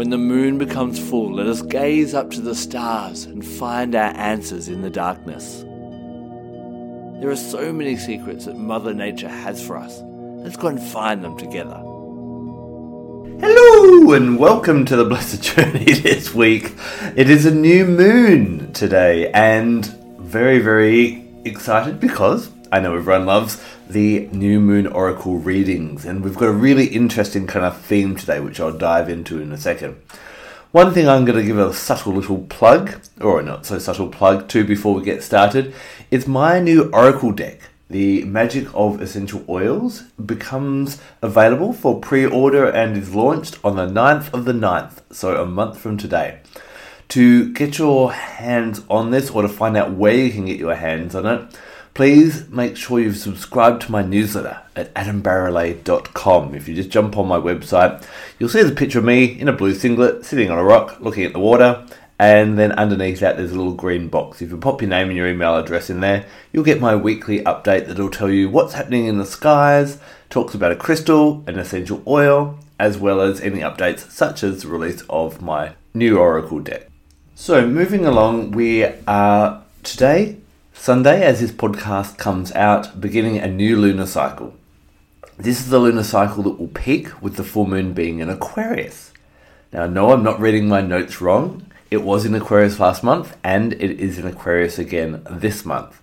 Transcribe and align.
When 0.00 0.08
the 0.08 0.16
moon 0.16 0.56
becomes 0.56 0.98
full, 0.98 1.34
let 1.34 1.46
us 1.46 1.60
gaze 1.60 2.14
up 2.14 2.30
to 2.30 2.40
the 2.40 2.54
stars 2.54 3.26
and 3.26 3.46
find 3.46 3.94
our 3.94 4.16
answers 4.16 4.68
in 4.68 4.80
the 4.80 4.88
darkness. 4.88 5.58
There 7.20 7.28
are 7.28 7.36
so 7.36 7.70
many 7.70 7.98
secrets 7.98 8.46
that 8.46 8.56
Mother 8.56 8.94
Nature 8.94 9.28
has 9.28 9.62
for 9.62 9.76
us. 9.76 10.00
Let's 10.42 10.56
go 10.56 10.68
and 10.68 10.82
find 10.82 11.22
them 11.22 11.36
together. 11.36 11.76
Hello 13.44 14.14
and 14.14 14.38
welcome 14.38 14.86
to 14.86 14.96
the 14.96 15.04
Blessed 15.04 15.42
Journey 15.54 15.92
this 15.92 16.32
week. 16.32 16.72
It 17.14 17.28
is 17.28 17.44
a 17.44 17.54
new 17.54 17.84
moon 17.84 18.72
today 18.72 19.30
and 19.32 19.84
very, 20.18 20.60
very 20.60 21.28
excited 21.44 22.00
because 22.00 22.48
I 22.72 22.78
know 22.78 22.94
everyone 22.94 23.26
loves 23.26 23.60
the 23.88 24.28
new 24.28 24.60
moon 24.60 24.86
oracle 24.86 25.38
readings, 25.38 26.04
and 26.04 26.22
we've 26.22 26.36
got 26.36 26.50
a 26.50 26.52
really 26.52 26.86
interesting 26.86 27.48
kind 27.48 27.66
of 27.66 27.80
theme 27.80 28.14
today, 28.14 28.38
which 28.38 28.60
I'll 28.60 28.70
dive 28.70 29.08
into 29.08 29.40
in 29.40 29.50
a 29.50 29.58
second. 29.58 30.00
One 30.70 30.94
thing 30.94 31.08
I'm 31.08 31.24
going 31.24 31.36
to 31.36 31.44
give 31.44 31.58
a 31.58 31.74
subtle 31.74 32.12
little 32.12 32.38
plug, 32.44 33.00
or 33.20 33.42
not 33.42 33.66
so 33.66 33.80
subtle 33.80 34.06
plug, 34.06 34.46
to 34.50 34.64
before 34.64 34.94
we 34.94 35.02
get 35.02 35.24
started, 35.24 35.74
is 36.12 36.28
my 36.28 36.60
new 36.60 36.88
oracle 36.92 37.32
deck. 37.32 37.58
The 37.88 38.22
Magic 38.22 38.68
of 38.72 39.02
Essential 39.02 39.44
Oils 39.48 40.02
becomes 40.24 41.00
available 41.22 41.72
for 41.72 41.98
pre 41.98 42.24
order 42.24 42.70
and 42.70 42.96
is 42.96 43.12
launched 43.12 43.58
on 43.64 43.74
the 43.74 43.88
9th 43.88 44.32
of 44.32 44.44
the 44.44 44.52
9th, 44.52 45.02
so 45.10 45.42
a 45.42 45.44
month 45.44 45.76
from 45.76 45.98
today. 45.98 46.38
To 47.08 47.52
get 47.52 47.78
your 47.78 48.12
hands 48.12 48.82
on 48.88 49.10
this 49.10 49.28
or 49.28 49.42
to 49.42 49.48
find 49.48 49.76
out 49.76 49.94
where 49.94 50.14
you 50.14 50.30
can 50.30 50.44
get 50.44 50.60
your 50.60 50.76
hands 50.76 51.16
on 51.16 51.26
it, 51.26 51.58
please 52.00 52.48
make 52.48 52.78
sure 52.78 52.98
you've 52.98 53.18
subscribed 53.18 53.82
to 53.82 53.92
my 53.92 54.00
newsletter 54.00 54.58
at 54.74 54.90
adambarralet.com. 54.94 56.54
If 56.54 56.66
you 56.66 56.74
just 56.74 56.88
jump 56.88 57.18
on 57.18 57.28
my 57.28 57.36
website, 57.36 58.02
you'll 58.38 58.48
see 58.48 58.62
the 58.62 58.74
picture 58.74 59.00
of 59.00 59.04
me 59.04 59.38
in 59.38 59.48
a 59.48 59.52
blue 59.52 59.74
singlet 59.74 60.24
sitting 60.24 60.50
on 60.50 60.56
a 60.56 60.64
rock 60.64 60.98
looking 61.00 61.24
at 61.24 61.34
the 61.34 61.38
water. 61.38 61.86
And 62.18 62.58
then 62.58 62.72
underneath 62.72 63.20
that, 63.20 63.36
there's 63.36 63.52
a 63.52 63.54
little 63.58 63.74
green 63.74 64.08
box. 64.08 64.40
If 64.40 64.48
you 64.48 64.56
pop 64.56 64.80
your 64.80 64.88
name 64.88 65.08
and 65.08 65.16
your 65.18 65.28
email 65.28 65.58
address 65.58 65.90
in 65.90 66.00
there, 66.00 66.24
you'll 66.54 66.64
get 66.64 66.80
my 66.80 66.96
weekly 66.96 67.40
update 67.40 67.86
that'll 67.86 68.08
tell 68.08 68.30
you 68.30 68.48
what's 68.48 68.72
happening 68.72 69.04
in 69.04 69.18
the 69.18 69.26
skies, 69.26 69.98
talks 70.30 70.54
about 70.54 70.72
a 70.72 70.76
crystal, 70.76 71.44
an 71.46 71.58
essential 71.58 72.02
oil, 72.06 72.58
as 72.78 72.96
well 72.96 73.20
as 73.20 73.42
any 73.42 73.58
updates 73.58 74.10
such 74.10 74.42
as 74.42 74.62
the 74.62 74.68
release 74.68 75.02
of 75.10 75.42
my 75.42 75.74
new 75.92 76.16
Oracle 76.16 76.60
deck. 76.60 76.86
So, 77.34 77.68
moving 77.68 78.06
along, 78.06 78.52
we 78.52 78.86
are 79.06 79.62
today 79.82 80.38
Sunday, 80.82 81.22
as 81.22 81.40
this 81.40 81.52
podcast 81.52 82.16
comes 82.16 82.50
out, 82.52 83.02
beginning 83.02 83.36
a 83.36 83.46
new 83.46 83.76
lunar 83.76 84.06
cycle. 84.06 84.54
This 85.36 85.60
is 85.60 85.68
the 85.68 85.78
lunar 85.78 86.02
cycle 86.02 86.42
that 86.44 86.58
will 86.58 86.68
peak 86.68 87.20
with 87.20 87.36
the 87.36 87.44
full 87.44 87.66
moon 87.66 87.92
being 87.92 88.20
in 88.20 88.30
Aquarius. 88.30 89.12
Now, 89.74 89.86
no, 89.86 90.10
I'm 90.10 90.22
not 90.22 90.40
reading 90.40 90.68
my 90.68 90.80
notes 90.80 91.20
wrong. 91.20 91.66
It 91.90 91.98
was 91.98 92.24
in 92.24 92.34
Aquarius 92.34 92.80
last 92.80 93.04
month, 93.04 93.36
and 93.44 93.74
it 93.74 94.00
is 94.00 94.18
in 94.18 94.26
Aquarius 94.26 94.78
again 94.78 95.20
this 95.28 95.66
month. 95.66 96.00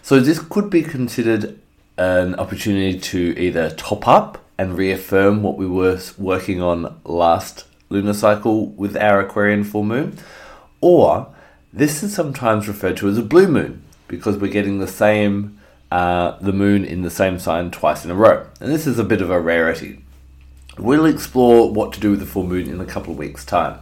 So, 0.00 0.18
this 0.20 0.38
could 0.38 0.70
be 0.70 0.80
considered 0.80 1.60
an 1.98 2.34
opportunity 2.36 2.98
to 2.98 3.38
either 3.38 3.72
top 3.72 4.08
up 4.08 4.42
and 4.56 4.78
reaffirm 4.78 5.42
what 5.42 5.58
we 5.58 5.66
were 5.66 6.00
working 6.16 6.62
on 6.62 6.98
last 7.04 7.66
lunar 7.90 8.14
cycle 8.14 8.68
with 8.68 8.96
our 8.96 9.20
Aquarian 9.20 9.64
full 9.64 9.84
moon, 9.84 10.16
or 10.80 11.26
this 11.74 12.02
is 12.02 12.14
sometimes 12.14 12.66
referred 12.68 12.96
to 12.96 13.08
as 13.10 13.18
a 13.18 13.22
blue 13.22 13.48
moon 13.48 13.82
because 14.08 14.36
we're 14.36 14.52
getting 14.52 14.78
the 14.78 14.88
same 14.88 15.58
uh, 15.90 16.36
the 16.40 16.52
moon 16.52 16.84
in 16.84 17.02
the 17.02 17.10
same 17.10 17.38
sign 17.38 17.70
twice 17.70 18.04
in 18.04 18.10
a 18.10 18.14
row, 18.14 18.46
and 18.60 18.72
this 18.72 18.86
is 18.86 18.98
a 18.98 19.04
bit 19.04 19.22
of 19.22 19.30
a 19.30 19.40
rarity. 19.40 20.00
We'll 20.76 21.06
explore 21.06 21.70
what 21.70 21.92
to 21.92 22.00
do 22.00 22.10
with 22.10 22.20
the 22.20 22.26
full 22.26 22.46
moon 22.46 22.68
in 22.68 22.80
a 22.80 22.86
couple 22.86 23.12
of 23.12 23.18
weeks' 23.18 23.44
time. 23.44 23.78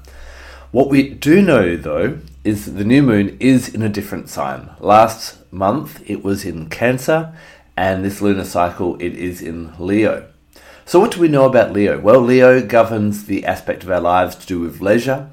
What 0.72 0.90
we 0.90 1.08
do 1.08 1.40
know 1.40 1.76
though 1.76 2.18
is 2.44 2.66
that 2.66 2.72
the 2.72 2.84
new 2.84 3.02
moon 3.02 3.36
is 3.40 3.68
in 3.68 3.82
a 3.82 3.88
different 3.88 4.28
sign. 4.28 4.70
Last 4.80 5.38
month 5.52 6.02
it 6.08 6.22
was 6.22 6.44
in 6.44 6.68
Cancer, 6.68 7.34
and 7.76 8.04
this 8.04 8.20
lunar 8.20 8.44
cycle 8.44 8.96
it 8.96 9.14
is 9.14 9.40
in 9.40 9.72
Leo. 9.78 10.28
So, 10.84 10.98
what 11.00 11.12
do 11.12 11.20
we 11.20 11.28
know 11.28 11.44
about 11.44 11.72
Leo? 11.72 11.98
Well, 11.98 12.20
Leo 12.20 12.60
governs 12.60 13.24
the 13.24 13.46
aspect 13.46 13.84
of 13.84 13.90
our 13.90 14.00
lives 14.00 14.34
to 14.36 14.46
do 14.46 14.60
with 14.60 14.80
leisure, 14.80 15.30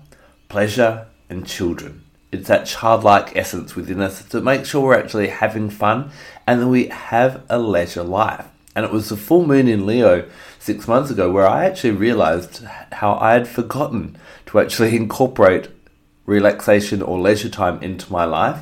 pleasure, 0.48 1.08
and 1.30 1.46
children. 1.46 1.99
It's 2.31 2.47
that 2.47 2.67
childlike 2.67 3.35
essence 3.35 3.75
within 3.75 4.01
us 4.01 4.23
to 4.29 4.41
make 4.41 4.66
sure 4.66 4.81
we're 4.81 5.00
actually 5.00 5.29
having 5.29 5.69
fun 5.69 6.12
and 6.45 6.62
that 6.62 6.67
we 6.67 6.88
have 6.88 7.44
a 7.50 7.57
leisure 7.57 8.03
life. 8.03 8.45
And 8.75 8.85
it 8.85 8.91
was 8.91 9.09
the 9.09 9.17
full 9.17 9.45
moon 9.45 9.67
in 9.67 9.85
Leo 9.85 10.29
six 10.59 10.88
months 10.88 11.09
ago 11.09 11.31
where 11.31 11.47
I 11.47 11.66
actually 11.66 11.91
realized 11.91 12.63
how 12.91 13.16
I 13.16 13.34
had 13.34 13.47
forgotten 13.47 14.16
to 14.47 14.59
actually 14.59 14.95
incorporate 15.03 15.69
relaxation 16.25 17.01
or 17.01 17.19
leisure 17.19 17.50
time 17.50 17.81
into 17.81 18.12
my 18.12 18.25
life. 18.25 18.61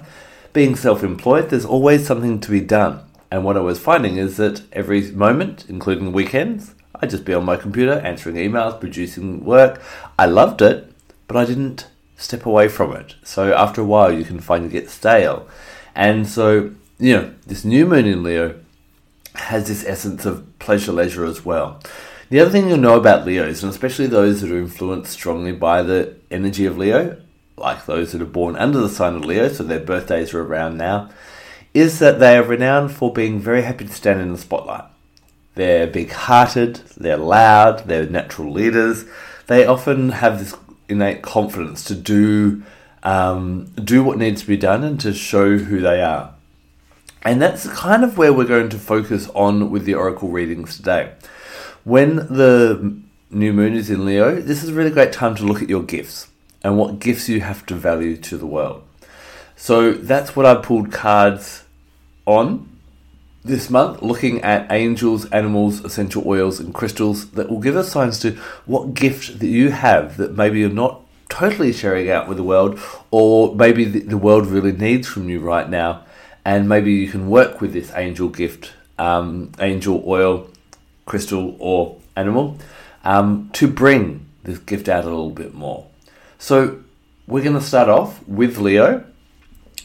Being 0.53 0.75
self 0.75 1.03
employed, 1.03 1.49
there's 1.49 1.65
always 1.65 2.07
something 2.07 2.39
to 2.39 2.51
be 2.51 2.61
done. 2.61 3.01
And 3.29 3.43
what 3.43 3.57
I 3.57 3.61
was 3.61 3.79
finding 3.79 4.15
is 4.15 4.37
that 4.37 4.61
every 4.71 5.11
moment, 5.11 5.65
including 5.67 6.13
weekends, 6.13 6.73
I'd 6.95 7.09
just 7.09 7.25
be 7.25 7.33
on 7.33 7.45
my 7.45 7.57
computer 7.57 7.93
answering 7.93 8.37
emails, 8.37 8.79
producing 8.79 9.43
work. 9.43 9.81
I 10.17 10.25
loved 10.25 10.61
it, 10.61 10.91
but 11.27 11.35
I 11.35 11.45
didn't 11.45 11.87
step 12.17 12.45
away 12.45 12.67
from 12.67 12.93
it. 12.93 13.15
So 13.23 13.53
after 13.53 13.81
a 13.81 13.85
while, 13.85 14.11
you 14.11 14.25
can 14.25 14.39
find 14.39 14.65
it 14.65 14.71
get 14.71 14.89
stale. 14.89 15.47
And 15.95 16.27
so, 16.27 16.71
you 16.99 17.15
know, 17.15 17.33
this 17.45 17.63
new 17.63 17.85
moon 17.85 18.05
in 18.05 18.23
Leo 18.23 18.59
has 19.35 19.67
this 19.67 19.85
essence 19.85 20.25
of 20.25 20.45
pleasure 20.59 20.91
leisure 20.91 21.25
as 21.25 21.45
well. 21.45 21.79
The 22.29 22.39
other 22.39 22.49
thing 22.49 22.67
you'll 22.67 22.77
know 22.77 22.97
about 22.97 23.25
Leos, 23.25 23.63
and 23.63 23.71
especially 23.71 24.07
those 24.07 24.41
that 24.41 24.51
are 24.51 24.57
influenced 24.57 25.13
strongly 25.13 25.53
by 25.53 25.81
the 25.81 26.15
energy 26.29 26.65
of 26.65 26.77
Leo, 26.77 27.21
like 27.55 27.85
those 27.85 28.11
that 28.11 28.21
are 28.21 28.25
born 28.25 28.55
under 28.57 28.79
the 28.79 28.89
sign 28.89 29.15
of 29.15 29.23
Leo, 29.23 29.47
so 29.47 29.63
their 29.63 29.79
birthdays 29.79 30.33
are 30.33 30.43
around 30.43 30.77
now, 30.77 31.09
is 31.73 31.99
that 31.99 32.19
they 32.19 32.37
are 32.37 32.43
renowned 32.43 32.91
for 32.91 33.13
being 33.13 33.39
very 33.39 33.61
happy 33.61 33.85
to 33.85 33.93
stand 33.93 34.19
in 34.19 34.31
the 34.31 34.37
spotlight. 34.37 34.85
They're 35.55 35.87
big 35.87 36.11
hearted, 36.11 36.81
they're 36.97 37.17
loud, 37.17 37.87
they're 37.87 38.05
natural 38.05 38.51
leaders. 38.51 39.05
They 39.47 39.65
often 39.65 40.09
have 40.09 40.39
this 40.39 40.53
innate 40.89 41.21
confidence 41.21 41.83
to 41.85 41.95
do 41.95 42.63
um, 43.03 43.65
do 43.75 44.03
what 44.03 44.17
needs 44.17 44.41
to 44.41 44.47
be 44.47 44.57
done 44.57 44.83
and 44.83 44.99
to 45.01 45.13
show 45.13 45.57
who 45.57 45.79
they 45.79 46.01
are. 46.01 46.33
And 47.21 47.41
that's 47.41 47.67
kind 47.69 48.03
of 48.03 48.17
where 48.17 48.33
we're 48.33 48.45
going 48.45 48.69
to 48.69 48.79
focus 48.79 49.29
on 49.33 49.71
with 49.71 49.85
the 49.85 49.93
oracle 49.93 50.29
readings 50.29 50.77
today. 50.77 51.13
When 51.83 52.15
the 52.15 52.99
new 53.29 53.53
moon 53.53 53.75
is 53.75 53.89
in 53.89 54.05
Leo, 54.05 54.41
this 54.41 54.63
is 54.63 54.69
a 54.69 54.73
really 54.73 54.89
great 54.89 55.13
time 55.13 55.35
to 55.35 55.43
look 55.43 55.61
at 55.61 55.69
your 55.69 55.83
gifts 55.83 56.27
and 56.63 56.77
what 56.77 56.99
gifts 56.99 57.29
you 57.29 57.41
have 57.41 57.65
to 57.67 57.75
value 57.75 58.17
to 58.17 58.37
the 58.37 58.45
world. 58.45 58.83
So 59.55 59.93
that's 59.93 60.35
what 60.35 60.45
I 60.45 60.55
pulled 60.55 60.91
cards 60.91 61.63
on 62.25 62.76
this 63.43 63.69
month, 63.69 64.01
looking 64.01 64.41
at 64.41 64.71
angels, 64.71 65.25
animals, 65.31 65.83
essential 65.85 66.23
oils, 66.25 66.59
and 66.59 66.73
crystals 66.73 67.31
that 67.31 67.49
will 67.49 67.59
give 67.59 67.75
us 67.75 67.91
signs 67.91 68.19
to 68.19 68.31
what 68.65 68.93
gift 68.93 69.39
that 69.39 69.47
you 69.47 69.71
have 69.71 70.17
that 70.17 70.35
maybe 70.35 70.59
you're 70.59 70.69
not 70.69 71.01
totally 71.29 71.73
sharing 71.73 72.09
out 72.09 72.27
with 72.27 72.37
the 72.37 72.43
world, 72.43 72.79
or 73.11 73.55
maybe 73.55 73.85
the 73.85 74.17
world 74.17 74.47
really 74.47 74.71
needs 74.71 75.07
from 75.07 75.29
you 75.29 75.39
right 75.39 75.69
now, 75.69 76.03
and 76.45 76.67
maybe 76.67 76.93
you 76.93 77.09
can 77.09 77.29
work 77.29 77.61
with 77.61 77.73
this 77.73 77.91
angel 77.95 78.29
gift, 78.29 78.73
um, 78.97 79.51
angel 79.59 80.03
oil, 80.07 80.49
crystal, 81.05 81.55
or 81.59 81.97
animal 82.15 82.57
um, 83.03 83.49
to 83.53 83.67
bring 83.67 84.25
this 84.43 84.57
gift 84.59 84.89
out 84.89 85.03
a 85.03 85.09
little 85.09 85.29
bit 85.29 85.53
more. 85.53 85.85
So 86.39 86.79
we're 87.27 87.43
going 87.43 87.59
to 87.59 87.61
start 87.61 87.89
off 87.89 88.25
with 88.27 88.57
Leo 88.57 89.03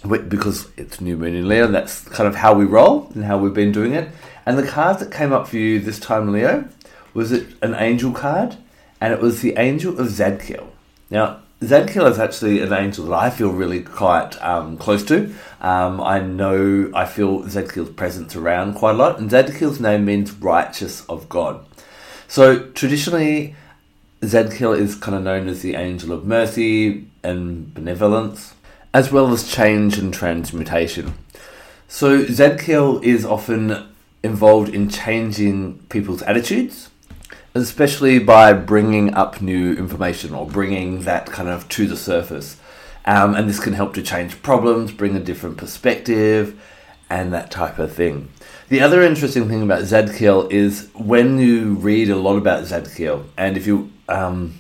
because 0.07 0.69
it's 0.77 1.01
new 1.01 1.17
moon 1.17 1.35
in 1.35 1.49
Leo, 1.49 1.67
and 1.67 1.75
that's 1.75 2.01
kind 2.09 2.29
of 2.29 2.37
how 2.37 2.55
we 2.55 2.65
roll 2.65 3.11
and 3.15 3.25
how 3.25 3.39
we've 3.39 3.55
been 3.55 3.73
doing 3.73 3.93
it. 3.93 4.09
And 4.45 4.59
the 4.59 4.67
card 4.67 4.99
that 4.99 5.13
came 5.13 5.33
up 5.33 5.47
for 5.47 5.57
you 5.57 5.79
this 5.79 6.01
time, 6.01 6.33
Leo, 6.33 6.69
was 7.15 7.31
it 7.31 7.47
an 7.63 7.75
angel 7.75 8.13
card, 8.13 8.57
and 9.01 9.13
it 9.13 9.21
was 9.21 9.41
the 9.41 9.57
angel 9.57 9.99
of 9.99 10.09
Zadkiel. 10.09 10.67
Now, 11.11 11.41
Zadkiel 11.61 12.11
is 12.11 12.19
actually 12.19 12.61
an 12.61 12.73
angel 12.73 13.07
that 13.07 13.15
I 13.15 13.31
feel 13.31 13.51
really 13.51 13.83
quite 13.83 14.41
um, 14.43 14.77
close 14.77 15.05
to. 15.05 15.33
Um, 15.61 16.01
I 16.01 16.19
know 16.19 16.91
I 16.93 17.05
feel 17.05 17.43
Zadkiel's 17.43 17.91
presence 17.91 18.35
around 18.35 18.75
quite 18.75 18.97
a 18.97 18.99
lot, 18.99 19.21
and 19.21 19.31
Zadkiel's 19.31 19.79
name 19.79 20.05
means 20.05 20.33
righteous 20.33 21.05
of 21.07 21.29
God. 21.29 21.65
So 22.27 22.71
traditionally, 22.71 23.55
Zadkiel 24.23 24.77
is 24.77 24.97
kind 24.97 25.17
of 25.17 25.23
known 25.23 25.47
as 25.49 25.63
the 25.63 25.77
angel 25.77 26.11
of 26.13 26.25
mercy 26.25 27.07
and 27.23 27.73
benevolence 27.73 28.55
as 28.95 29.11
well 29.11 29.33
as 29.33 29.51
change 29.51 29.99
and 29.99 30.13
transmutation. 30.13 31.15
So, 31.89 32.25
Zadkiel 32.25 33.03
is 33.03 33.25
often 33.25 33.89
involved 34.23 34.75
in 34.75 34.89
changing 34.89 35.81
people's 35.89 36.23
attitudes, 36.23 36.91
especially 37.55 38.19
by 38.19 38.53
bringing 38.53 39.13
up 39.15 39.43
new 39.43 39.75
information 39.75 40.35
or 40.35 40.47
bringing 40.47 41.03
that 41.03 41.27
kind 41.27 41.49
of 41.49 41.69
to 41.71 41.87
the 41.87 41.97
surface. 41.97 42.57
Um, 43.05 43.35
and 43.35 43.49
this 43.49 43.59
can 43.59 43.73
help 43.73 43.95
to 43.95 44.03
change 44.03 44.43
problems, 44.43 44.93
bring 44.93 45.17
a 45.17 45.21
different 45.21 45.57
perspective, 45.57 46.61
and 47.11 47.33
that 47.33 47.51
type 47.51 47.79
of 47.79 47.93
thing. 47.93 48.31
The 48.69 48.81
other 48.81 49.03
interesting 49.03 49.49
thing 49.49 49.63
about 49.63 49.83
Zadkiel 49.83 50.51
is 50.51 50.89
when 50.95 51.39
you 51.39 51.75
read 51.75 52.09
a 52.09 52.17
lot 52.17 52.37
about 52.37 52.65
Zadkiel, 52.65 53.27
and 53.37 53.57
if 53.57 53.67
you 53.67 53.93
um, 54.09 54.59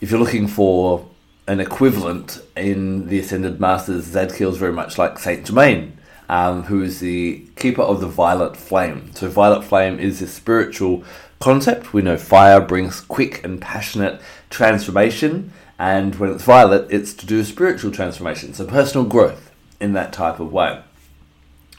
if 0.00 0.10
you're 0.10 0.20
looking 0.20 0.48
for 0.48 1.06
an 1.52 1.60
equivalent 1.60 2.40
in 2.56 3.08
the 3.08 3.18
Ascended 3.18 3.60
Masters, 3.60 4.06
Zadkiel 4.06 4.50
is 4.50 4.56
very 4.56 4.72
much 4.72 4.96
like 4.96 5.18
Saint 5.18 5.46
Germain, 5.46 5.98
um, 6.30 6.62
who 6.64 6.82
is 6.82 7.00
the 7.00 7.44
keeper 7.56 7.82
of 7.82 8.00
the 8.00 8.08
violet 8.08 8.56
flame. 8.56 9.12
So, 9.14 9.28
violet 9.28 9.62
flame 9.62 10.00
is 10.00 10.22
a 10.22 10.26
spiritual 10.26 11.04
concept. 11.40 11.92
We 11.92 12.00
know 12.00 12.16
fire 12.16 12.60
brings 12.60 13.02
quick 13.02 13.44
and 13.44 13.60
passionate 13.60 14.20
transformation, 14.48 15.52
and 15.78 16.14
when 16.14 16.30
it's 16.30 16.42
violet, 16.42 16.86
it's 16.90 17.12
to 17.14 17.26
do 17.26 17.44
spiritual 17.44 17.90
transformation, 17.90 18.54
so 18.54 18.66
personal 18.66 19.06
growth 19.06 19.50
in 19.78 19.92
that 19.92 20.12
type 20.12 20.40
of 20.40 20.52
way. 20.52 20.82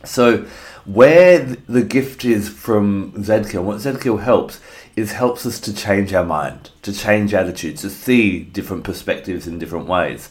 So, 0.06 0.46
where 0.86 1.40
the 1.40 1.82
gift 1.82 2.26
is 2.26 2.50
from 2.50 3.14
Zadkiel, 3.14 3.64
what 3.64 3.78
Zadkiel 3.78 4.22
helps 4.22 4.60
is 4.96 5.14
helps 5.14 5.46
us 5.46 5.60
to 5.62 5.74
change 5.74 6.14
our 6.14 6.26
mind, 6.26 6.72
to 6.82 6.94
change 6.94 7.34
attitudes, 7.34 7.82
to 7.82 7.90
see 7.90 8.40
different 8.40 8.84
perspectives 8.84 9.48
in 9.48 9.60
different 9.60 9.88
ways. 9.88 10.30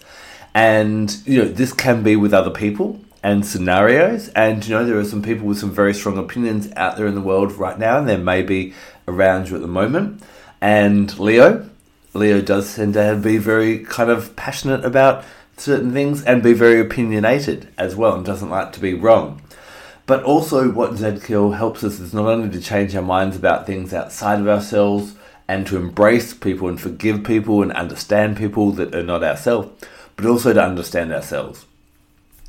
And, 0.54 1.16
you 1.26 1.42
know, 1.42 1.48
this 1.48 1.72
can 1.72 2.02
be 2.02 2.16
with 2.16 2.34
other 2.34 2.50
people 2.50 3.00
and 3.22 3.46
scenarios. 3.46 4.28
And, 4.30 4.66
you 4.66 4.74
know, 4.74 4.84
there 4.84 4.98
are 4.98 5.04
some 5.04 5.22
people 5.22 5.46
with 5.46 5.58
some 5.58 5.70
very 5.70 5.94
strong 5.94 6.19
opinions 6.19 6.70
out 6.76 6.96
there 6.96 7.06
in 7.06 7.14
the 7.14 7.20
world 7.20 7.52
right 7.52 7.78
now, 7.78 7.98
and 7.98 8.08
there 8.08 8.19
may 8.19 8.42
be 8.42 8.74
around 9.08 9.48
you 9.48 9.56
at 9.56 9.62
the 9.62 9.69
moment. 9.69 10.22
And 10.60 11.19
Leo, 11.19 11.69
Leo 12.14 12.40
does 12.42 12.76
tend 12.76 12.94
to 12.94 13.16
be 13.16 13.38
very 13.38 13.80
kind 13.80 14.10
of 14.10 14.36
passionate 14.36 14.84
about 14.84 15.24
certain 15.56 15.92
things 15.92 16.22
and 16.24 16.42
be 16.42 16.52
very 16.52 16.80
opinionated 16.80 17.69
as 17.78 17.96
well 17.96 18.14
and 18.14 18.24
doesn't 18.24 18.50
like 18.50 18.72
to 18.72 18.80
be 18.80 18.94
wrong. 18.94 19.40
But 20.06 20.25
also, 20.25 20.70
what 20.70 20.93
Zadkiel 20.93 21.56
helps 21.56 21.84
us 21.84 22.00
is 22.00 22.12
not 22.12 22.26
only 22.26 22.50
to 22.50 22.60
change 22.60 22.94
our 22.96 23.02
minds 23.02 23.37
about 23.37 23.66
things 23.66 23.94
outside 23.94 24.40
of 24.40 24.49
ourselves 24.49 25.14
and 25.46 25.66
to 25.66 25.76
embrace 25.76 26.34
people 26.34 26.69
and 26.69 26.81
forgive 26.81 27.25
people 27.25 27.62
and 27.62 27.72
understand 27.72 28.37
people 28.37 28.72
that 28.72 28.94
are 28.94 29.02
not 29.02 29.22
ourselves, 29.22 29.69
but 30.16 30.26
also 30.26 30.52
to 30.52 30.62
understand 30.62 31.12
ourselves. 31.12 31.66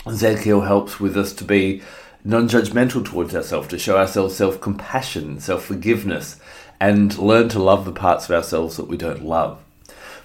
Zadkiel 0.05 0.65
helps 0.65 0.99
with 0.99 1.15
us 1.15 1.31
to 1.33 1.43
be 1.43 1.81
non 2.23 2.49
judgmental 2.49 3.05
towards 3.05 3.35
ourselves, 3.35 3.67
to 3.69 3.79
show 3.79 3.97
ourselves 3.97 4.35
self 4.35 4.59
compassion, 4.59 5.39
self 5.39 5.63
forgiveness, 5.63 6.39
and 6.79 7.17
learn 7.17 7.49
to 7.49 7.61
love 7.61 7.85
the 7.85 7.91
parts 7.91 8.25
of 8.25 8.31
ourselves 8.31 8.77
that 8.77 8.87
we 8.87 8.97
don't 8.97 9.23
love. 9.23 9.59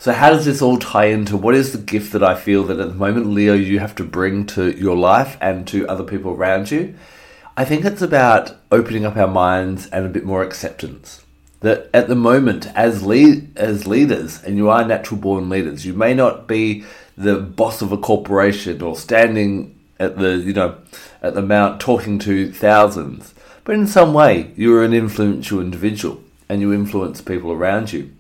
So, 0.00 0.12
how 0.12 0.30
does 0.30 0.44
this 0.44 0.62
all 0.62 0.78
tie 0.78 1.06
into 1.06 1.36
what 1.36 1.54
is 1.54 1.72
the 1.72 1.78
gift 1.78 2.12
that 2.12 2.22
I 2.22 2.36
feel 2.36 2.64
that 2.64 2.80
at 2.80 2.88
the 2.88 2.94
moment, 2.94 3.26
Leo, 3.26 3.54
you 3.54 3.80
have 3.80 3.94
to 3.96 4.04
bring 4.04 4.46
to 4.46 4.70
your 4.76 4.96
life 4.96 5.36
and 5.40 5.66
to 5.68 5.86
other 5.88 6.04
people 6.04 6.32
around 6.32 6.70
you? 6.70 6.94
I 7.58 7.64
think 7.64 7.84
it's 7.84 8.02
about 8.02 8.54
opening 8.70 9.04
up 9.04 9.16
our 9.16 9.26
minds 9.26 9.88
and 9.88 10.06
a 10.06 10.08
bit 10.08 10.24
more 10.24 10.44
acceptance. 10.44 11.24
That 11.58 11.90
at 11.92 12.06
the 12.06 12.14
moment, 12.14 12.68
as 12.76 13.02
lead, 13.02 13.58
as 13.58 13.84
leaders, 13.84 14.40
and 14.44 14.56
you 14.56 14.70
are 14.70 14.84
natural 14.84 15.18
born 15.18 15.48
leaders, 15.48 15.84
you 15.84 15.92
may 15.92 16.14
not 16.14 16.46
be 16.46 16.84
the 17.16 17.34
boss 17.34 17.82
of 17.82 17.90
a 17.90 17.96
corporation 17.96 18.80
or 18.80 18.94
standing 18.94 19.76
at 19.98 20.18
the 20.18 20.36
you 20.36 20.52
know 20.52 20.76
at 21.20 21.34
the 21.34 21.42
mount 21.42 21.80
talking 21.80 22.20
to 22.20 22.52
thousands, 22.52 23.34
but 23.64 23.74
in 23.74 23.88
some 23.88 24.14
way 24.14 24.52
you 24.54 24.72
are 24.76 24.84
an 24.84 24.94
influential 24.94 25.60
individual 25.60 26.22
and 26.48 26.60
you 26.60 26.72
influence 26.72 27.20
people 27.20 27.50
around 27.50 27.92
you. 27.92 28.14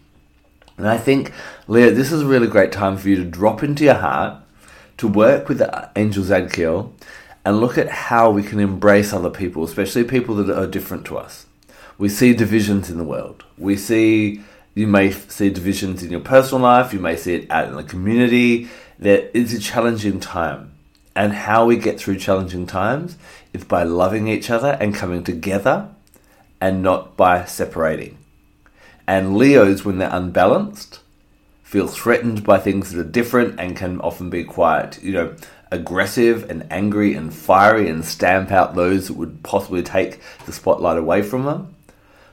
And 0.76 0.88
I 0.88 0.98
think, 0.98 1.32
Leah, 1.68 1.92
this 1.92 2.10
is 2.10 2.22
a 2.22 2.26
really 2.26 2.48
great 2.48 2.72
time 2.72 2.96
for 2.96 3.08
you 3.08 3.14
to 3.14 3.24
drop 3.24 3.62
into 3.62 3.84
your 3.84 3.94
heart, 3.94 4.42
to 4.96 5.06
work 5.06 5.48
with 5.48 5.58
the 5.58 5.90
Angel 5.94 6.24
Zadkiel, 6.24 6.90
and 7.44 7.60
look 7.60 7.78
at 7.78 7.88
how 7.88 8.30
we 8.30 8.42
can 8.42 8.60
embrace 8.60 9.12
other 9.12 9.30
people, 9.30 9.64
especially 9.64 10.04
people 10.04 10.34
that 10.36 10.50
are 10.50 10.66
different 10.66 11.04
to 11.06 11.18
us. 11.18 11.46
We 11.96 12.08
see 12.08 12.32
divisions 12.34 12.90
in 12.90 12.98
the 12.98 13.04
world. 13.04 13.44
We 13.56 13.76
see, 13.76 14.42
you 14.74 14.86
may 14.86 15.10
see 15.10 15.50
divisions 15.50 16.02
in 16.02 16.10
your 16.10 16.20
personal 16.20 16.62
life, 16.62 16.92
you 16.92 17.00
may 17.00 17.16
see 17.16 17.34
it 17.34 17.50
out 17.50 17.68
in 17.68 17.76
the 17.76 17.82
community. 17.82 18.68
There 18.98 19.28
is 19.34 19.52
a 19.54 19.60
challenging 19.60 20.20
time. 20.20 20.72
And 21.16 21.32
how 21.32 21.64
we 21.64 21.76
get 21.76 21.98
through 21.98 22.18
challenging 22.18 22.66
times 22.66 23.16
is 23.52 23.64
by 23.64 23.82
loving 23.82 24.28
each 24.28 24.50
other 24.50 24.76
and 24.80 24.94
coming 24.94 25.24
together 25.24 25.88
and 26.60 26.82
not 26.82 27.16
by 27.16 27.44
separating. 27.44 28.18
And 29.06 29.36
Leos, 29.36 29.84
when 29.84 29.98
they're 29.98 30.14
unbalanced, 30.14 31.00
feel 31.62 31.88
threatened 31.88 32.44
by 32.44 32.58
things 32.58 32.92
that 32.92 33.00
are 33.00 33.10
different 33.10 33.58
and 33.58 33.76
can 33.76 34.00
often 34.00 34.30
be 34.30 34.44
quite, 34.44 35.02
you 35.02 35.12
know, 35.12 35.34
aggressive 35.70 36.48
and 36.50 36.66
angry 36.70 37.14
and 37.14 37.32
fiery 37.32 37.88
and 37.88 38.04
stamp 38.04 38.50
out 38.50 38.74
those 38.74 39.08
that 39.08 39.16
would 39.16 39.42
possibly 39.42 39.82
take 39.82 40.20
the 40.46 40.52
spotlight 40.52 40.98
away 40.98 41.22
from 41.22 41.44
them. 41.44 41.74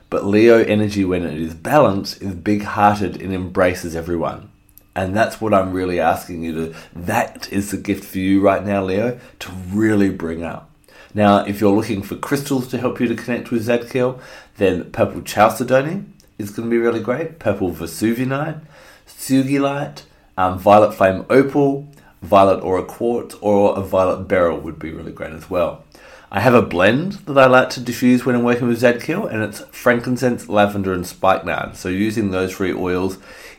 But 0.08 0.24
Leo 0.24 0.62
energy, 0.62 1.04
when 1.04 1.24
it 1.24 1.40
is 1.40 1.54
balanced, 1.54 2.22
is 2.22 2.34
big 2.34 2.62
hearted 2.62 3.20
and 3.20 3.32
embraces 3.32 3.96
everyone. 3.96 4.50
And 4.94 5.14
that's 5.14 5.40
what 5.40 5.52
I'm 5.52 5.72
really 5.72 6.00
asking 6.00 6.42
you 6.42 6.52
to. 6.54 6.74
That 6.94 7.52
is 7.52 7.70
the 7.70 7.76
gift 7.76 8.04
for 8.04 8.18
you 8.18 8.40
right 8.40 8.64
now, 8.64 8.84
Leo, 8.84 9.18
to 9.40 9.52
really 9.70 10.08
bring 10.08 10.42
up. 10.42 10.70
Now, 11.12 11.44
if 11.44 11.60
you're 11.60 11.74
looking 11.74 12.02
for 12.02 12.16
crystals 12.16 12.68
to 12.68 12.78
help 12.78 13.00
you 13.00 13.08
to 13.08 13.14
connect 13.14 13.50
with 13.50 13.66
Zadkiel, 13.66 14.20
then 14.56 14.90
purple 14.92 15.22
chalcedony 15.22 16.04
is 16.38 16.50
going 16.50 16.68
to 16.68 16.70
be 16.70 16.78
really 16.78 17.00
great. 17.00 17.38
Purple 17.38 17.72
vesuvianite, 17.72 18.60
sugilite, 19.06 20.02
um, 20.36 20.58
violet 20.58 20.92
flame 20.92 21.26
opal, 21.30 21.88
violet 22.22 22.60
aura 22.62 22.84
quartz, 22.84 23.34
or 23.40 23.78
a 23.78 23.82
violet 23.82 24.28
beryl 24.28 24.58
would 24.58 24.78
be 24.78 24.90
really 24.90 25.12
great 25.12 25.32
as 25.32 25.48
well. 25.50 25.84
I 26.30 26.40
have 26.40 26.54
a 26.54 26.62
blend 26.62 27.12
that 27.26 27.38
I 27.38 27.46
like 27.46 27.70
to 27.70 27.80
diffuse 27.80 28.26
when 28.26 28.34
I'm 28.34 28.42
working 28.42 28.66
with 28.66 28.82
Zadkiel, 28.82 29.30
and 29.32 29.42
it's 29.42 29.60
frankincense, 29.70 30.48
lavender, 30.48 30.92
and 30.92 31.06
spikenard. 31.06 31.76
So 31.76 31.88
using 31.88 32.30
those 32.30 32.54
three 32.54 32.72
oils 32.72 33.18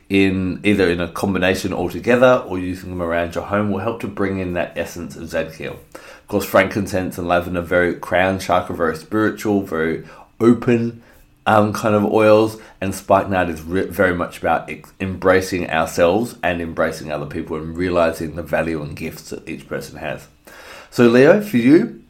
in 0.09 0.59
either 0.63 0.89
in 0.89 0.99
a 0.99 1.07
combination 1.07 1.73
altogether 1.73 2.43
or 2.45 2.59
using 2.59 2.89
them 2.89 3.01
around 3.01 3.35
your 3.35 3.45
home 3.45 3.71
will 3.71 3.79
help 3.79 4.01
to 4.01 4.07
bring 4.07 4.39
in 4.39 4.53
that 4.53 4.77
essence 4.77 5.15
of 5.15 5.23
Zadkiel. 5.23 5.77
Of 5.93 6.27
course, 6.27 6.45
frankincense 6.45 7.17
and 7.17 7.27
lavender 7.27 7.61
very 7.61 7.93
crown 7.93 8.39
chakra, 8.39 8.75
very 8.75 8.95
spiritual, 8.97 9.61
very 9.61 10.05
open 10.39 11.03
um, 11.47 11.71
kind 11.71 11.95
of 11.95 12.03
oils, 12.05 12.61
and 12.81 12.93
spikenard 12.93 13.49
is 13.49 13.61
re- 13.61 13.87
very 13.87 14.13
much 14.13 14.37
about 14.39 14.69
ex- 14.69 14.91
embracing 14.99 15.69
ourselves 15.69 16.35
and 16.43 16.61
embracing 16.61 17.11
other 17.11 17.25
people 17.25 17.55
and 17.55 17.75
realizing 17.75 18.35
the 18.35 18.43
value 18.43 18.83
and 18.83 18.97
gifts 18.97 19.29
that 19.29 19.47
each 19.47 19.67
person 19.67 19.97
has. 19.97 20.27
So, 20.91 21.07
Leo, 21.07 21.41
for 21.41 21.57
you, 21.57 22.03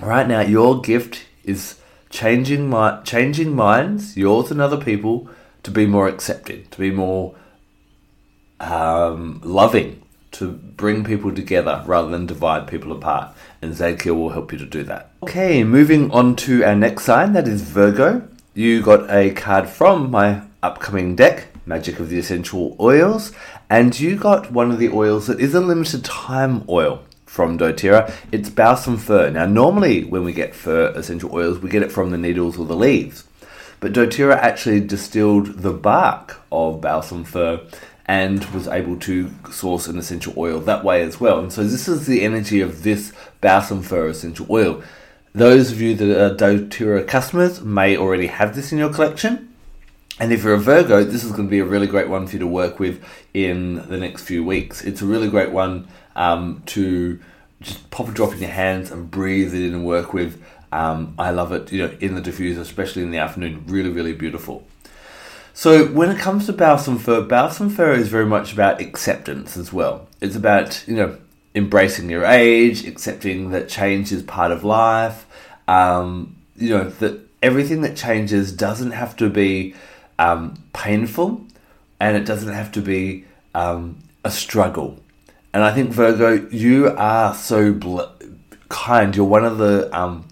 right 0.00 0.26
now, 0.26 0.40
your 0.40 0.80
gift 0.80 1.26
is 1.44 1.78
changing 2.08 2.70
my 2.70 3.00
changing 3.02 3.54
minds, 3.54 4.16
yours 4.16 4.50
and 4.50 4.60
other 4.62 4.78
people, 4.78 5.28
to 5.62 5.70
be 5.70 5.86
more 5.86 6.08
accepted, 6.08 6.72
to 6.72 6.78
be 6.78 6.90
more 6.90 7.34
um, 8.60 9.42
loving, 9.44 10.02
to 10.32 10.52
bring 10.52 11.04
people 11.04 11.34
together 11.34 11.82
rather 11.86 12.08
than 12.08 12.24
divide 12.24 12.66
people 12.66 12.92
apart. 12.92 13.34
And 13.60 13.74
Zadkiel 13.74 14.16
will 14.16 14.30
help 14.30 14.52
you 14.52 14.58
to 14.58 14.66
do 14.66 14.84
that. 14.84 15.10
Okay, 15.22 15.64
moving 15.64 16.10
on 16.12 16.34
to 16.36 16.64
our 16.64 16.74
next 16.74 17.04
sign, 17.04 17.34
that 17.34 17.46
is 17.46 17.60
Virgo. 17.60 18.26
You 18.52 18.82
got 18.82 19.08
a 19.08 19.30
card 19.30 19.68
from 19.68 20.10
my 20.10 20.42
upcoming 20.60 21.14
deck, 21.14 21.46
Magic 21.66 22.00
of 22.00 22.08
the 22.08 22.18
Essential 22.18 22.76
Oils, 22.80 23.30
and 23.70 23.98
you 23.98 24.16
got 24.16 24.50
one 24.50 24.72
of 24.72 24.80
the 24.80 24.88
oils 24.88 25.28
that 25.28 25.38
is 25.38 25.54
a 25.54 25.60
limited 25.60 26.04
time 26.04 26.64
oil 26.68 27.04
from 27.26 27.56
doTERRA. 27.56 28.12
It's 28.32 28.50
balsam 28.50 28.96
fir. 28.96 29.30
Now, 29.30 29.46
normally 29.46 30.02
when 30.02 30.24
we 30.24 30.32
get 30.32 30.52
fir 30.52 30.92
essential 30.96 31.32
oils, 31.32 31.60
we 31.60 31.70
get 31.70 31.84
it 31.84 31.92
from 31.92 32.10
the 32.10 32.18
needles 32.18 32.58
or 32.58 32.66
the 32.66 32.74
leaves. 32.74 33.22
But 33.78 33.92
doTERRA 33.92 34.34
actually 34.34 34.80
distilled 34.80 35.58
the 35.62 35.72
bark 35.72 36.40
of 36.50 36.80
balsam 36.80 37.22
fir 37.22 37.60
and 38.06 38.44
was 38.46 38.66
able 38.66 38.98
to 38.98 39.30
source 39.52 39.86
an 39.86 39.96
essential 39.96 40.34
oil 40.36 40.58
that 40.58 40.82
way 40.82 41.02
as 41.02 41.20
well. 41.20 41.38
And 41.38 41.52
so 41.52 41.62
this 41.62 41.86
is 41.86 42.08
the 42.08 42.22
energy 42.22 42.60
of 42.60 42.82
this 42.82 43.12
balsam 43.40 43.84
fir 43.84 44.08
essential 44.08 44.48
oil. 44.50 44.82
Those 45.32 45.70
of 45.70 45.80
you 45.80 45.94
that 45.94 46.20
are 46.20 46.34
doTERRA 46.34 47.06
customers 47.06 47.60
may 47.60 47.96
already 47.96 48.26
have 48.26 48.56
this 48.56 48.72
in 48.72 48.78
your 48.78 48.92
collection. 48.92 49.54
And 50.18 50.32
if 50.32 50.42
you're 50.42 50.54
a 50.54 50.58
Virgo, 50.58 51.04
this 51.04 51.22
is 51.22 51.30
going 51.30 51.46
to 51.46 51.50
be 51.50 51.60
a 51.60 51.64
really 51.64 51.86
great 51.86 52.08
one 52.08 52.26
for 52.26 52.32
you 52.32 52.40
to 52.40 52.46
work 52.46 52.80
with 52.80 53.02
in 53.32 53.76
the 53.88 53.96
next 53.96 54.24
few 54.24 54.44
weeks. 54.44 54.82
It's 54.82 55.02
a 55.02 55.06
really 55.06 55.30
great 55.30 55.50
one 55.50 55.86
um, 56.16 56.62
to 56.66 57.20
just 57.60 57.90
pop 57.90 58.08
a 58.08 58.12
drop 58.12 58.32
in 58.32 58.40
your 58.40 58.50
hands 58.50 58.90
and 58.90 59.10
breathe 59.10 59.54
it 59.54 59.62
in 59.62 59.72
and 59.72 59.84
work 59.84 60.12
with. 60.12 60.42
Um, 60.72 61.14
I 61.18 61.30
love 61.30 61.52
it, 61.52 61.72
you 61.72 61.86
know, 61.86 61.96
in 62.00 62.16
the 62.16 62.20
diffuser, 62.20 62.58
especially 62.58 63.02
in 63.02 63.12
the 63.12 63.18
afternoon. 63.18 63.64
Really, 63.66 63.90
really 63.90 64.12
beautiful. 64.12 64.66
So 65.54 65.86
when 65.86 66.10
it 66.10 66.18
comes 66.18 66.46
to 66.46 66.52
balsam 66.52 66.98
fir, 66.98 67.22
balsam 67.22 67.70
fir 67.70 67.92
is 67.92 68.08
very 68.08 68.26
much 68.26 68.52
about 68.52 68.80
acceptance 68.80 69.56
as 69.56 69.72
well. 69.72 70.08
It's 70.20 70.36
about 70.36 70.86
you 70.88 70.96
know 70.96 71.18
embracing 71.54 72.10
your 72.10 72.24
age, 72.24 72.86
accepting 72.86 73.50
that 73.50 73.68
change 73.68 74.12
is 74.12 74.22
part 74.22 74.52
of 74.52 74.64
life. 74.64 75.26
Um, 75.66 76.36
you 76.56 76.70
know 76.70 76.90
that 76.90 77.20
everything 77.42 77.82
that 77.82 77.96
changes 77.96 78.52
doesn't 78.52 78.92
have 78.92 79.16
to 79.16 79.30
be 79.30 79.74
um, 80.18 80.62
painful, 80.72 81.44
and 81.98 82.16
it 82.16 82.24
doesn't 82.24 82.52
have 82.52 82.72
to 82.72 82.82
be 82.82 83.24
um, 83.54 83.98
a 84.24 84.30
struggle. 84.30 84.98
And 85.52 85.64
I 85.64 85.72
think 85.72 85.90
Virgo, 85.90 86.48
you 86.50 86.88
are 86.96 87.34
so 87.34 87.72
bl- 87.72 88.02
kind. 88.68 89.16
You're 89.16 89.26
one 89.26 89.44
of 89.44 89.58
the 89.58 89.94
um, 89.98 90.28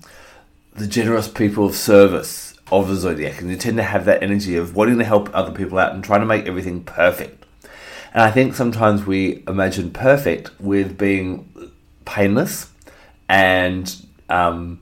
the 0.74 0.86
generous 0.86 1.28
people 1.28 1.66
of 1.66 1.74
service 1.74 2.54
of 2.70 2.88
the 2.88 2.96
zodiac, 2.96 3.40
and 3.40 3.50
you 3.50 3.56
tend 3.56 3.78
to 3.78 3.82
have 3.82 4.04
that 4.04 4.22
energy 4.22 4.56
of 4.56 4.76
wanting 4.76 4.98
to 4.98 5.04
help 5.04 5.30
other 5.34 5.52
people 5.52 5.78
out 5.78 5.92
and 5.92 6.04
trying 6.04 6.20
to 6.20 6.26
make 6.26 6.46
everything 6.46 6.84
perfect. 6.84 7.37
And 8.12 8.22
I 8.22 8.30
think 8.30 8.54
sometimes 8.54 9.04
we 9.04 9.42
imagine 9.46 9.90
perfect 9.90 10.50
with 10.60 10.96
being 10.96 11.70
painless 12.04 12.70
and 13.28 13.94
um, 14.28 14.80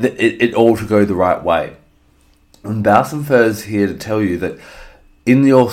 th- 0.00 0.14
it, 0.18 0.42
it 0.42 0.54
all 0.54 0.76
to 0.76 0.84
go 0.84 1.04
the 1.04 1.14
right 1.14 1.42
way. 1.42 1.76
And 2.64 2.82
Balsam 2.84 3.24
Fir 3.24 3.44
is 3.44 3.64
here 3.64 3.86
to 3.86 3.94
tell 3.94 4.22
you 4.22 4.38
that 4.38 4.58
in 5.26 5.44
your 5.44 5.70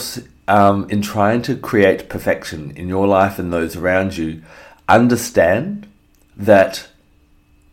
um, 0.47 0.87
in 0.89 1.01
trying 1.01 1.43
to 1.43 1.55
create 1.55 2.09
perfection 2.09 2.71
in 2.71 2.87
your 2.87 3.05
life 3.05 3.37
and 3.37 3.53
those 3.53 3.75
around 3.75 4.17
you, 4.17 4.41
understand 4.87 5.87
that 6.35 6.87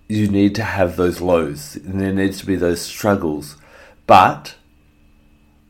you 0.08 0.28
need 0.28 0.54
to 0.54 0.62
have 0.62 0.96
those 0.96 1.20
lows 1.20 1.76
and 1.76 2.00
there 2.00 2.12
needs 2.12 2.38
to 2.40 2.46
be 2.46 2.56
those 2.56 2.82
struggles, 2.82 3.56
but 4.06 4.54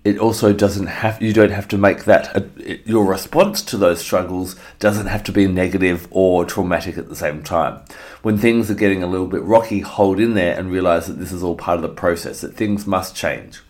it 0.06 0.18
also 0.18 0.52
doesn't 0.52 0.86
have 0.86 1.20
you 1.20 1.32
don't 1.32 1.50
have 1.50 1.66
to 1.66 1.76
make 1.76 2.04
that 2.04 2.36
a, 2.36 2.78
your 2.88 3.04
response 3.04 3.60
to 3.60 3.76
those 3.76 4.00
struggles 4.00 4.54
doesn't 4.78 5.08
have 5.08 5.24
to 5.24 5.32
be 5.32 5.48
negative 5.48 6.06
or 6.12 6.44
traumatic 6.44 6.96
at 6.96 7.08
the 7.08 7.16
same 7.16 7.42
time. 7.42 7.80
When 8.22 8.38
things 8.38 8.70
are 8.70 8.74
getting 8.74 9.02
a 9.02 9.08
little 9.08 9.26
bit 9.26 9.42
rocky 9.42 9.80
hold 9.80 10.20
in 10.20 10.34
there 10.34 10.56
and 10.56 10.70
realize 10.70 11.08
that 11.08 11.14
this 11.14 11.32
is 11.32 11.42
all 11.42 11.56
part 11.56 11.78
of 11.78 11.82
the 11.82 11.88
process 11.88 12.40
that 12.42 12.54
things 12.54 12.86
must 12.86 13.16
change. 13.16 13.60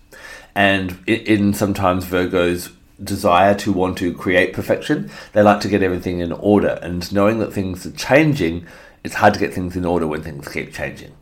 And 0.54 1.02
in 1.06 1.54
sometimes 1.54 2.04
virgos 2.04 2.70
desire 3.02 3.54
to 3.54 3.72
want 3.72 3.96
to 3.98 4.12
create 4.12 4.52
perfection 4.52 5.10
they 5.32 5.42
like 5.42 5.60
to 5.60 5.68
get 5.68 5.82
everything 5.82 6.20
in 6.20 6.32
order. 6.32 6.78
And 6.82 7.10
knowing 7.14 7.38
that 7.38 7.54
things 7.54 7.86
are 7.86 7.92
changing 7.92 8.66
it's 9.04 9.14
hard 9.14 9.32
to 9.32 9.40
get 9.40 9.54
things 9.54 9.74
in 9.74 9.86
order 9.86 10.06
when 10.06 10.22
things 10.22 10.48
keep 10.48 10.74
changing. 10.74 11.14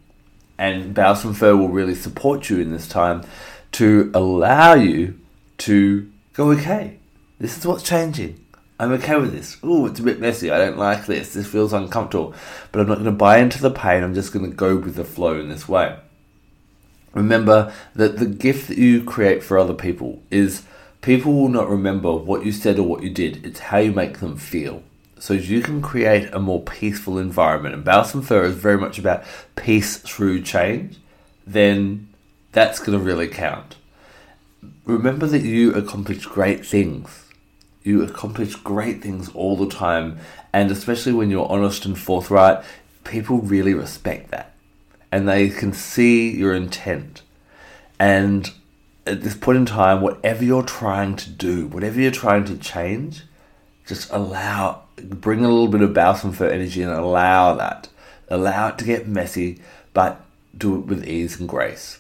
And 0.59 0.93
balsam 0.93 1.35
fir 1.35 1.55
will 1.55 1.69
really 1.69 1.95
support 1.95 2.51
you 2.51 2.59
in 2.59 2.73
this 2.73 2.89
time 2.89 3.23
to 3.75 4.11
allow 4.15 4.75
you 4.75 5.19
to 5.59 6.11
go, 6.33 6.51
okay, 6.53 6.99
this 7.39 7.59
is 7.59 7.67
what's 7.67 7.83
changing. 7.83 8.41
I'm 8.79 8.93
okay 8.93 9.17
with 9.17 9.33
this. 9.33 9.57
Oh, 9.63 9.87
it's 9.87 10.01
a 10.01 10.05
bit 10.05 10.21
messy. 10.21 10.51
I 10.51 10.59
don't 10.59 10.79
like 10.79 11.07
this. 11.07 11.33
This 11.33 11.47
feels 11.47 11.73
uncomfortable. 11.73 12.35
But 12.73 12.81
I'm 12.81 12.89
not 12.89 12.97
going 12.97 13.05
to 13.07 13.13
buy 13.13 13.39
into 13.39 13.61
the 13.61 13.71
pain. 13.71 14.03
I'm 14.03 14.15
just 14.15 14.33
going 14.33 14.49
to 14.49 14.57
go 14.57 14.77
with 14.77 14.97
the 14.97 15.05
flow 15.05 15.39
in 15.39 15.49
this 15.49 15.69
way. 15.69 15.97
Remember 17.13 17.73
that 17.95 18.19
the 18.19 18.27
gift 18.27 18.69
that 18.69 18.79
you 18.79 19.05
create 19.05 19.43
for 19.43 19.59
other 19.59 19.75
people 19.75 20.23
is 20.31 20.63
people 21.01 21.33
will 21.33 21.49
not 21.49 21.69
remember 21.69 22.13
what 22.13 22.45
you 22.45 22.51
said 22.51 22.79
or 22.79 22.83
what 22.85 23.03
you 23.03 23.11
did. 23.11 23.45
It's 23.47 23.61
how 23.61 23.79
you 23.79 23.93
make 23.93 24.19
them 24.19 24.37
feel. 24.37 24.83
So 25.19 25.35
you 25.35 25.63
can 25.63 25.81
create 25.81 26.29
a 26.33 26.41
more 26.41 26.63
peaceful 26.63 27.19
environment. 27.19 27.75
And 27.75 27.85
Balsam 27.85 28.23
Fir 28.23 28.45
is 28.45 28.57
very 28.57 28.79
much 28.79 28.99
about 28.99 29.25
peace 29.57 29.97
through 29.97 30.43
change. 30.43 30.99
Then 31.47 32.09
that's 32.55 32.79
going 32.79 32.97
to 32.97 33.05
really 33.05 33.29
count. 33.29 33.77
Remember 34.87 35.27
that 35.27 35.43
you 35.43 35.75
accomplish 35.75 36.25
great 36.25 36.65
things. 36.65 37.25
You 37.83 38.03
accomplish 38.03 38.55
great 38.55 39.03
things 39.03 39.29
all 39.35 39.57
the 39.57 39.69
time, 39.69 40.19
and 40.53 40.71
especially 40.71 41.13
when 41.13 41.31
you're 41.31 41.51
honest 41.51 41.85
and 41.85 41.99
forthright, 41.99 42.65
people 43.03 43.39
really 43.39 43.75
respect 43.75 44.31
that. 44.31 44.55
And 45.13 45.29
they 45.29 45.51
can 45.51 45.73
see 45.73 46.31
your 46.31 46.55
intent. 46.55 47.23
And 47.99 48.51
at 49.07 49.23
this 49.23 49.35
point 49.37 49.59
in 49.59 49.67
time, 49.67 50.01
whatever 50.01 50.45
you're 50.45 50.63
trying 50.63 51.17
to 51.17 51.31
do, 51.31 51.67
whatever 51.67 52.01
you're 52.01 52.11
trying 52.11 52.45
to 52.47 52.57
change, 52.57 53.25
just 53.85 54.11
allow, 54.13 54.85
bring 54.97 55.45
a 55.45 55.49
little 55.49 55.69
bit 55.69 55.83
of 55.83 55.93
balsam 55.93 56.33
fir 56.33 56.49
energy 56.49 56.83
and 56.83 56.93
allow 56.93 57.55
that. 57.55 57.89
Allow 58.29 58.69
it 58.69 58.79
to 58.79 58.85
get 58.85 59.09
messy, 59.09 59.61
but 59.93 60.25
do 60.57 60.77
it 60.77 60.87
with 60.87 61.07
ease 61.07 61.39
and 61.39 61.49
grace 61.49 61.99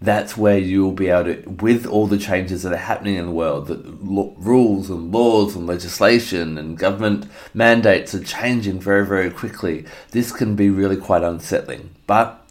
that's 0.00 0.36
where 0.36 0.58
you'll 0.58 0.92
be 0.92 1.08
able 1.08 1.24
to, 1.24 1.48
with 1.48 1.84
all 1.86 2.06
the 2.06 2.18
changes 2.18 2.62
that 2.62 2.72
are 2.72 2.76
happening 2.76 3.16
in 3.16 3.26
the 3.26 3.32
world, 3.32 3.66
that 3.66 3.84
rules 4.00 4.90
and 4.90 5.12
laws 5.12 5.56
and 5.56 5.66
legislation 5.66 6.56
and 6.56 6.78
government 6.78 7.28
mandates 7.52 8.14
are 8.14 8.22
changing 8.22 8.78
very, 8.78 9.04
very 9.04 9.30
quickly. 9.30 9.84
This 10.12 10.30
can 10.30 10.54
be 10.54 10.70
really 10.70 10.96
quite 10.96 11.24
unsettling. 11.24 11.90
But 12.06 12.48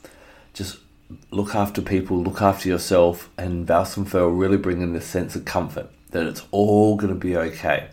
just 0.53 0.79
look 1.31 1.55
after 1.55 1.81
people, 1.81 2.21
look 2.21 2.41
after 2.41 2.67
yourself, 2.67 3.29
and 3.37 3.67
will 3.67 4.29
really 4.29 4.57
bring 4.57 4.81
in 4.81 4.93
this 4.93 5.05
sense 5.05 5.35
of 5.35 5.45
comfort 5.45 5.89
that 6.11 6.25
it's 6.25 6.43
all 6.51 6.95
going 6.95 7.13
to 7.13 7.19
be 7.19 7.37
okay. 7.37 7.89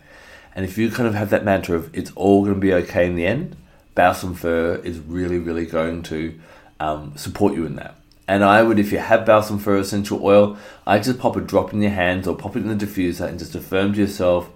And 0.53 0.65
if 0.65 0.77
you 0.77 0.89
kind 0.89 1.07
of 1.07 1.15
have 1.15 1.29
that 1.29 1.43
mantra 1.43 1.77
of 1.77 1.95
it's 1.95 2.11
all 2.15 2.41
going 2.43 2.55
to 2.55 2.59
be 2.59 2.73
okay 2.73 3.05
in 3.05 3.15
the 3.15 3.25
end, 3.25 3.55
Balsam 3.93 4.33
Fir 4.33 4.81
is 4.83 4.99
really, 4.99 5.37
really 5.37 5.65
going 5.65 6.03
to 6.03 6.39
um, 6.79 7.13
support 7.15 7.53
you 7.53 7.65
in 7.65 7.75
that. 7.75 7.95
And 8.27 8.43
I 8.43 8.63
would, 8.63 8.79
if 8.79 8.91
you 8.91 8.97
have 8.97 9.25
balsam 9.25 9.59
fir 9.59 9.77
essential 9.77 10.23
oil, 10.23 10.57
I 10.87 10.99
just 10.99 11.19
pop 11.19 11.35
a 11.35 11.41
drop 11.41 11.73
in 11.73 11.81
your 11.81 11.91
hands 11.91 12.27
or 12.27 12.35
pop 12.35 12.55
it 12.55 12.63
in 12.63 12.75
the 12.75 12.85
diffuser 12.85 13.27
and 13.27 13.37
just 13.37 13.53
affirm 13.53 13.93
to 13.93 13.99
yourself, 13.99 14.49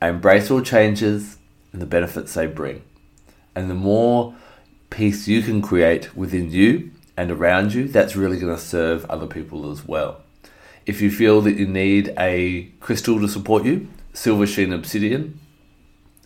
I 0.00 0.08
embrace 0.08 0.50
all 0.50 0.60
changes 0.60 1.36
and 1.72 1.82
the 1.82 1.86
benefits 1.86 2.34
they 2.34 2.46
bring. 2.46 2.82
And 3.54 3.68
the 3.68 3.74
more 3.74 4.34
peace 4.90 5.26
you 5.26 5.42
can 5.42 5.60
create 5.60 6.16
within 6.16 6.50
you 6.52 6.92
and 7.16 7.32
around 7.32 7.74
you, 7.74 7.88
that's 7.88 8.14
really 8.14 8.38
going 8.38 8.54
to 8.54 8.62
serve 8.62 9.04
other 9.06 9.26
people 9.26 9.70
as 9.72 9.86
well. 9.86 10.22
If 10.86 11.00
you 11.00 11.10
feel 11.10 11.40
that 11.42 11.56
you 11.56 11.66
need 11.66 12.14
a 12.18 12.70
crystal 12.80 13.18
to 13.20 13.28
support 13.28 13.64
you, 13.64 13.88
Silver 14.12 14.46
Sheen 14.46 14.72
Obsidian 14.72 15.40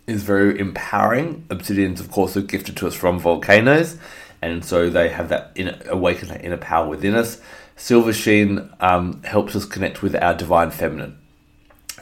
is 0.07 0.23
very 0.23 0.59
empowering. 0.59 1.47
Obsidians, 1.49 2.01
of 2.01 2.11
course, 2.11 2.37
are 2.37 2.43
gifted 2.43 2.77
to 2.77 2.87
us 2.87 2.95
from 2.95 3.19
volcanoes 3.19 3.97
and 4.43 4.65
so 4.65 4.91
they 4.91 5.09
have 5.09 5.29
that 5.31 5.53
inner, 5.55 5.79
awaken 5.87 6.29
that 6.29 6.45
inner 6.45 6.57
power 6.57 6.87
within 6.87 7.15
us. 7.15 7.41
Silver 7.77 8.13
Sheen 8.13 8.69
um, 8.81 9.23
helps 9.23 9.57
us 9.57 9.65
connect 9.65 10.03
with 10.03 10.15
our 10.17 10.35
divine 10.35 10.71
feminine, 10.71 11.17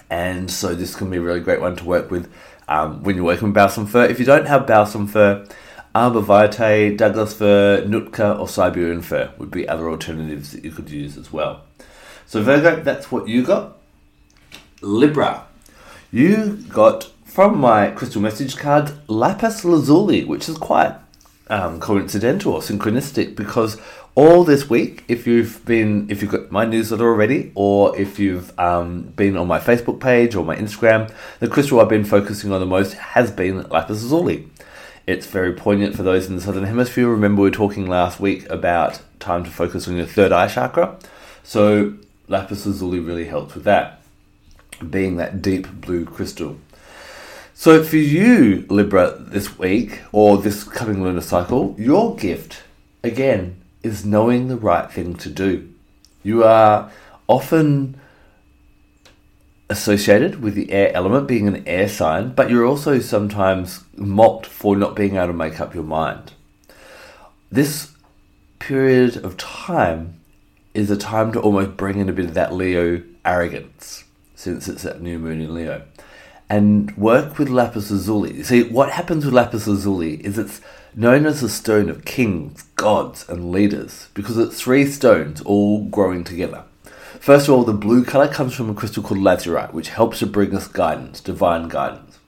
and 0.09 0.50
so 0.50 0.75
this 0.75 0.97
can 0.97 1.11
be 1.11 1.18
a 1.18 1.20
really 1.20 1.40
great 1.40 1.61
one 1.61 1.76
to 1.76 1.85
work 1.85 2.11
with 2.11 2.32
um, 2.66 3.02
when 3.04 3.14
you're 3.14 3.25
working 3.25 3.49
with 3.49 3.54
balsam 3.54 3.87
fir. 3.87 4.06
If 4.06 4.18
you 4.18 4.25
don't 4.25 4.47
have 4.47 4.66
balsam 4.66 5.06
fir, 5.06 5.47
arbor 5.94 6.20
vitae, 6.20 6.97
Douglas 6.97 7.35
fir, 7.35 7.85
Nootka, 7.87 8.38
or 8.38 8.49
Siberian 8.49 9.02
fir 9.02 9.32
would 9.38 9.50
be 9.50 9.68
other 9.68 9.88
alternatives 9.88 10.52
that 10.52 10.64
you 10.64 10.70
could 10.70 10.90
use 10.90 11.16
as 11.16 11.32
well. 11.32 11.64
So 12.26 12.42
Virgo, 12.42 12.82
that's 12.82 13.11
what 13.11 13.28
you 13.28 13.44
got. 13.44 13.76
Libra, 14.80 15.47
you 16.11 16.64
got 16.68 17.11
from 17.25 17.59
my 17.59 17.90
crystal 17.90 18.23
message 18.23 18.56
card 18.56 18.92
lapis 19.09 19.64
lazuli, 19.64 20.25
which 20.25 20.49
is 20.49 20.56
quite 20.56 20.97
um, 21.50 21.80
coincidental 21.80 22.54
or 22.54 22.61
synchronistic 22.61 23.35
because 23.37 23.76
all 24.14 24.45
this 24.45 24.69
week, 24.69 25.04
if 25.09 25.26
you've 25.26 25.64
been, 25.64 26.11
if 26.11 26.23
you've 26.23 26.30
got 26.30 26.50
my 26.50 26.64
newsletter 26.64 27.07
already, 27.07 27.52
or 27.54 27.97
if 27.99 28.19
you've 28.19 28.59
um, 28.59 29.02
been 29.02 29.37
on 29.37 29.47
my 29.47 29.59
Facebook 29.59 30.00
page 30.00 30.35
or 30.35 30.45
my 30.45 30.57
Instagram, 30.57 31.12
the 31.38 31.49
crystal 31.49 31.80
I've 31.80 31.88
been 31.88 32.04
focusing 32.04 32.52
on 32.52 32.61
the 32.61 32.66
most 32.66 32.95
has 32.95 33.30
been 33.30 33.62
lapis 33.69 34.02
lazuli. 34.02 34.49
It's 35.07 35.26
very 35.26 35.52
poignant 35.52 35.97
for 35.97 36.02
those 36.02 36.26
in 36.26 36.37
the 36.37 36.42
southern 36.42 36.64
hemisphere. 36.64 37.09
Remember, 37.09 37.42
we 37.42 37.49
were 37.49 37.54
talking 37.54 37.88
last 37.88 38.21
week 38.21 38.49
about 38.49 39.00
time 39.19 39.45
to 39.45 39.50
focus 39.50 39.88
on 39.88 39.97
your 39.97 40.07
third 40.07 40.33
eye 40.33 40.49
chakra. 40.49 40.99
So, 41.42 41.95
lapis 42.28 42.66
lazuli 42.66 43.00
really 43.00 43.25
helps 43.26 43.54
with 43.54 43.64
that, 43.64 44.02
being 44.88 45.16
that 45.16 45.42
deep 45.42 45.69
blue 45.80 46.04
crystal. 46.04 46.59
So 47.61 47.85
for 47.85 47.99
you, 47.99 48.64
Libra, 48.71 49.17
this 49.19 49.59
week 49.59 50.00
or 50.12 50.38
this 50.38 50.64
coming 50.64 51.02
lunar 51.02 51.21
cycle, 51.21 51.75
your 51.76 52.17
gift, 52.17 52.62
again, 53.05 53.61
is 53.83 54.02
knowing 54.02 54.49
the 54.49 54.57
right 54.57 54.90
thing 54.90 55.14
to 55.17 55.29
do. 55.29 55.71
You 56.23 56.43
are 56.43 56.90
often 57.29 58.00
associated 59.69 60.40
with 60.40 60.55
the 60.55 60.73
air 60.73 60.90
element, 60.95 61.29
being 61.29 61.49
an 61.49 61.62
air 61.69 61.87
sign, 61.87 62.31
but 62.31 62.49
you're 62.49 62.64
also 62.64 62.99
sometimes 62.99 63.85
mocked 63.95 64.47
for 64.47 64.75
not 64.75 64.97
being 64.97 65.17
able 65.17 65.26
to 65.26 65.33
make 65.35 65.61
up 65.61 65.75
your 65.75 65.85
mind. 65.85 66.33
This 67.52 67.93
period 68.59 69.19
of 69.19 69.37
time 69.37 70.19
is 70.73 70.90
a 70.90 70.97
time 70.97 71.31
to 71.33 71.40
almost 71.43 71.76
bring 71.76 71.99
in 71.99 72.09
a 72.09 72.14
bit 72.14 72.25
of 72.25 72.33
that 72.33 72.55
Leo 72.55 73.02
arrogance, 73.23 74.05
since 74.35 74.67
it's 74.67 74.85
that 74.85 75.02
new 75.02 75.19
moon 75.19 75.43
in 75.43 75.52
Leo 75.52 75.83
and 76.50 76.95
work 76.97 77.38
with 77.38 77.49
lapis 77.49 77.92
lazuli. 77.92 78.42
See, 78.42 78.64
what 78.64 78.90
happens 78.90 79.25
with 79.25 79.33
lapis 79.33 79.69
lazuli 79.69 80.14
is 80.16 80.37
it's 80.37 80.61
known 80.97 81.25
as 81.25 81.40
the 81.40 81.49
stone 81.49 81.88
of 81.88 82.04
kings, 82.04 82.64
gods, 82.75 83.26
and 83.28 83.52
leaders 83.52 84.09
because 84.14 84.37
it's 84.37 84.61
three 84.61 84.85
stones 84.85 85.40
all 85.42 85.85
growing 85.85 86.25
together. 86.25 86.64
First 87.21 87.47
of 87.49 87.54
all, 87.54 87.62
the 87.62 87.73
blue 87.73 88.04
color 88.04 88.26
comes 88.26 88.52
from 88.52 88.69
a 88.69 88.75
crystal 88.75 89.02
called 89.02 89.21
lazurite, 89.21 89.73
which 89.73 89.90
helps 89.90 90.19
to 90.19 90.26
bring 90.26 90.54
us 90.57 90.66
guidance, 90.66 91.21
divine 91.21 91.69
guidance. 91.69 92.19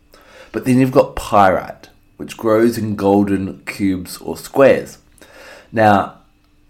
But 0.52 0.67
then 0.67 0.79
you've 0.79 0.93
got 0.93 1.17
pyrite, 1.17 1.88
which 2.17 2.37
grows 2.37 2.79
in 2.79 2.95
golden 2.95 3.64
cubes 3.64 4.19
or 4.19 4.37
squares. 4.37 4.99
Now, 5.73 6.19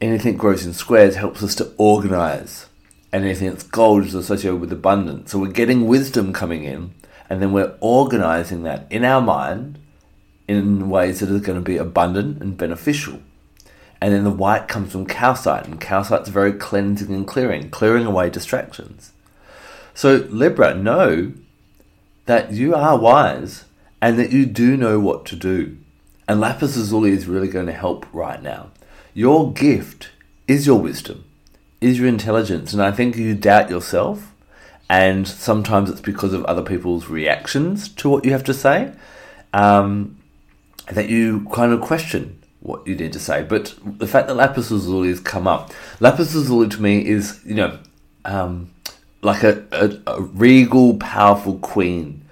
anything 0.00 0.38
grows 0.38 0.64
in 0.64 0.72
squares 0.72 1.16
helps 1.16 1.42
us 1.42 1.54
to 1.56 1.72
organize, 1.76 2.66
and 3.12 3.24
anything 3.24 3.50
that's 3.50 3.64
gold 3.64 4.06
is 4.06 4.14
associated 4.14 4.60
with 4.60 4.72
abundance. 4.72 5.32
So 5.32 5.38
we're 5.38 5.48
getting 5.48 5.86
wisdom 5.86 6.32
coming 6.32 6.64
in, 6.64 6.94
and 7.32 7.40
then 7.40 7.50
we're 7.50 7.74
organizing 7.80 8.62
that 8.64 8.84
in 8.90 9.06
our 9.06 9.22
mind 9.22 9.78
in 10.46 10.90
ways 10.90 11.20
that 11.20 11.30
are 11.30 11.38
going 11.38 11.58
to 11.58 11.64
be 11.64 11.78
abundant 11.78 12.42
and 12.42 12.58
beneficial. 12.58 13.22
And 14.02 14.12
then 14.12 14.24
the 14.24 14.30
white 14.30 14.68
comes 14.68 14.92
from 14.92 15.06
calcite, 15.06 15.64
and 15.64 15.80
calcite's 15.80 16.28
very 16.28 16.52
cleansing 16.52 17.10
and 17.10 17.26
clearing, 17.26 17.70
clearing 17.70 18.04
away 18.04 18.28
distractions. 18.28 19.12
So, 19.94 20.26
Libra, 20.28 20.74
know 20.74 21.32
that 22.26 22.52
you 22.52 22.74
are 22.74 22.98
wise 22.98 23.64
and 24.02 24.18
that 24.18 24.30
you 24.30 24.44
do 24.44 24.76
know 24.76 25.00
what 25.00 25.24
to 25.24 25.34
do. 25.34 25.78
And 26.28 26.38
lapis 26.38 26.76
lazuli 26.76 27.12
is 27.12 27.26
really 27.26 27.48
going 27.48 27.64
to 27.64 27.72
help 27.72 28.04
right 28.12 28.42
now. 28.42 28.72
Your 29.14 29.54
gift 29.54 30.10
is 30.46 30.66
your 30.66 30.78
wisdom, 30.78 31.24
is 31.80 31.98
your 31.98 32.08
intelligence, 32.08 32.74
and 32.74 32.82
I 32.82 32.92
think 32.92 33.16
you 33.16 33.34
doubt 33.34 33.70
yourself, 33.70 34.34
and 34.92 35.26
sometimes 35.26 35.88
it's 35.88 36.02
because 36.02 36.34
of 36.34 36.44
other 36.44 36.60
people's 36.60 37.08
reactions 37.08 37.88
to 37.88 38.10
what 38.10 38.26
you 38.26 38.32
have 38.32 38.44
to 38.44 38.52
say, 38.52 38.92
um, 39.54 40.18
that 40.88 41.08
you 41.08 41.48
kind 41.50 41.72
of 41.72 41.80
question 41.80 42.38
what 42.60 42.86
you 42.86 42.94
need 42.94 43.14
to 43.14 43.18
say. 43.18 43.42
But 43.42 43.74
the 43.82 44.06
fact 44.06 44.28
that 44.28 44.34
lapis 44.34 44.70
lazuli 44.70 45.08
has 45.08 45.18
come 45.18 45.46
up, 45.48 45.72
lapis 45.98 46.34
lazuli 46.34 46.68
to 46.68 46.82
me 46.82 47.08
is, 47.08 47.40
you 47.42 47.54
know, 47.54 47.78
um, 48.26 48.70
like 49.22 49.42
a, 49.42 49.64
a, 49.72 50.12
a 50.12 50.20
regal, 50.20 50.98
powerful 50.98 51.58
queen 51.60 52.22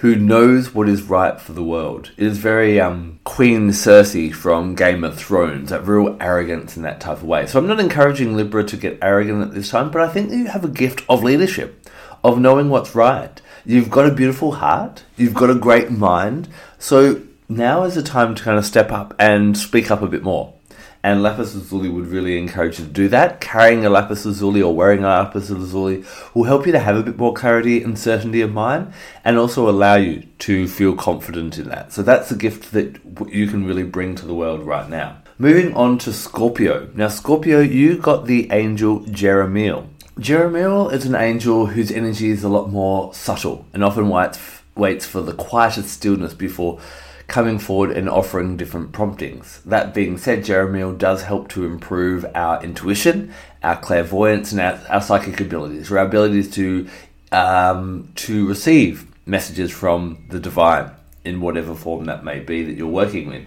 who 0.00 0.14
knows 0.14 0.74
what 0.74 0.90
is 0.90 1.02
right 1.02 1.40
for 1.40 1.52
the 1.52 1.62
world. 1.62 2.10
It 2.18 2.26
is 2.26 2.38
very 2.38 2.80
um, 2.80 3.18
Queen 3.24 3.68
Cersei 3.68 4.32
from 4.32 4.74
Game 4.74 5.04
of 5.04 5.18
Thrones, 5.18 5.68
that 5.68 5.86
real 5.86 6.16
arrogance 6.20 6.74
in 6.74 6.82
that 6.84 7.00
type 7.00 7.18
of 7.18 7.24
way. 7.24 7.46
So 7.46 7.58
I'm 7.58 7.66
not 7.66 7.80
encouraging 7.80 8.34
Libra 8.34 8.64
to 8.64 8.78
get 8.78 8.98
arrogant 9.02 9.42
at 9.42 9.52
this 9.52 9.68
time, 9.68 9.90
but 9.90 10.00
I 10.00 10.08
think 10.08 10.30
you 10.30 10.46
have 10.46 10.64
a 10.64 10.68
gift 10.68 11.02
of 11.08 11.22
leadership, 11.22 11.79
of 12.22 12.38
knowing 12.38 12.68
what's 12.68 12.94
right. 12.94 13.40
You've 13.64 13.90
got 13.90 14.06
a 14.06 14.14
beautiful 14.14 14.52
heart, 14.52 15.04
you've 15.16 15.34
got 15.34 15.50
a 15.50 15.54
great 15.54 15.90
mind, 15.90 16.48
so 16.78 17.22
now 17.48 17.82
is 17.82 17.94
the 17.94 18.02
time 18.02 18.34
to 18.34 18.42
kind 18.42 18.58
of 18.58 18.64
step 18.64 18.90
up 18.90 19.14
and 19.18 19.56
speak 19.56 19.90
up 19.90 20.02
a 20.02 20.06
bit 20.06 20.22
more. 20.22 20.54
And 21.02 21.22
lapis 21.22 21.54
lazuli 21.54 21.88
would 21.88 22.08
really 22.08 22.36
encourage 22.36 22.78
you 22.78 22.84
to 22.84 22.90
do 22.90 23.08
that. 23.08 23.40
Carrying 23.40 23.86
a 23.86 23.90
lapis 23.90 24.26
lazuli 24.26 24.60
or 24.60 24.74
wearing 24.74 25.02
a 25.02 25.08
lapis 25.08 25.48
lazuli 25.48 26.04
will 26.34 26.44
help 26.44 26.66
you 26.66 26.72
to 26.72 26.78
have 26.78 26.96
a 26.96 27.02
bit 27.02 27.16
more 27.16 27.32
clarity 27.32 27.82
and 27.82 27.98
certainty 27.98 28.42
of 28.42 28.52
mind 28.52 28.92
and 29.24 29.38
also 29.38 29.68
allow 29.68 29.94
you 29.94 30.24
to 30.40 30.68
feel 30.68 30.94
confident 30.94 31.56
in 31.58 31.68
that. 31.70 31.92
So 31.94 32.02
that's 32.02 32.30
a 32.30 32.36
gift 32.36 32.72
that 32.72 33.00
you 33.32 33.46
can 33.46 33.64
really 33.64 33.82
bring 33.82 34.14
to 34.16 34.26
the 34.26 34.34
world 34.34 34.62
right 34.62 34.90
now. 34.90 35.16
Moving 35.38 35.74
on 35.74 35.96
to 35.98 36.12
Scorpio. 36.12 36.90
Now, 36.94 37.08
Scorpio, 37.08 37.60
you 37.60 37.96
got 37.96 38.26
the 38.26 38.52
angel 38.52 39.00
Jeremiel. 39.00 39.86
Jeremiel 40.20 40.92
is 40.92 41.06
an 41.06 41.14
angel 41.14 41.64
whose 41.64 41.90
energy 41.90 42.28
is 42.28 42.44
a 42.44 42.48
lot 42.50 42.68
more 42.68 43.14
subtle 43.14 43.64
and 43.72 43.82
often 43.82 44.10
waits, 44.10 44.38
waits 44.76 45.06
for 45.06 45.22
the 45.22 45.32
quietest 45.32 45.88
stillness 45.88 46.34
before 46.34 46.78
coming 47.26 47.58
forward 47.58 47.92
and 47.92 48.06
offering 48.06 48.58
different 48.58 48.92
promptings. 48.92 49.62
That 49.64 49.94
being 49.94 50.18
said, 50.18 50.44
Jeremiel 50.44 50.98
does 50.98 51.22
help 51.22 51.48
to 51.50 51.64
improve 51.64 52.26
our 52.34 52.62
intuition, 52.62 53.32
our 53.62 53.80
clairvoyance, 53.80 54.52
and 54.52 54.60
our, 54.60 54.78
our 54.90 55.00
psychic 55.00 55.40
abilities, 55.40 55.90
or 55.90 55.98
our 55.98 56.04
abilities 56.04 56.50
to 56.50 56.86
um, 57.32 58.12
to 58.16 58.46
receive 58.46 59.06
messages 59.24 59.70
from 59.70 60.26
the 60.28 60.40
divine 60.40 60.90
in 61.24 61.40
whatever 61.40 61.74
form 61.74 62.04
that 62.06 62.24
may 62.24 62.40
be 62.40 62.62
that 62.64 62.74
you're 62.74 62.88
working 62.88 63.28
with. 63.28 63.46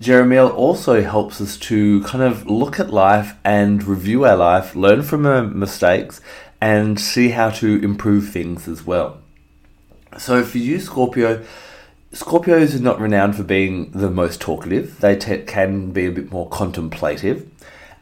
Jeremiel 0.00 0.52
also 0.54 1.02
helps 1.02 1.40
us 1.40 1.56
to 1.56 2.02
kind 2.02 2.22
of 2.22 2.46
look 2.46 2.78
at 2.78 2.90
life 2.90 3.34
and 3.44 3.82
review 3.82 4.24
our 4.24 4.36
life, 4.36 4.76
learn 4.76 5.02
from 5.02 5.24
our 5.24 5.42
mistakes, 5.42 6.20
and 6.60 7.00
see 7.00 7.30
how 7.30 7.50
to 7.50 7.82
improve 7.82 8.28
things 8.28 8.68
as 8.68 8.84
well. 8.84 9.18
So 10.18 10.44
for 10.44 10.58
you, 10.58 10.80
Scorpio, 10.80 11.44
Scorpios 12.12 12.74
are 12.74 12.82
not 12.82 13.00
renowned 13.00 13.36
for 13.36 13.42
being 13.42 13.90
the 13.90 14.10
most 14.10 14.40
talkative. 14.40 15.00
They 15.00 15.16
t- 15.16 15.38
can 15.38 15.92
be 15.92 16.06
a 16.06 16.12
bit 16.12 16.30
more 16.30 16.48
contemplative. 16.48 17.48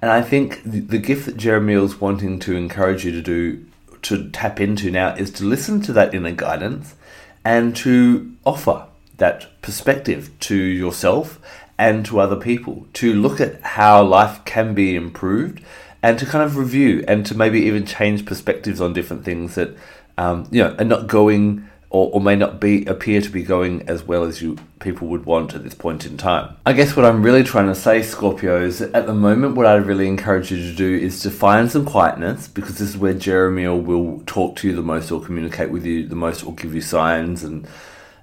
And 0.02 0.10
I 0.10 0.20
think 0.22 0.62
the, 0.64 0.80
the 0.80 0.98
gift 0.98 1.26
that 1.26 1.36
Jeremiel's 1.36 2.00
wanting 2.00 2.38
to 2.40 2.56
encourage 2.56 3.04
you 3.04 3.12
to 3.12 3.22
do, 3.22 3.64
to 4.02 4.30
tap 4.30 4.60
into 4.60 4.90
now, 4.90 5.14
is 5.14 5.30
to 5.32 5.44
listen 5.44 5.80
to 5.82 5.92
that 5.94 6.12
inner 6.14 6.32
guidance 6.32 6.94
and 7.44 7.74
to 7.76 8.34
offer 8.44 8.86
that 9.16 9.60
perspective 9.62 10.30
to 10.40 10.56
yourself 10.56 11.40
and 11.78 12.04
to 12.06 12.20
other 12.20 12.36
people, 12.36 12.86
to 12.94 13.12
look 13.12 13.40
at 13.40 13.60
how 13.62 14.02
life 14.02 14.44
can 14.44 14.74
be 14.74 14.94
improved 14.94 15.60
and 16.02 16.18
to 16.18 16.26
kind 16.26 16.44
of 16.44 16.56
review 16.56 17.04
and 17.08 17.24
to 17.26 17.34
maybe 17.34 17.60
even 17.62 17.86
change 17.86 18.26
perspectives 18.26 18.80
on 18.80 18.92
different 18.92 19.24
things 19.24 19.54
that, 19.54 19.76
um, 20.18 20.46
you 20.50 20.62
know, 20.62 20.74
are 20.78 20.84
not 20.84 21.06
going 21.06 21.68
or, 21.94 22.10
or 22.12 22.20
may 22.20 22.34
not 22.34 22.60
be 22.60 22.84
appear 22.86 23.20
to 23.20 23.30
be 23.30 23.44
going 23.44 23.88
as 23.88 24.02
well 24.02 24.24
as 24.24 24.42
you 24.42 24.58
people 24.80 25.06
would 25.06 25.24
want 25.24 25.54
at 25.54 25.62
this 25.62 25.74
point 25.74 26.04
in 26.04 26.16
time. 26.16 26.56
I 26.66 26.72
guess 26.72 26.96
what 26.96 27.06
I'm 27.06 27.22
really 27.22 27.44
trying 27.44 27.68
to 27.68 27.74
say, 27.74 28.02
Scorpio, 28.02 28.60
is 28.60 28.82
at 28.82 29.06
the 29.06 29.14
moment 29.14 29.54
what 29.54 29.64
I'd 29.64 29.86
really 29.86 30.08
encourage 30.08 30.50
you 30.50 30.56
to 30.56 30.74
do 30.74 30.96
is 30.96 31.20
to 31.20 31.30
find 31.30 31.70
some 31.70 31.86
quietness 31.86 32.48
because 32.48 32.78
this 32.78 32.88
is 32.88 32.98
where 32.98 33.14
Jeremiel 33.14 33.80
will 33.80 34.24
talk 34.26 34.56
to 34.56 34.68
you 34.68 34.74
the 34.74 34.82
most 34.82 35.12
or 35.12 35.22
communicate 35.22 35.70
with 35.70 35.86
you 35.86 36.06
the 36.06 36.16
most 36.16 36.44
or 36.44 36.52
give 36.52 36.74
you 36.74 36.80
signs 36.80 37.44
and, 37.44 37.66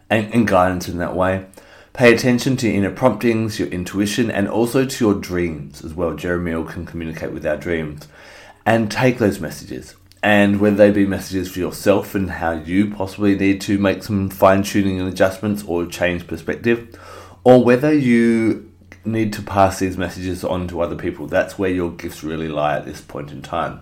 and, 0.09 0.33
and 0.33 0.45
guidance 0.45 0.89
in 0.89 0.97
that 0.97 1.15
way. 1.15 1.45
Pay 1.93 2.13
attention 2.13 2.55
to 2.57 2.67
your 2.67 2.77
inner 2.77 2.91
promptings, 2.91 3.59
your 3.59 3.67
intuition, 3.67 4.31
and 4.31 4.47
also 4.47 4.85
to 4.85 5.05
your 5.05 5.13
dreams 5.13 5.83
as 5.83 5.93
well. 5.93 6.13
Jeremiel 6.13 6.67
can 6.67 6.85
communicate 6.85 7.31
with 7.31 7.45
our 7.45 7.57
dreams. 7.57 8.07
And 8.65 8.91
take 8.91 9.17
those 9.17 9.39
messages 9.39 9.95
and 10.23 10.59
whether 10.59 10.75
they 10.75 10.91
be 10.91 11.05
messages 11.05 11.51
for 11.51 11.59
yourself 11.59 12.13
and 12.13 12.29
how 12.29 12.51
you 12.51 12.93
possibly 12.93 13.35
need 13.35 13.59
to 13.61 13.77
make 13.79 14.03
some 14.03 14.29
fine 14.29 14.63
tuning 14.63 14.99
and 14.99 15.09
adjustments 15.09 15.63
or 15.65 15.85
change 15.85 16.27
perspective, 16.27 16.99
or 17.43 17.63
whether 17.63 17.91
you 17.91 18.71
need 19.03 19.33
to 19.33 19.41
pass 19.41 19.79
these 19.79 19.97
messages 19.97 20.43
on 20.43 20.67
to 20.67 20.81
other 20.81 20.95
people. 20.95 21.25
That's 21.25 21.57
where 21.57 21.71
your 21.71 21.91
gifts 21.91 22.23
really 22.23 22.47
lie 22.47 22.77
at 22.77 22.85
this 22.85 23.01
point 23.01 23.31
in 23.31 23.41
time. 23.41 23.81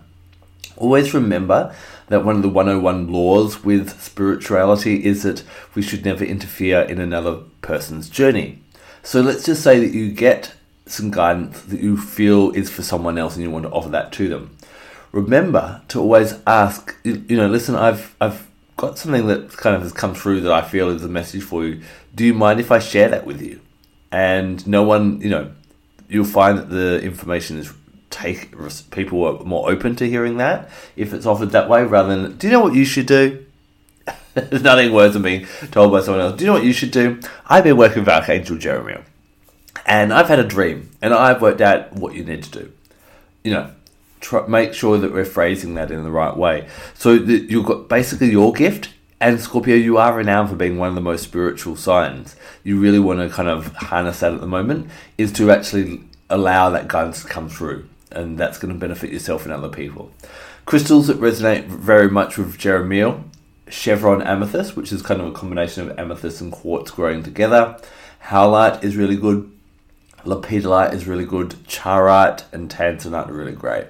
Always 0.78 1.14
remember 1.14 1.76
that 2.08 2.24
one 2.24 2.38
of 2.38 2.42
the 2.42 2.50
101 2.50 3.12
laws 3.12 3.64
with 3.64 4.02
spirituality 4.02 5.06
is 5.06 5.24
that 5.24 5.44
we 5.76 5.82
should 5.82 6.06
never 6.06 6.24
interfere 6.24 6.82
in 6.82 7.00
another 7.00 7.38
person's 7.62 8.10
journey. 8.10 8.62
So 9.04 9.22
let's 9.22 9.46
just 9.46 9.64
say 9.64 9.80
that 9.80 9.94
you 9.94 10.12
get 10.12 10.54
some 10.86 11.12
guidance 11.12 11.62
that 11.64 11.80
you 11.80 11.98
feel 11.98 12.52
is 12.52 12.70
for 12.70 12.82
someone 12.82 13.18
else 13.18 13.36
and 13.36 13.44
you 13.44 13.52
want 13.52 13.66
to 13.66 13.72
offer 13.72 13.90
that 13.90 14.12
to 14.14 14.28
them 14.28 14.58
remember 15.12 15.82
to 15.90 16.00
always 16.00 16.36
ask. 16.46 16.96
You, 17.04 17.38
know, 17.38 17.48
listen, 17.48 17.76
I've 17.76 18.16
I've 18.20 18.48
got 18.78 18.98
something 18.98 19.28
that 19.28 19.52
kind 19.58 19.76
of 19.76 19.82
has 19.82 19.92
come 19.92 20.16
through 20.16 20.42
that 20.42 20.52
I 20.52 20.62
feel 20.62 20.90
is 20.90 21.04
a 21.04 21.10
message 21.10 21.44
for 21.44 21.66
you. 21.66 21.82
Do 22.16 22.26
you 22.26 22.34
mind 22.34 22.60
if 22.60 22.72
I 22.72 22.80
share 22.80 23.10
that 23.10 23.26
with 23.26 23.42
you? 23.42 23.60
And 24.12 24.66
no 24.66 24.84
one, 24.84 25.22
you 25.22 25.30
know, 25.30 25.52
you'll 26.08 26.26
find 26.26 26.58
that 26.58 26.70
the 26.70 27.02
information 27.02 27.58
is 27.58 27.72
take 28.10 28.52
people 28.92 29.24
are 29.24 29.44
more 29.44 29.70
open 29.70 29.96
to 29.96 30.08
hearing 30.08 30.38
that 30.38 30.70
if 30.96 31.14
it's 31.14 31.26
offered 31.26 31.52
that 31.52 31.70
way 31.70 31.84
rather 31.84 32.16
than 32.16 32.38
do 32.38 32.48
you 32.48 32.54
know 32.54 32.60
what 32.60 32.74
you 32.74 32.84
should 32.84 33.06
do 33.06 33.46
there's 34.34 34.64
nothing 34.64 34.92
worse 34.92 35.14
than 35.14 35.22
being 35.22 35.46
told 35.72 35.92
by 35.92 36.02
someone 36.02 36.22
else 36.22 36.36
do 36.36 36.44
you 36.44 36.48
know 36.48 36.54
what 36.54 36.64
you 36.64 36.74
should 36.74 36.92
do 36.92 37.20
i've 37.48 37.64
been 37.64 37.78
working 37.78 38.00
with 38.00 38.10
archangel 38.10 38.58
jeremiah 38.58 39.02
and 39.86 40.12
i've 40.12 40.28
had 40.28 40.40
a 40.40 40.44
dream 40.44 40.90
and 41.02 41.14
i've 41.14 41.42
worked 41.42 41.62
out 41.62 41.94
what 41.94 42.16
you 42.16 42.24
need 42.24 42.44
to 42.44 42.50
do 42.52 42.72
you 43.44 43.52
know 43.52 43.72
make 44.48 44.74
sure 44.74 44.98
that 44.98 45.12
we're 45.12 45.26
phrasing 45.26 45.76
that 45.76 45.92
in 45.92 46.04
the 46.04 46.12
right 46.12 46.36
way. 46.36 46.68
So 46.94 47.18
that 47.18 47.50
you've 47.50 47.66
got 47.66 47.88
basically 47.88 48.32
your 48.32 48.54
gift, 48.54 48.90
and 49.20 49.40
Scorpio, 49.40 49.76
you 49.76 49.98
are 49.98 50.16
renowned 50.16 50.50
for 50.50 50.56
being 50.56 50.78
one 50.78 50.90
of 50.90 50.96
the 50.96 51.02
most 51.02 51.24
spiritual 51.24 51.76
signs. 51.76 52.36
You 52.64 52.80
really 52.80 53.00
want 53.00 53.20
to 53.20 53.30
kind 53.30 53.50
of 53.50 53.74
harness 53.76 54.22
that 54.22 54.34
at 54.34 54.42
the 54.42 54.48
moment, 54.48 54.90
is 55.18 55.32
to 55.34 55.52
actually 55.52 56.02
allow 56.30 56.70
that 56.70 56.88
guidance 56.88 57.24
to 57.24 57.28
come 57.28 57.50
through, 57.50 57.88
and 58.12 58.38
that's 58.38 58.58
going 58.58 58.74
to 58.74 58.80
benefit 58.80 59.12
yourself 59.12 59.44
and 59.44 59.54
other 59.54 59.70
people. 59.70 60.12
Crystals 60.66 61.08
that 61.08 61.20
resonate 61.20 61.66
very 61.66 62.10
much 62.10 62.38
with 62.38 62.58
Jeremiel, 62.58 63.24
chevron 63.68 64.22
amethyst, 64.22 64.76
which 64.76 64.92
is 64.92 65.02
kind 65.02 65.22
of 65.22 65.28
a 65.28 65.32
combination 65.32 65.90
of 65.90 65.98
amethyst 66.00 66.42
and 66.42 66.52
quartz 66.52 66.92
growing 66.92 67.24
together. 67.24 67.78
Howlite 68.26 68.84
is 68.84 68.96
really 68.96 69.16
good. 69.16 69.52
Lepidolite 70.26 70.94
is 70.94 71.08
really 71.08 71.26
good. 71.26 71.56
Charoite 71.68 72.46
and 72.52 72.70
tanzanite 72.70 73.30
are 73.30 73.34
really 73.34 73.54
great. 73.54 73.88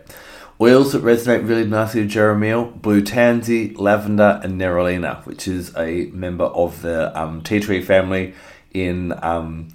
Oils 0.61 0.91
that 0.91 1.03
resonate 1.03 1.47
really 1.47 1.65
nicely 1.65 2.01
with 2.01 2.11
Jeremiel, 2.11 2.81
blue 2.81 3.01
tansy, 3.01 3.73
lavender, 3.75 4.41
and 4.43 4.59
nerolina, 4.59 5.25
which 5.25 5.47
is 5.47 5.75
a 5.77 6.07
member 6.07 6.43
of 6.43 6.81
the 6.81 7.17
um, 7.17 7.41
tea 7.41 7.61
tree 7.61 7.81
family 7.81 8.33
in 8.73 9.13
um, 9.23 9.69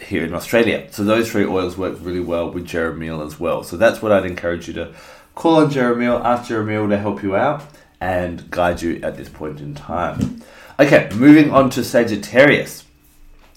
here 0.00 0.24
in 0.24 0.34
Australia. 0.34 0.86
So 0.90 1.04
those 1.04 1.30
three 1.30 1.44
oils 1.44 1.76
work 1.76 1.98
really 2.00 2.20
well 2.20 2.50
with 2.50 2.66
Jeremiel 2.66 3.24
as 3.26 3.38
well. 3.38 3.62
So 3.62 3.76
that's 3.76 4.00
what 4.00 4.12
I'd 4.12 4.24
encourage 4.24 4.68
you 4.68 4.74
to 4.74 4.94
call 5.34 5.56
on 5.56 5.70
Jeremiel, 5.70 6.24
ask 6.24 6.50
Jeremiel 6.50 6.88
to 6.88 6.98
help 6.98 7.22
you 7.22 7.36
out 7.36 7.62
and 8.00 8.50
guide 8.50 8.82
you 8.82 9.00
at 9.02 9.16
this 9.16 9.28
point 9.28 9.60
in 9.60 9.74
time. 9.74 10.42
Okay, 10.78 11.08
moving 11.14 11.50
on 11.50 11.70
to 11.70 11.82
Sagittarius. 11.82 12.84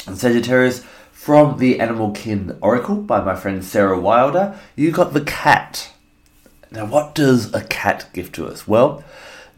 And 0.07 0.17
Sagittarius, 0.17 0.83
from 1.11 1.59
the 1.59 1.79
Animal 1.79 2.11
Kin 2.11 2.57
Oracle 2.61 2.95
by 2.95 3.21
my 3.21 3.35
friend 3.35 3.63
Sarah 3.63 3.99
Wilder, 3.99 4.59
you 4.75 4.91
got 4.91 5.13
the 5.13 5.21
cat. 5.21 5.91
Now, 6.71 6.85
what 6.85 7.13
does 7.13 7.53
a 7.53 7.63
cat 7.63 8.09
give 8.11 8.31
to 8.31 8.47
us? 8.47 8.67
Well, 8.67 9.03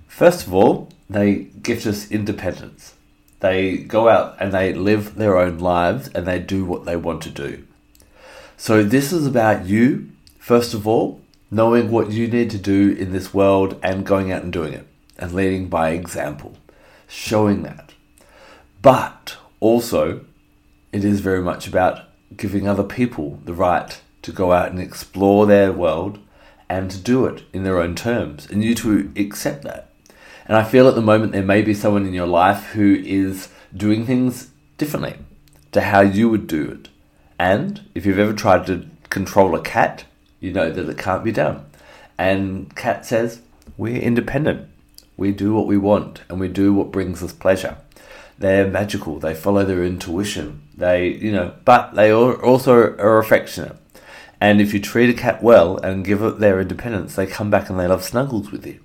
first 0.07 0.45
of 0.45 0.53
all, 0.53 0.89
they 1.09 1.35
gift 1.61 1.85
us 1.85 2.11
independence. 2.11 2.95
They 3.43 3.75
go 3.75 4.07
out 4.07 4.37
and 4.39 4.53
they 4.53 4.71
live 4.71 5.15
their 5.15 5.37
own 5.37 5.59
lives 5.59 6.07
and 6.15 6.25
they 6.25 6.39
do 6.39 6.63
what 6.63 6.85
they 6.85 6.95
want 6.95 7.21
to 7.23 7.29
do. 7.29 7.67
So, 8.55 8.83
this 8.83 9.11
is 9.11 9.27
about 9.27 9.65
you, 9.65 10.11
first 10.39 10.73
of 10.73 10.87
all, 10.87 11.19
knowing 11.51 11.91
what 11.91 12.09
you 12.09 12.29
need 12.29 12.49
to 12.51 12.57
do 12.57 12.91
in 12.91 13.11
this 13.11 13.33
world 13.33 13.77
and 13.83 14.05
going 14.05 14.31
out 14.31 14.43
and 14.43 14.53
doing 14.53 14.71
it 14.71 14.87
and 15.17 15.33
leading 15.33 15.67
by 15.67 15.89
example, 15.89 16.55
showing 17.05 17.63
that. 17.63 17.91
But 18.81 19.35
also, 19.59 20.23
it 20.93 21.03
is 21.03 21.19
very 21.19 21.41
much 21.41 21.67
about 21.67 22.05
giving 22.37 22.65
other 22.65 22.81
people 22.81 23.41
the 23.43 23.53
right 23.53 23.99
to 24.21 24.31
go 24.31 24.53
out 24.53 24.71
and 24.71 24.79
explore 24.79 25.45
their 25.45 25.73
world 25.73 26.17
and 26.69 26.89
to 26.91 26.97
do 26.97 27.25
it 27.25 27.43
in 27.51 27.65
their 27.65 27.79
own 27.81 27.93
terms, 27.93 28.49
and 28.49 28.63
you 28.63 28.73
to 28.75 29.11
accept 29.17 29.63
that. 29.63 29.89
And 30.45 30.57
I 30.57 30.63
feel 30.63 30.87
at 30.87 30.95
the 30.95 31.01
moment 31.01 31.31
there 31.31 31.43
may 31.43 31.61
be 31.61 31.73
someone 31.73 32.05
in 32.05 32.13
your 32.13 32.27
life 32.27 32.71
who 32.71 32.95
is 33.03 33.49
doing 33.75 34.05
things 34.05 34.49
differently 34.77 35.15
to 35.71 35.81
how 35.81 36.01
you 36.01 36.29
would 36.29 36.47
do 36.47 36.69
it. 36.69 36.89
And 37.39 37.81
if 37.95 38.05
you've 38.05 38.19
ever 38.19 38.33
tried 38.33 38.65
to 38.67 38.85
control 39.09 39.55
a 39.55 39.61
cat, 39.61 40.05
you 40.39 40.51
know 40.51 40.71
that 40.71 40.89
it 40.89 40.97
can't 40.97 41.23
be 41.23 41.31
done. 41.31 41.65
And 42.17 42.75
Cat 42.75 43.05
says, 43.05 43.41
We're 43.77 44.01
independent. 44.01 44.69
We 45.17 45.31
do 45.31 45.53
what 45.53 45.67
we 45.67 45.77
want 45.77 46.21
and 46.29 46.39
we 46.39 46.47
do 46.47 46.73
what 46.73 46.91
brings 46.91 47.23
us 47.23 47.33
pleasure. 47.33 47.77
They're 48.37 48.67
magical, 48.67 49.19
they 49.19 49.35
follow 49.35 49.63
their 49.63 49.83
intuition, 49.83 50.63
they, 50.75 51.09
you 51.09 51.31
know, 51.31 51.53
but 51.65 51.93
they 51.93 52.11
also 52.11 52.73
are 52.73 53.19
affectionate. 53.19 53.77
And 54.41 54.59
if 54.59 54.73
you 54.73 54.81
treat 54.81 55.09
a 55.09 55.13
cat 55.13 55.41
well 55.41 55.77
and 55.77 56.03
give 56.03 56.21
it 56.21 56.39
their 56.39 56.59
independence, 56.59 57.15
they 57.15 57.27
come 57.27 57.49
back 57.49 57.69
and 57.69 57.79
they 57.79 57.87
love 57.87 58.03
snuggles 58.03 58.51
with 58.51 58.65
you. 58.65 58.82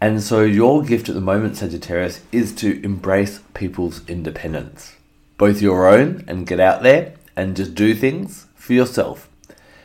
And 0.00 0.22
so 0.22 0.42
your 0.42 0.82
gift 0.82 1.08
at 1.08 1.14
the 1.14 1.20
moment, 1.20 1.56
Sagittarius, 1.56 2.20
is 2.32 2.54
to 2.56 2.82
embrace 2.84 3.40
people's 3.54 4.06
independence. 4.08 4.96
Both 5.38 5.62
your 5.62 5.88
own 5.88 6.24
and 6.28 6.46
get 6.46 6.60
out 6.60 6.82
there 6.82 7.14
and 7.36 7.56
just 7.56 7.74
do 7.74 7.94
things 7.94 8.46
for 8.54 8.72
yourself 8.72 9.28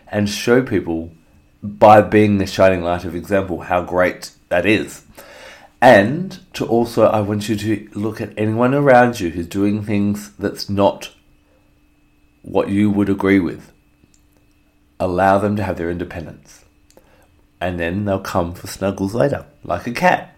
and 0.08 0.30
show 0.30 0.62
people 0.62 1.12
by 1.62 2.02
being 2.02 2.38
the 2.38 2.48
shining 2.48 2.84
light 2.84 3.06
of 3.06 3.16
example 3.16 3.62
how 3.62 3.82
great 3.84 4.32
that 4.50 4.66
is. 4.66 5.04
And 5.82 6.40
to 6.54 6.66
also, 6.66 7.06
I 7.06 7.22
want 7.22 7.48
you 7.48 7.56
to 7.56 7.90
look 7.94 8.20
at 8.20 8.34
anyone 8.38 8.74
around 8.74 9.20
you 9.20 9.30
who's 9.30 9.48
doing 9.48 9.84
things 9.84 10.32
that's 10.38 10.70
not 10.70 11.12
what 12.42 12.70
you 12.70 12.90
would 12.90 13.10
agree 13.10 13.40
with. 13.40 13.72
Allow 15.00 15.38
them 15.38 15.56
to 15.56 15.64
have 15.64 15.78
their 15.78 15.90
independence. 15.90 16.66
And 17.62 17.80
then 17.80 18.06
they'll 18.06 18.20
come 18.20 18.54
for 18.54 18.68
snuggles 18.68 19.14
later, 19.14 19.46
like 19.64 19.86
a 19.88 19.92
cat. 19.92 20.36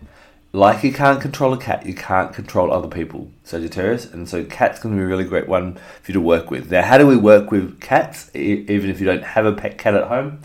Like 0.53 0.83
you 0.83 0.91
can't 0.91 1.21
control 1.21 1.53
a 1.53 1.57
cat, 1.57 1.85
you 1.85 1.93
can't 1.93 2.33
control 2.33 2.73
other 2.73 2.89
people, 2.89 3.31
Sagittarius. 3.43 4.05
And 4.05 4.27
so, 4.27 4.43
cat's 4.43 4.79
to 4.81 4.89
be 4.89 4.99
a 4.99 5.05
really 5.05 5.23
great 5.23 5.47
one 5.47 5.75
for 6.01 6.11
you 6.11 6.13
to 6.13 6.21
work 6.21 6.51
with. 6.51 6.69
Now, 6.69 6.81
how 6.81 6.97
do 6.97 7.07
we 7.07 7.15
work 7.15 7.51
with 7.51 7.79
cats, 7.79 8.29
even 8.35 8.89
if 8.89 8.99
you 8.99 9.05
don't 9.05 9.23
have 9.23 9.45
a 9.45 9.53
pet 9.53 9.77
cat 9.77 9.95
at 9.95 10.07
home? 10.07 10.39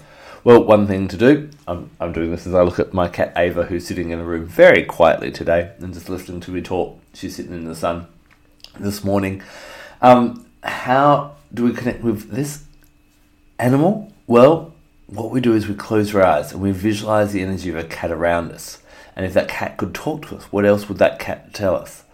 Well, 0.46 0.62
one 0.62 0.86
thing 0.86 1.08
to 1.08 1.16
do, 1.16 1.50
I'm, 1.66 1.90
I'm 1.98 2.12
doing 2.12 2.30
this 2.30 2.46
as 2.46 2.54
I 2.54 2.62
look 2.62 2.78
at 2.78 2.94
my 2.94 3.08
cat 3.08 3.32
Ava, 3.34 3.64
who's 3.64 3.84
sitting 3.84 4.10
in 4.10 4.20
a 4.20 4.24
room 4.24 4.46
very 4.46 4.84
quietly 4.84 5.32
today 5.32 5.72
and 5.80 5.92
just 5.92 6.08
listening 6.08 6.38
to 6.42 6.52
me 6.52 6.60
talk. 6.62 7.00
She's 7.14 7.34
sitting 7.34 7.52
in 7.52 7.64
the 7.64 7.74
sun 7.74 8.06
this 8.78 9.02
morning. 9.02 9.42
Um, 10.00 10.46
how 10.62 11.34
do 11.52 11.64
we 11.64 11.72
connect 11.72 12.04
with 12.04 12.30
this 12.30 12.62
animal? 13.58 14.12
Well, 14.28 14.72
what 15.06 15.30
we 15.30 15.40
do 15.40 15.54
is 15.54 15.68
we 15.68 15.74
close 15.74 16.14
our 16.14 16.24
eyes 16.24 16.52
and 16.52 16.60
we 16.60 16.72
visualize 16.72 17.32
the 17.32 17.42
energy 17.42 17.70
of 17.70 17.76
a 17.76 17.84
cat 17.84 18.10
around 18.10 18.52
us. 18.52 18.82
And 19.14 19.24
if 19.24 19.32
that 19.34 19.48
cat 19.48 19.76
could 19.76 19.94
talk 19.94 20.26
to 20.26 20.36
us, 20.36 20.44
what 20.44 20.66
else 20.66 20.88
would 20.88 20.98
that 20.98 21.18
cat 21.18 21.54
tell 21.54 21.76
us? 21.76 22.04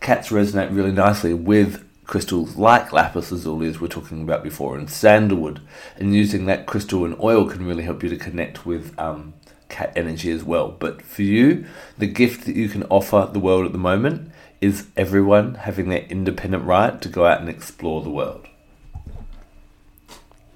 Cats 0.00 0.28
resonate 0.28 0.74
really 0.74 0.92
nicely 0.92 1.34
with 1.34 1.88
crystals 2.04 2.56
like 2.56 2.92
lapis 2.92 3.32
lazuli, 3.32 3.68
as 3.68 3.80
we 3.80 3.86
are 3.86 3.90
talking 3.90 4.22
about 4.22 4.42
before, 4.42 4.76
and 4.76 4.90
sandalwood. 4.90 5.60
And 5.96 6.14
using 6.14 6.46
that 6.46 6.66
crystal 6.66 7.04
and 7.04 7.18
oil 7.20 7.48
can 7.48 7.66
really 7.66 7.84
help 7.84 8.02
you 8.02 8.08
to 8.10 8.16
connect 8.16 8.66
with 8.66 8.96
um, 8.98 9.34
cat 9.68 9.92
energy 9.96 10.30
as 10.30 10.44
well. 10.44 10.68
But 10.70 11.02
for 11.02 11.22
you, 11.22 11.64
the 11.96 12.06
gift 12.06 12.44
that 12.44 12.56
you 12.56 12.68
can 12.68 12.82
offer 12.84 13.28
the 13.32 13.40
world 13.40 13.64
at 13.64 13.72
the 13.72 13.78
moment 13.78 14.30
is 14.60 14.88
everyone 14.96 15.54
having 15.54 15.88
their 15.88 16.02
independent 16.02 16.64
right 16.64 17.00
to 17.00 17.08
go 17.08 17.24
out 17.26 17.40
and 17.40 17.48
explore 17.48 18.02
the 18.02 18.10
world. 18.10 18.46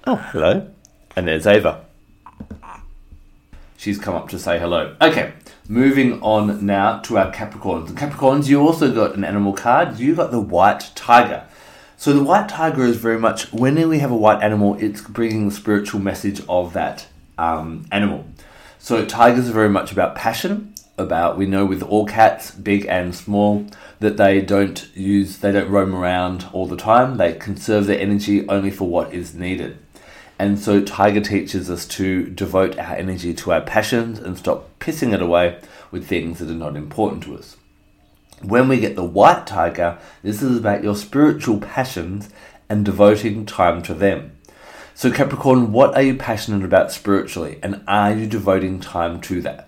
Oh, 0.05 0.15
hello. 0.15 0.71
And 1.15 1.27
there's 1.27 1.47
Ava. 1.47 1.86
She's 3.77 3.99
come 3.99 4.15
up 4.15 4.27
to 4.29 4.39
say 4.39 4.57
hello. 4.57 4.95
Okay, 4.99 5.33
moving 5.69 6.19
on 6.23 6.65
now 6.65 6.97
to 7.01 7.19
our 7.19 7.31
Capricorns. 7.31 7.87
The 7.87 7.93
Capricorns, 7.93 8.47
you 8.47 8.59
also 8.59 8.91
got 8.91 9.15
an 9.15 9.23
animal 9.23 9.53
card. 9.53 9.99
You 9.99 10.15
got 10.15 10.31
the 10.31 10.41
white 10.41 10.89
tiger. 10.95 11.45
So 11.95 12.11
the 12.11 12.23
white 12.23 12.49
tiger 12.49 12.83
is 12.83 12.97
very 12.97 13.19
much 13.19 13.53
when 13.53 13.75
we 13.87 13.99
have 13.99 14.09
a 14.09 14.15
white 14.15 14.41
animal, 14.41 14.75
it's 14.79 15.01
bringing 15.01 15.47
the 15.47 15.55
spiritual 15.55 15.99
message 15.99 16.41
of 16.49 16.73
that 16.73 17.05
um, 17.37 17.85
animal. 17.91 18.25
So 18.79 19.05
tigers 19.05 19.47
are 19.47 19.53
very 19.53 19.69
much 19.69 19.91
about 19.91 20.15
passion. 20.15 20.73
About 20.97 21.37
we 21.37 21.45
know 21.45 21.63
with 21.63 21.83
all 21.83 22.07
cats, 22.07 22.49
big 22.49 22.87
and 22.87 23.13
small, 23.13 23.67
that 23.99 24.17
they 24.17 24.41
don't 24.41 24.89
use, 24.95 25.37
they 25.37 25.51
don't 25.51 25.69
roam 25.69 25.93
around 25.93 26.47
all 26.51 26.65
the 26.65 26.75
time. 26.75 27.17
They 27.17 27.33
conserve 27.33 27.85
their 27.85 27.99
energy 27.99 28.49
only 28.49 28.71
for 28.71 28.87
what 28.87 29.13
is 29.13 29.35
needed. 29.35 29.77
And 30.39 30.59
so 30.59 30.81
Tiger 30.81 31.21
teaches 31.21 31.69
us 31.69 31.85
to 31.87 32.27
devote 32.27 32.77
our 32.77 32.95
energy 32.95 33.33
to 33.33 33.53
our 33.53 33.61
passions 33.61 34.19
and 34.19 34.37
stop 34.37 34.69
pissing 34.79 35.13
it 35.13 35.21
away 35.21 35.59
with 35.89 36.05
things 36.05 36.39
that 36.39 36.49
are 36.49 36.53
not 36.53 36.75
important 36.75 37.23
to 37.23 37.35
us. 37.35 37.57
When 38.43 38.67
we 38.67 38.79
get 38.79 38.95
the 38.95 39.03
white 39.03 39.47
tiger, 39.47 39.97
this 40.21 40.43
is 40.43 40.59
about 40.59 40.83
your 40.83 40.95
spiritual 40.95 41.59
passions 41.59 42.29
and 42.69 42.85
devoting 42.85 43.47
time 43.47 43.81
to 43.83 43.95
them. 43.95 44.37
So, 44.93 45.11
Capricorn, 45.11 45.71
what 45.71 45.95
are 45.95 46.01
you 46.03 46.15
passionate 46.15 46.63
about 46.63 46.91
spiritually, 46.91 47.59
and 47.63 47.83
are 47.87 48.13
you 48.13 48.27
devoting 48.27 48.79
time 48.79 49.21
to 49.21 49.41
that? 49.41 49.66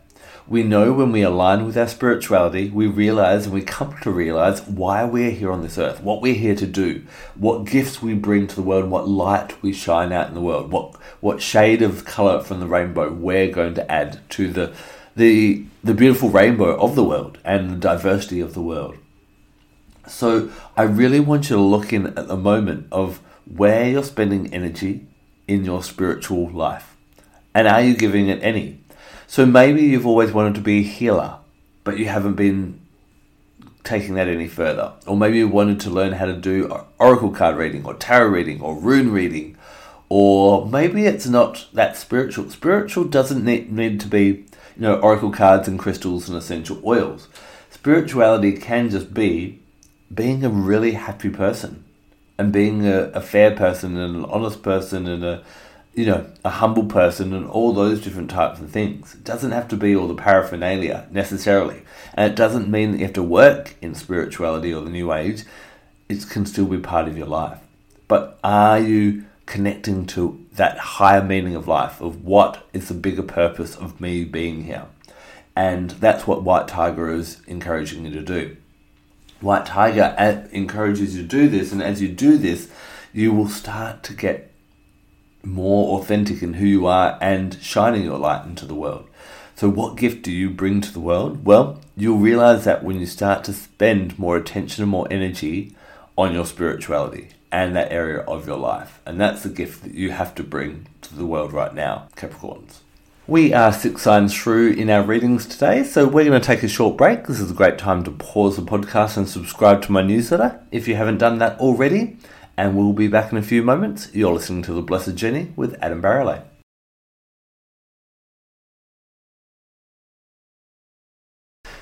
We 0.50 0.64
know 0.64 0.94
when 0.94 1.12
we 1.12 1.22
align 1.22 1.68
with 1.68 1.78
our 1.78 1.88
spirituality, 1.88 2.72
we 2.72 2.88
realize 2.88 3.46
and 3.46 3.54
we 3.54 3.62
come 3.62 3.96
to 4.02 4.10
realize 4.10 4.64
why 4.64 5.04
we're 5.04 5.30
here 5.30 5.52
on 5.52 5.62
this 5.62 5.78
earth, 5.78 6.02
what 6.02 6.24
we're 6.24 6.34
here 6.34 6.56
to 6.56 6.66
do, 6.66 7.04
what 7.36 7.66
gifts 7.66 8.02
we 8.02 8.16
bring 8.16 8.48
to 8.48 8.56
the 8.56 8.64
world, 8.64 8.90
what 8.90 9.08
light 9.08 9.62
we 9.62 9.72
shine 9.72 10.12
out 10.12 10.28
in 10.28 10.34
the 10.34 10.42
world, 10.42 10.72
what 10.72 10.96
what 11.20 11.40
shade 11.40 11.84
of 11.84 12.04
color 12.04 12.42
from 12.42 12.60
the 12.60 12.66
rainbow 12.66 13.14
we're 13.14 13.52
going 13.52 13.76
to 13.76 13.92
add 13.92 14.28
to 14.32 14.52
the 14.52 14.74
the 15.16 15.66
the 15.84 15.94
beautiful 15.94 16.30
rainbow 16.30 16.76
of 16.80 16.96
the 16.96 17.04
world 17.04 17.38
and 17.46 17.70
the 17.70 17.76
diversity 17.76 18.40
of 18.40 18.56
the 18.56 18.62
world. 18.62 18.98
So 20.08 20.52
I 20.76 20.82
really 20.82 21.20
want 21.20 21.52
you 21.52 21.58
to 21.58 21.62
look 21.62 21.94
in 21.94 22.08
at 22.18 22.28
the 22.28 22.36
moment 22.36 22.88
of 22.92 23.22
where 23.46 23.88
you're 23.88 24.04
spending 24.04 24.52
energy 24.52 25.06
in 25.48 25.64
your 25.64 25.84
spiritual 25.84 26.50
life. 26.50 26.96
And 27.54 27.68
are 27.68 27.84
you 27.84 27.96
giving 27.96 28.30
it 28.30 28.42
any? 28.42 28.79
So 29.30 29.46
maybe 29.46 29.84
you've 29.84 30.08
always 30.08 30.32
wanted 30.32 30.56
to 30.56 30.62
be 30.62 30.80
a 30.80 30.82
healer, 30.82 31.38
but 31.84 32.00
you 32.00 32.06
haven't 32.06 32.34
been 32.34 32.82
taking 33.84 34.16
that 34.16 34.28
any 34.28 34.48
further. 34.48 34.94
Or 35.06 35.16
maybe 35.16 35.38
you 35.38 35.48
wanted 35.48 35.80
to 35.82 35.92
learn 35.92 36.14
how 36.14 36.26
to 36.26 36.34
do 36.34 36.84
oracle 36.98 37.30
card 37.30 37.56
reading 37.56 37.86
or 37.86 37.94
tarot 37.94 38.30
reading 38.30 38.60
or 38.60 38.74
rune 38.74 39.12
reading. 39.12 39.56
Or 40.10 40.66
maybe 40.66 41.06
it's 41.06 41.28
not 41.28 41.68
that 41.74 41.96
spiritual. 41.96 42.50
Spiritual 42.50 43.04
doesn't 43.04 43.46
need, 43.46 43.72
need 43.72 44.00
to 44.00 44.08
be, 44.08 44.26
you 44.26 44.46
know, 44.78 44.96
oracle 44.96 45.32
cards 45.32 45.68
and 45.68 45.78
crystals 45.78 46.28
and 46.28 46.36
essential 46.36 46.82
oils. 46.84 47.28
Spirituality 47.70 48.54
can 48.54 48.90
just 48.90 49.14
be 49.14 49.60
being 50.12 50.44
a 50.44 50.50
really 50.50 50.94
happy 50.94 51.30
person 51.30 51.84
and 52.40 52.52
being 52.52 52.88
a, 52.88 53.12
a 53.12 53.22
fair 53.22 53.56
person 53.56 53.96
and 53.96 54.16
an 54.16 54.26
honest 54.26 54.64
person 54.64 55.08
and 55.08 55.24
a 55.24 55.44
you 55.94 56.06
know, 56.06 56.28
a 56.46 56.50
humble 56.50 56.86
person 56.86 57.34
and 57.34 57.48
all 57.48 57.74
those 57.74 58.02
different 58.02 58.30
types 58.30 58.60
of 58.60 58.72
things. 58.72 59.16
It 59.16 59.24
doesn't 59.24 59.52
have 59.52 59.68
to 59.70 59.78
be 59.78 59.96
all 59.96 60.08
the 60.08 60.16
paraphernalia 60.16 61.08
necessarily. 61.12 61.82
And 62.14 62.32
it 62.32 62.36
doesn't 62.36 62.70
mean 62.70 62.92
that 62.92 63.00
you 63.00 63.06
have 63.06 63.14
to 63.16 63.24
work 63.24 63.76
in 63.82 63.96
spirituality 63.96 64.74
or 64.74 64.82
the 64.82 64.90
New 64.90 65.12
Age. 65.12 65.44
It 66.08 66.30
can 66.30 66.46
still 66.46 66.66
be 66.66 66.78
part 66.78 67.08
of 67.08 67.18
your 67.18 67.28
life. 67.28 67.60
But 68.08 68.40
are 68.44 68.80
you 68.80 69.26
connecting 69.46 70.06
to 70.06 70.46
that 70.54 70.78
higher 70.78 71.24
meaning 71.24 71.56
of 71.56 71.68
life, 71.68 72.02
of 72.02 72.24
what 72.24 72.68
is 72.72 72.88
the 72.88 72.94
bigger 72.94 73.24
purpose 73.24 73.76
of 73.76 74.00
me 74.00 74.24
being 74.24 74.64
here? 74.64 74.86
And 75.56 75.92
that's 75.92 76.26
what 76.26 76.44
White 76.44 76.68
Tiger 76.68 77.12
is 77.12 77.42
encouraging 77.48 78.06
you 78.06 78.12
to 78.12 78.22
do. 78.22 78.58
White 79.42 79.66
Tiger 79.66 80.16
uh, 80.18 80.48
encourages 80.52 81.16
you 81.16 81.24
to 81.24 81.28
do 81.28 81.50
this, 81.50 81.72
and 81.72 81.82
as 81.82 82.02
you 82.02 82.10
do 82.10 82.38
this, 82.38 82.70
you 83.14 83.34
will 83.34 83.50
start 83.50 84.04
to 84.04 84.14
get 84.14 84.49
more 85.44 86.00
authentic 86.00 86.42
in 86.42 86.56
who 86.56 86.66
you 86.66 86.88
are 86.88 87.18
and 87.22 87.58
shining 87.62 88.04
your 88.04 88.18
light 88.18 88.46
into 88.46 88.66
the 88.66 88.76
world. 88.76 89.08
So, 89.56 89.70
what 89.70 89.98
gift 89.98 90.24
do 90.24 90.32
you 90.32 90.50
bring 90.50 90.82
to 90.82 90.94
the 90.94 91.00
world? 91.00 91.46
Well, 91.46 91.82
you'll 91.98 92.18
realize 92.18 92.64
that 92.64 92.84
when 92.84 93.00
you 93.00 93.06
start 93.06 93.44
to 93.46 93.54
spend 93.54 94.18
more 94.18 94.38
attention 94.38 94.84
and 94.84 94.92
more 94.92 95.08
energy 95.12 95.76
on 96.18 96.34
your 96.34 96.46
spirituality 96.46 97.30
and 97.52 97.76
that 97.76 97.92
area 97.92 98.20
of 98.20 98.48
your 98.48 98.58
life. 98.58 99.02
And 99.06 99.20
that's 99.20 99.44
the 99.44 99.50
gift 99.50 99.84
that 99.84 99.94
you 99.94 100.12
have 100.12 100.36
to 100.36 100.44
bring 100.44 100.88
to 101.02 101.16
the 101.16 101.26
world 101.26 101.52
right 101.52 101.74
now, 101.74 102.08
Capricorns. 102.16 102.80
We 103.28 103.54
are 103.54 103.72
six 103.72 104.02
signs 104.02 104.36
through 104.36 104.72
in 104.72 104.90
our 104.90 105.04
readings 105.04 105.46
today, 105.46 105.84
so 105.84 106.08
we're 106.08 106.26
going 106.26 106.42
to 106.42 106.46
take 106.46 106.64
a 106.64 106.68
short 106.68 106.98
break. 106.98 107.28
This 107.28 107.40
is 107.40 107.52
a 107.52 107.54
great 107.54 107.78
time 107.78 108.04
to 108.06 108.12
pause 108.12 108.56
the 108.56 108.64
podcast 108.64 109.18
and 109.18 109.30
subscribe 109.30 109.84
to 109.84 109.92
my 109.92 110.02
newsletter 110.02 110.60
if 110.72 110.88
you 110.88 110.96
haven't 110.96 111.20
done 111.20 111.38
that 111.38 111.60
already. 111.60 112.18
And 112.60 112.76
we'll 112.76 112.92
be 112.92 113.08
back 113.08 113.32
in 113.32 113.38
a 113.38 113.42
few 113.42 113.64
moments. 113.64 114.14
You're 114.14 114.34
listening 114.34 114.64
to 114.64 114.74
The 114.74 114.82
Blessed 114.82 115.16
Journey 115.16 115.54
with 115.56 115.78
Adam 115.82 116.02
Barralet. 116.02 116.44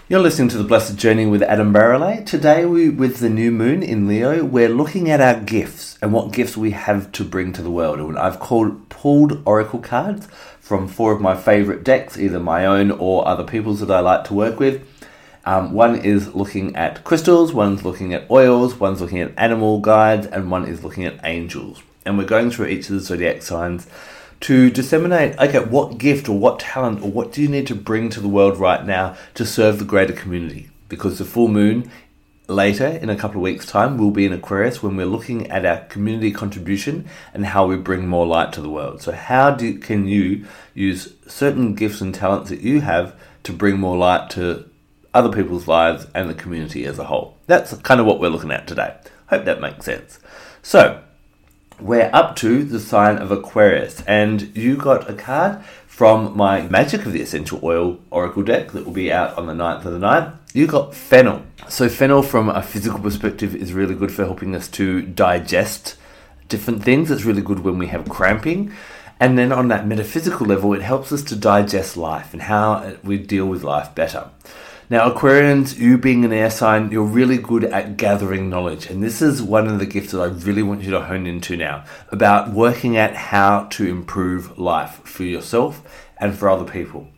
You're 0.07 0.19
listening 0.19 0.49
to 0.49 0.57
The 0.59 0.63
Blessed 0.63 0.95
Journey 0.95 1.25
with 1.25 1.41
Adam 1.41 1.73
Barralet. 1.73 2.27
Today, 2.27 2.63
we, 2.65 2.89
with 2.89 3.17
the 3.17 3.29
new 3.31 3.49
moon 3.49 3.81
in 3.81 4.07
Leo, 4.07 4.45
we're 4.45 4.69
looking 4.69 5.09
at 5.09 5.19
our 5.19 5.39
gifts 5.39 5.97
and 5.99 6.13
what 6.13 6.31
gifts 6.31 6.55
we 6.55 6.69
have 6.69 7.11
to 7.13 7.23
bring 7.23 7.53
to 7.53 7.63
the 7.63 7.71
world. 7.71 7.97
And 7.99 8.15
I've 8.15 8.39
called, 8.39 8.87
pulled 8.89 9.41
oracle 9.47 9.79
cards 9.79 10.27
from 10.59 10.87
four 10.87 11.11
of 11.11 11.19
my 11.19 11.35
favourite 11.35 11.83
decks, 11.83 12.19
either 12.19 12.39
my 12.39 12.67
own 12.67 12.91
or 12.91 13.27
other 13.27 13.43
people's 13.43 13.79
that 13.79 13.89
I 13.89 14.01
like 14.01 14.25
to 14.25 14.35
work 14.35 14.59
with. 14.59 14.87
Um, 15.47 15.71
one 15.71 15.95
is 15.95 16.35
looking 16.35 16.75
at 16.75 17.05
crystals, 17.05 17.53
one's 17.53 17.85
looking 17.85 18.13
at 18.13 18.29
oils, 18.29 18.81
one's 18.81 18.99
looking 18.99 19.21
at 19.21 19.31
animal 19.37 19.79
guides, 19.79 20.27
and 20.27 20.51
one 20.51 20.67
is 20.67 20.83
looking 20.83 21.05
at 21.05 21.21
angels. 21.23 21.81
And 22.05 22.17
we're 22.17 22.25
going 22.25 22.51
through 22.51 22.65
each 22.65 22.89
of 22.89 22.95
the 22.95 22.99
zodiac 22.99 23.41
signs 23.41 23.87
to 24.41 24.69
disseminate 24.69 25.39
okay 25.39 25.59
what 25.59 25.97
gift 25.97 26.27
or 26.27 26.37
what 26.37 26.59
talent 26.59 27.01
or 27.01 27.09
what 27.09 27.31
do 27.31 27.41
you 27.41 27.47
need 27.47 27.65
to 27.67 27.75
bring 27.75 28.09
to 28.09 28.19
the 28.19 28.27
world 28.27 28.57
right 28.57 28.85
now 28.85 29.15
to 29.33 29.45
serve 29.45 29.79
the 29.79 29.85
greater 29.85 30.13
community 30.13 30.69
because 30.89 31.17
the 31.17 31.25
full 31.25 31.47
moon 31.47 31.89
later 32.47 32.85
in 32.85 33.09
a 33.09 33.15
couple 33.15 33.37
of 33.37 33.41
weeks 33.41 33.65
time 33.65 33.97
will 33.97 34.11
be 34.11 34.27
in 34.27 34.33
aquarius 34.33 34.83
when 34.83 34.95
we're 34.95 35.07
looking 35.07 35.49
at 35.49 35.65
our 35.65 35.79
community 35.85 36.31
contribution 36.31 37.03
and 37.33 37.47
how 37.47 37.65
we 37.65 37.75
bring 37.75 38.07
more 38.07 38.27
light 38.27 38.53
to 38.53 38.61
the 38.61 38.69
world 38.69 39.01
so 39.01 39.11
how 39.11 39.49
do, 39.49 39.75
can 39.79 40.07
you 40.07 40.45
use 40.75 41.15
certain 41.25 41.73
gifts 41.73 41.99
and 41.99 42.13
talents 42.13 42.51
that 42.51 42.61
you 42.61 42.81
have 42.81 43.15
to 43.41 43.51
bring 43.51 43.79
more 43.79 43.97
light 43.97 44.29
to 44.29 44.69
other 45.17 45.31
people's 45.31 45.67
lives 45.67 46.05
and 46.13 46.29
the 46.29 46.33
community 46.33 46.85
as 46.85 46.99
a 46.99 47.05
whole 47.05 47.35
that's 47.47 47.75
kind 47.77 47.99
of 47.99 48.05
what 48.05 48.19
we're 48.19 48.29
looking 48.29 48.51
at 48.51 48.67
today 48.67 48.95
hope 49.29 49.45
that 49.45 49.59
makes 49.59 49.85
sense 49.85 50.19
so 50.61 51.01
we're 51.79 52.09
up 52.11 52.35
to 52.37 52.63
the 52.63 52.79
sign 52.79 53.17
of 53.19 53.31
Aquarius, 53.31 54.01
and 54.07 54.55
you 54.57 54.77
got 54.77 55.07
a 55.07 55.13
card 55.13 55.63
from 55.85 56.35
my 56.35 56.61
Magic 56.63 57.05
of 57.05 57.13
the 57.13 57.21
Essential 57.21 57.59
Oil 57.61 57.99
Oracle 58.09 58.41
deck 58.41 58.71
that 58.71 58.85
will 58.85 58.93
be 58.93 59.11
out 59.11 59.37
on 59.37 59.45
the 59.45 59.53
9th 59.53 59.85
of 59.85 59.93
the 59.93 59.99
9th. 59.99 60.35
You 60.53 60.65
got 60.65 60.95
fennel. 60.95 61.43
So, 61.69 61.87
fennel 61.87 62.23
from 62.23 62.49
a 62.49 62.63
physical 62.63 62.99
perspective 62.99 63.55
is 63.55 63.73
really 63.73 63.93
good 63.93 64.11
for 64.11 64.25
helping 64.25 64.55
us 64.55 64.67
to 64.69 65.03
digest 65.03 65.97
different 66.47 66.83
things. 66.83 67.11
It's 67.11 67.25
really 67.25 67.41
good 67.43 67.59
when 67.59 67.77
we 67.77 67.87
have 67.87 68.09
cramping. 68.09 68.73
And 69.19 69.37
then 69.37 69.51
on 69.51 69.67
that 69.67 69.85
metaphysical 69.85 70.47
level, 70.47 70.73
it 70.73 70.81
helps 70.81 71.11
us 71.11 71.21
to 71.23 71.35
digest 71.35 71.95
life 71.95 72.33
and 72.33 72.43
how 72.43 72.97
we 73.03 73.17
deal 73.17 73.45
with 73.45 73.63
life 73.63 73.93
better. 73.93 74.29
Now, 74.89 75.11
Aquarians, 75.11 75.77
you 75.77 75.97
being 75.97 76.23
an 76.23 76.31
air 76.31 76.49
sign, 76.49 76.91
you're 76.91 77.03
really 77.03 77.37
good 77.37 77.65
at 77.65 77.97
gathering 77.97 78.49
knowledge. 78.49 78.89
And 78.89 79.03
this 79.03 79.21
is 79.21 79.43
one 79.43 79.67
of 79.67 79.79
the 79.79 79.85
gifts 79.85 80.13
that 80.13 80.21
I 80.21 80.27
really 80.27 80.63
want 80.63 80.81
you 80.83 80.91
to 80.91 81.01
hone 81.01 81.27
into 81.27 81.57
now 81.57 81.83
about 82.07 82.51
working 82.51 82.95
at 82.95 83.13
how 83.13 83.65
to 83.71 83.85
improve 83.85 84.57
life 84.57 85.01
for 85.03 85.23
yourself 85.23 85.81
and 86.21 86.33
for 86.33 86.49
other 86.49 86.63
people. 86.63 87.09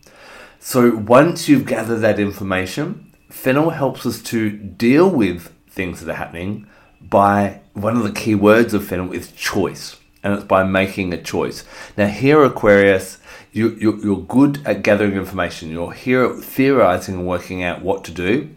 So, 0.59 0.95
once 0.95 1.47
you've 1.47 1.67
gathered 1.67 1.99
that 1.99 2.19
information, 2.19 3.13
Fennel 3.29 3.69
helps 3.69 4.03
us 4.03 4.19
to 4.23 4.49
deal 4.49 5.07
with 5.07 5.53
things 5.69 6.01
that 6.01 6.11
are 6.11 6.17
happening 6.17 6.65
by 6.99 7.61
one 7.73 7.95
of 7.95 8.01
the 8.01 8.11
key 8.11 8.33
words 8.33 8.73
of 8.73 8.83
Fennel 8.83 9.13
is 9.13 9.31
choice. 9.33 9.98
And 10.23 10.33
it's 10.33 10.43
by 10.43 10.63
making 10.63 11.13
a 11.13 11.21
choice. 11.21 11.63
Now, 11.95 12.07
here, 12.07 12.43
Aquarius, 12.43 13.19
you, 13.51 13.69
you're, 13.79 13.97
you're 13.99 14.21
good 14.21 14.65
at 14.65 14.83
gathering 14.83 15.13
information. 15.13 15.71
You're 15.71 15.93
here 15.93 16.33
theorizing 16.35 17.15
and 17.15 17.27
working 17.27 17.63
out 17.63 17.81
what 17.81 18.03
to 18.05 18.11
do. 18.11 18.49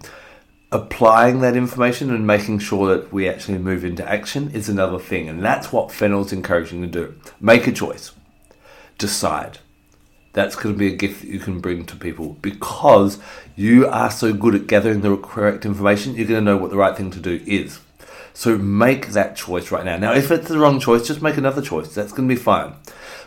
Applying 0.70 1.40
that 1.40 1.56
information 1.56 2.10
and 2.10 2.26
making 2.26 2.58
sure 2.58 2.88
that 2.88 3.12
we 3.12 3.28
actually 3.28 3.58
move 3.58 3.84
into 3.84 4.08
action 4.08 4.50
is 4.52 4.68
another 4.68 4.98
thing. 4.98 5.28
And 5.28 5.42
that's 5.42 5.72
what 5.72 5.92
Fennel's 5.92 6.32
encouraging 6.32 6.82
to 6.82 6.88
do. 6.88 7.14
Make 7.40 7.66
a 7.66 7.72
choice. 7.72 8.12
Decide. 8.98 9.58
That's 10.32 10.56
going 10.56 10.74
to 10.74 10.78
be 10.78 10.92
a 10.92 10.96
gift 10.96 11.20
that 11.20 11.28
you 11.28 11.38
can 11.38 11.60
bring 11.60 11.84
to 11.86 11.96
people 11.96 12.38
because 12.40 13.18
you 13.54 13.86
are 13.86 14.10
so 14.10 14.32
good 14.32 14.54
at 14.54 14.66
gathering 14.66 15.02
the 15.02 15.16
correct 15.18 15.66
information, 15.66 16.14
you're 16.14 16.26
going 16.26 16.40
to 16.40 16.50
know 16.50 16.56
what 16.56 16.70
the 16.70 16.78
right 16.78 16.96
thing 16.96 17.10
to 17.10 17.20
do 17.20 17.42
is. 17.46 17.80
So 18.34 18.56
make 18.56 19.08
that 19.08 19.36
choice 19.36 19.70
right 19.70 19.84
now. 19.84 19.96
Now, 19.96 20.14
if 20.14 20.30
it's 20.30 20.48
the 20.48 20.58
wrong 20.58 20.80
choice, 20.80 21.06
just 21.06 21.22
make 21.22 21.36
another 21.36 21.62
choice. 21.62 21.94
That's 21.94 22.12
going 22.12 22.28
to 22.28 22.34
be 22.34 22.40
fine. 22.40 22.74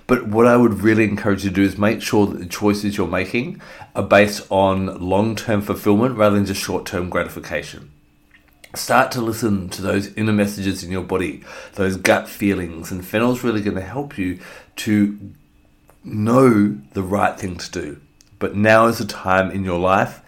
But 0.08 0.28
what 0.28 0.46
I 0.48 0.56
would 0.56 0.82
really 0.82 1.04
encourage 1.04 1.44
you 1.44 1.50
to 1.50 1.56
do 1.56 1.64
is 1.64 1.78
make 1.78 2.02
sure 2.02 2.28
that 2.28 2.38
the 2.38 2.46
choices 2.46 2.98
you're 2.98 3.08
making 3.08 3.62
are 3.96 4.04
based 4.04 4.46
on 4.52 5.00
long 5.00 5.36
term 5.36 5.62
fulfillment 5.62 6.18
rather 6.18 6.36
than 6.36 6.46
just 6.46 6.62
short 6.62 6.86
term 6.86 7.10
gratification. 7.10 7.92
Start 8.76 9.12
to 9.14 9.22
listen 9.22 9.70
to 9.70 9.82
those 9.82 10.14
inner 10.16 10.34
messages 10.34 10.84
in 10.84 10.92
your 10.92 11.04
body, 11.04 11.44
those 11.74 11.96
gut 11.96 12.28
feelings, 12.28 12.92
and 12.92 13.06
Fennel's 13.06 13.44
really 13.44 13.62
going 13.62 13.78
to 13.78 13.82
help 13.82 14.18
you 14.18 14.40
to 14.78 15.18
know 16.04 16.78
the 16.92 17.02
right 17.02 17.40
thing 17.40 17.56
to 17.58 17.72
do. 17.72 18.02
But 18.38 18.56
now 18.56 18.88
is 18.88 18.98
the 18.98 19.06
time 19.06 19.50
in 19.50 19.64
your 19.64 19.80
life, 19.80 20.22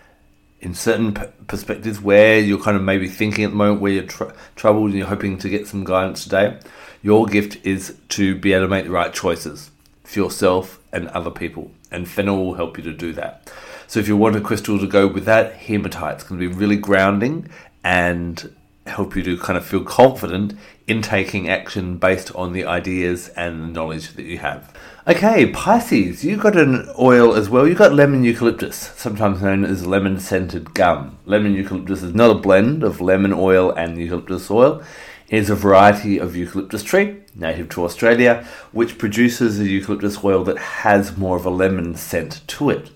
in 0.62 0.74
certain 0.74 1.14
p- 1.14 1.24
perspectives, 1.48 2.02
where 2.02 2.40
you're 2.40 2.62
kind 2.62 2.76
of 2.76 2.84
maybe 2.84 3.08
thinking 3.08 3.44
at 3.44 3.52
the 3.52 3.56
moment 3.56 3.82
where 3.82 3.92
you're 3.92 4.04
tr- 4.04 4.32
troubled 4.56 4.90
and 4.90 4.98
you're 4.98 5.08
hoping 5.08 5.38
to 5.38 5.50
get 5.50 5.68
some 5.68 5.84
guidance 5.84 6.24
today. 6.24 6.60
Your 7.02 7.26
gift 7.26 7.66
is 7.66 7.96
to 8.10 8.36
be 8.36 8.54
able 8.54 8.66
to 8.66 8.70
make 8.70 8.86
the 8.86 8.92
right 8.92 9.14
choices 9.14 9.72
for 10.04 10.20
yourself 10.20 10.80
and 10.92 11.08
other 11.10 11.32
people, 11.32 11.72
and 11.92 12.08
Fennel 12.08 12.44
will 12.44 12.54
help 12.56 12.78
you 12.78 12.84
to 12.86 12.94
do 12.94 13.14
that. 13.14 13.52
So 13.88 14.00
if 14.00 14.08
you 14.08 14.18
want 14.18 14.36
a 14.36 14.42
crystal 14.42 14.78
to 14.80 14.88
go 14.88 15.08
with 15.08 15.26
that, 15.26 15.54
hematite. 15.54 16.16
It's 16.16 16.24
going 16.24 16.42
to 16.42 16.50
be 16.50 16.54
really 16.54 16.76
grounding 16.76 17.50
and 17.84 18.54
help 18.86 19.16
you 19.16 19.24
to 19.24 19.38
kind 19.38 19.58
of 19.58 19.66
feel 19.66 19.84
confident 19.84 20.58
in 20.88 21.02
taking 21.02 21.50
action 21.50 21.98
based 21.98 22.34
on 22.36 22.54
the 22.54 22.66
ideas 22.66 23.30
and 23.30 23.62
the 23.62 23.68
knowledge 23.68 24.14
that 24.14 24.24
you 24.24 24.38
have. 24.40 24.74
Okay, 25.10 25.46
Pisces, 25.46 26.26
you 26.26 26.36
got 26.36 26.58
an 26.58 26.90
oil 27.00 27.34
as 27.34 27.50
well. 27.50 27.66
You 27.66 27.76
got 27.76 27.94
lemon 27.94 28.26
eucalyptus, 28.26 28.92
sometimes 28.98 29.42
known 29.42 29.64
as 29.64 29.88
lemon 29.88 30.20
scented 30.20 30.74
gum. 30.74 31.18
Lemon 31.26 31.54
eucalyptus 31.54 32.04
is 32.04 32.14
not 32.14 32.30
a 32.30 32.40
blend 32.40 32.84
of 32.84 33.00
lemon 33.00 33.32
oil 33.32 33.72
and 33.72 33.98
eucalyptus 33.98 34.52
oil 34.52 34.84
It 35.30 35.38
is 35.38 35.50
a 35.50 35.56
variety 35.56 36.18
of 36.18 36.36
eucalyptus 36.36 36.84
tree 36.84 37.22
native 37.34 37.70
to 37.70 37.86
Australia, 37.86 38.46
which 38.74 38.98
produces 38.98 39.62
a 39.62 39.66
eucalyptus 39.66 40.26
oil 40.26 40.44
that 40.44 40.58
has 40.58 41.16
more 41.16 41.38
of 41.38 41.46
a 41.46 41.50
lemon 41.50 41.96
scent 41.96 42.46
to 42.48 42.70
it. 42.70 42.92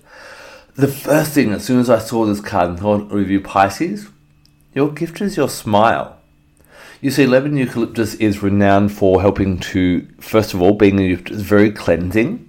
The 0.74 0.88
first 0.88 1.32
thing, 1.32 1.54
as 1.54 1.64
soon 1.64 1.80
as 1.80 1.88
I 1.88 1.98
saw 1.98 2.26
this 2.26 2.42
card 2.42 2.68
and 2.68 2.78
thought 2.78 3.10
you 3.10 3.40
Pisces, 3.40 4.10
your 4.74 4.92
gift 4.92 5.22
is 5.22 5.38
your 5.38 5.48
smile. 5.48 6.18
You 7.02 7.10
see, 7.10 7.26
lemon 7.26 7.56
eucalyptus 7.56 8.14
is 8.14 8.44
renowned 8.44 8.92
for 8.92 9.20
helping 9.20 9.58
to, 9.58 10.06
first 10.20 10.54
of 10.54 10.62
all, 10.62 10.74
being 10.74 11.16
very 11.16 11.72
cleansing, 11.72 12.48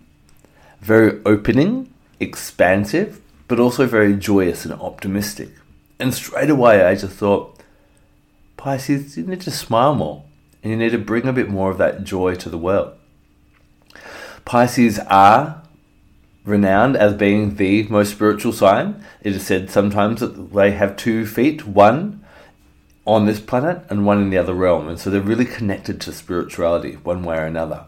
very 0.80 1.20
opening, 1.26 1.92
expansive, 2.20 3.20
but 3.48 3.60
also 3.60 3.88
very 3.88 4.16
joyous 4.16 4.64
and 4.64 4.76
optimistic. 4.76 5.50
And 5.98 6.14
straight 6.14 6.52
away, 6.52 6.86
I 6.86 6.94
just 6.94 7.16
thought, 7.16 7.60
Pisces, 8.56 9.18
you 9.18 9.26
need 9.26 9.42
to 9.42 9.50
smile 9.50 9.96
more 9.96 10.24
and 10.62 10.70
you 10.70 10.78
need 10.78 10.92
to 10.92 11.00
bring 11.00 11.28
a 11.28 11.34
bit 11.34 11.50
more 11.50 11.72
of 11.72 11.80
that 11.80 12.04
joy 12.04 12.36
to 12.36 12.48
the 12.48 12.58
world. 12.60 12.94
Pisces 14.46 15.00
are 15.00 15.64
renowned 16.46 16.96
as 16.96 17.16
being 17.16 17.56
the 17.56 17.88
most 17.88 18.12
spiritual 18.12 18.54
sign. 18.54 19.04
It 19.24 19.36
is 19.36 19.48
said 19.48 19.72
sometimes 19.72 20.20
that 20.20 20.54
they 20.54 20.74
have 20.74 20.96
two 20.96 21.26
feet, 21.26 21.66
one 21.66 22.23
on 23.06 23.26
this 23.26 23.40
planet 23.40 23.84
and 23.90 24.06
one 24.06 24.22
in 24.22 24.30
the 24.30 24.38
other 24.38 24.54
realm. 24.54 24.88
And 24.88 25.00
so 25.00 25.10
they're 25.10 25.22
really 25.22 25.46
connected 25.46 26.00
to 26.02 26.12
spirituality 26.12 26.94
one 26.94 27.24
way 27.24 27.38
or 27.38 27.46
another. 27.46 27.86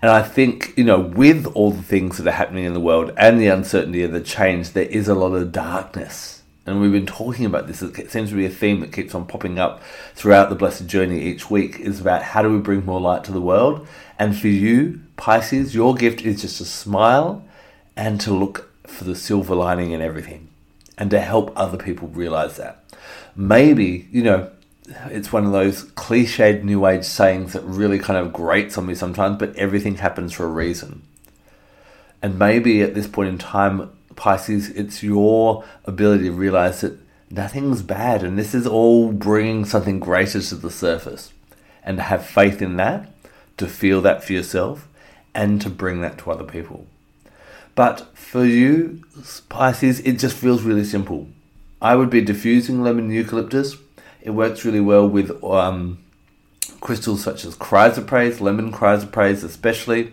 And 0.00 0.10
I 0.10 0.22
think, 0.22 0.74
you 0.76 0.84
know, 0.84 0.98
with 0.98 1.46
all 1.54 1.70
the 1.70 1.82
things 1.82 2.18
that 2.18 2.26
are 2.26 2.32
happening 2.32 2.64
in 2.64 2.74
the 2.74 2.80
world 2.80 3.12
and 3.16 3.40
the 3.40 3.46
uncertainty 3.46 4.02
and 4.02 4.14
the 4.14 4.20
change, 4.20 4.70
there 4.70 4.84
is 4.84 5.08
a 5.08 5.14
lot 5.14 5.34
of 5.34 5.52
darkness 5.52 6.42
and 6.64 6.80
we've 6.80 6.92
been 6.92 7.06
talking 7.06 7.44
about 7.44 7.66
this. 7.66 7.82
It 7.82 8.10
seems 8.10 8.30
to 8.30 8.36
be 8.36 8.46
a 8.46 8.50
theme 8.50 8.80
that 8.80 8.92
keeps 8.92 9.14
on 9.14 9.26
popping 9.26 9.58
up 9.58 9.82
throughout 10.14 10.48
the 10.48 10.54
Blessed 10.54 10.86
Journey 10.86 11.20
each 11.20 11.50
week. 11.50 11.80
Is 11.80 12.00
about 12.00 12.22
how 12.22 12.42
do 12.42 12.52
we 12.52 12.58
bring 12.58 12.84
more 12.84 13.00
light 13.00 13.24
to 13.24 13.32
the 13.32 13.40
world? 13.40 13.86
And 14.18 14.38
for 14.38 14.48
you, 14.48 15.00
Pisces, 15.16 15.74
your 15.74 15.94
gift 15.94 16.22
is 16.22 16.42
just 16.42 16.58
to 16.58 16.64
smile 16.64 17.44
and 17.96 18.20
to 18.20 18.32
look 18.32 18.70
for 18.86 19.04
the 19.04 19.16
silver 19.16 19.56
lining 19.56 19.90
in 19.90 20.00
everything, 20.00 20.48
and 20.96 21.10
to 21.10 21.20
help 21.20 21.52
other 21.56 21.78
people 21.78 22.08
realize 22.08 22.56
that. 22.58 22.81
Maybe 23.34 24.08
you 24.10 24.22
know 24.22 24.50
it's 25.06 25.32
one 25.32 25.46
of 25.46 25.52
those 25.52 25.84
cliched 25.92 26.62
new 26.62 26.86
age 26.86 27.04
sayings 27.04 27.52
that 27.52 27.62
really 27.62 27.98
kind 27.98 28.18
of 28.18 28.32
grates 28.32 28.76
on 28.76 28.86
me 28.86 28.94
sometimes, 28.94 29.38
but 29.38 29.56
everything 29.56 29.96
happens 29.96 30.32
for 30.32 30.44
a 30.44 30.48
reason. 30.48 31.02
And 32.20 32.38
maybe 32.38 32.82
at 32.82 32.94
this 32.94 33.06
point 33.08 33.28
in 33.28 33.38
time, 33.38 33.90
Pisces, 34.14 34.68
it's 34.70 35.02
your 35.02 35.64
ability 35.84 36.24
to 36.24 36.32
realize 36.32 36.82
that 36.82 36.98
nothing's 37.30 37.82
bad, 37.82 38.22
and 38.22 38.38
this 38.38 38.54
is 38.54 38.66
all 38.66 39.12
bringing 39.12 39.64
something 39.64 39.98
greater 39.98 40.40
to 40.40 40.54
the 40.54 40.70
surface. 40.70 41.32
And 41.84 41.96
to 41.96 42.02
have 42.04 42.24
faith 42.24 42.62
in 42.62 42.76
that, 42.76 43.10
to 43.56 43.66
feel 43.66 44.00
that 44.02 44.22
for 44.22 44.32
yourself, 44.32 44.86
and 45.34 45.60
to 45.62 45.70
bring 45.70 46.00
that 46.02 46.18
to 46.18 46.30
other 46.30 46.44
people. 46.44 46.86
But 47.74 48.16
for 48.16 48.44
you, 48.44 49.02
Pisces, 49.48 50.00
it 50.00 50.18
just 50.18 50.36
feels 50.36 50.62
really 50.62 50.84
simple. 50.84 51.26
I 51.82 51.96
would 51.96 52.10
be 52.10 52.20
diffusing 52.20 52.80
lemon 52.80 53.10
eucalyptus. 53.10 53.76
It 54.20 54.30
works 54.30 54.64
really 54.64 54.78
well 54.78 55.08
with 55.08 55.42
um, 55.42 55.98
crystals 56.80 57.24
such 57.24 57.44
as 57.44 57.56
chrysoprase, 57.56 58.40
lemon 58.40 58.70
chrysoprase 58.70 59.42
especially. 59.42 60.12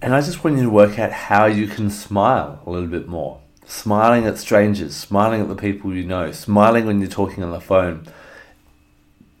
And 0.00 0.14
I 0.14 0.20
just 0.20 0.44
want 0.44 0.58
you 0.58 0.62
to 0.62 0.70
work 0.70 0.96
out 0.96 1.10
how 1.10 1.46
you 1.46 1.66
can 1.66 1.90
smile 1.90 2.62
a 2.64 2.70
little 2.70 2.86
bit 2.86 3.08
more. 3.08 3.40
Smiling 3.66 4.26
at 4.26 4.38
strangers, 4.38 4.94
smiling 4.94 5.40
at 5.40 5.48
the 5.48 5.56
people 5.56 5.92
you 5.92 6.04
know, 6.04 6.30
smiling 6.30 6.86
when 6.86 7.00
you're 7.00 7.10
talking 7.10 7.42
on 7.42 7.50
the 7.50 7.60
phone. 7.60 8.06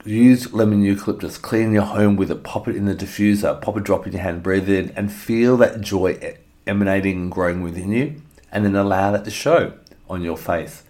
Use 0.04 0.52
lemon 0.52 0.82
eucalyptus, 0.82 1.38
clean 1.38 1.72
your 1.72 1.82
home 1.82 2.16
with 2.16 2.32
it, 2.32 2.42
pop 2.42 2.66
it 2.66 2.74
in 2.74 2.86
the 2.86 2.94
diffuser, 2.94 3.62
pop 3.62 3.76
a 3.76 3.80
drop 3.80 4.04
in 4.04 4.14
your 4.14 4.22
hand, 4.22 4.42
breathe 4.42 4.68
in, 4.68 4.90
and 4.96 5.12
feel 5.12 5.56
that 5.58 5.80
joy 5.80 6.36
emanating 6.66 7.22
and 7.22 7.30
growing 7.30 7.62
within 7.62 7.92
you, 7.92 8.20
and 8.50 8.64
then 8.64 8.74
allow 8.74 9.12
that 9.12 9.24
to 9.24 9.30
show 9.30 9.74
on 10.10 10.22
your 10.22 10.36
face. 10.36 10.82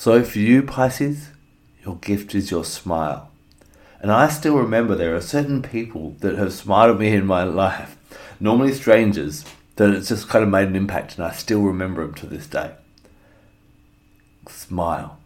So 0.00 0.24
for 0.24 0.38
you, 0.38 0.62
Pisces, 0.62 1.28
your 1.84 1.96
gift 1.96 2.34
is 2.34 2.50
your 2.50 2.64
smile. 2.64 3.30
And 4.00 4.10
I 4.10 4.30
still 4.30 4.56
remember 4.56 4.94
there 4.94 5.14
are 5.14 5.20
certain 5.20 5.60
people 5.60 6.16
that 6.20 6.38
have 6.38 6.54
smiled 6.54 6.92
at 6.92 6.98
me 6.98 7.08
in 7.08 7.26
my 7.26 7.42
life, 7.42 7.98
normally 8.40 8.72
strangers, 8.72 9.44
that 9.76 9.90
it's 9.90 10.08
just 10.08 10.26
kind 10.26 10.42
of 10.42 10.48
made 10.48 10.68
an 10.68 10.74
impact, 10.74 11.16
and 11.16 11.26
I 11.26 11.32
still 11.32 11.60
remember 11.60 12.00
them 12.00 12.14
to 12.14 12.26
this 12.26 12.46
day. 12.46 12.72
Smile. 14.48 15.18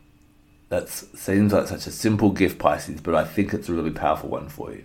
That 0.70 0.88
seems 0.88 1.52
like 1.52 1.68
such 1.68 1.86
a 1.86 1.92
simple 1.92 2.30
gift, 2.30 2.58
Pisces, 2.58 3.00
but 3.00 3.14
I 3.14 3.22
think 3.22 3.54
it's 3.54 3.68
a 3.68 3.72
really 3.72 3.92
powerful 3.92 4.28
one 4.28 4.48
for 4.48 4.72
you. 4.72 4.82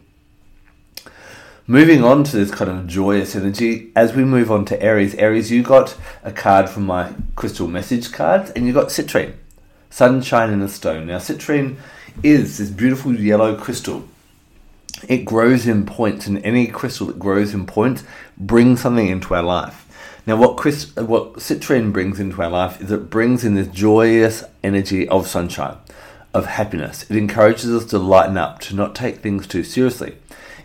Moving 1.66 2.04
on 2.04 2.24
to 2.26 2.38
this 2.38 2.52
kind 2.52 2.70
of 2.70 2.86
joyous 2.86 3.36
energy, 3.36 3.92
as 3.96 4.14
we 4.14 4.24
move 4.24 4.52
on 4.52 4.66
to 4.66 4.80
Aries, 4.84 5.16
Aries, 5.16 5.50
you 5.50 5.64
got 5.64 5.98
a 6.24 6.32
card 6.32 6.70
from 6.70 6.86
my 6.86 7.12
crystal 7.36 7.68
message 7.68 8.12
cards, 8.12 8.52
and 8.52 8.68
you 8.68 8.74
got 8.74 8.90
citrine, 8.90 9.34
sunshine 9.90 10.52
in 10.52 10.62
a 10.62 10.68
stone. 10.68 11.08
Now, 11.08 11.18
citrine 11.18 11.78
is 12.24 12.58
this 12.58 12.70
beautiful 12.70 13.16
yellow 13.16 13.56
crystal. 13.56 14.08
It 15.08 15.26
grows 15.26 15.68
in 15.68 15.86
points, 15.86 16.28
and 16.28 16.44
any 16.46 16.68
crystal 16.68 17.08
that 17.08 17.20
grows 17.20 17.54
in 17.54 17.66
points 17.66 18.04
brings 18.38 18.82
something 18.82 19.08
into 19.08 19.34
our 19.34 19.44
life. 19.44 19.86
Now, 20.28 20.36
what 20.36 20.58
Chris, 20.58 20.96
what 20.96 21.36
citrine 21.36 21.94
brings 21.94 22.20
into 22.20 22.42
our 22.42 22.50
life 22.50 22.82
is 22.82 22.92
it 22.92 23.10
brings 23.10 23.44
in 23.44 23.56
this 23.56 23.68
joyous 23.70 24.44
energy 24.64 25.08
of 25.08 25.28
sunshine, 25.28 25.78
of 26.34 26.46
happiness. 26.46 27.10
It 27.10 27.16
encourages 27.16 27.74
us 27.74 27.86
to 27.86 27.98
lighten 27.98 28.38
up, 28.38 28.60
to 28.62 28.76
not 28.76 28.94
take 28.94 29.18
things 29.18 29.48
too 29.48 29.64
seriously. 29.64 30.18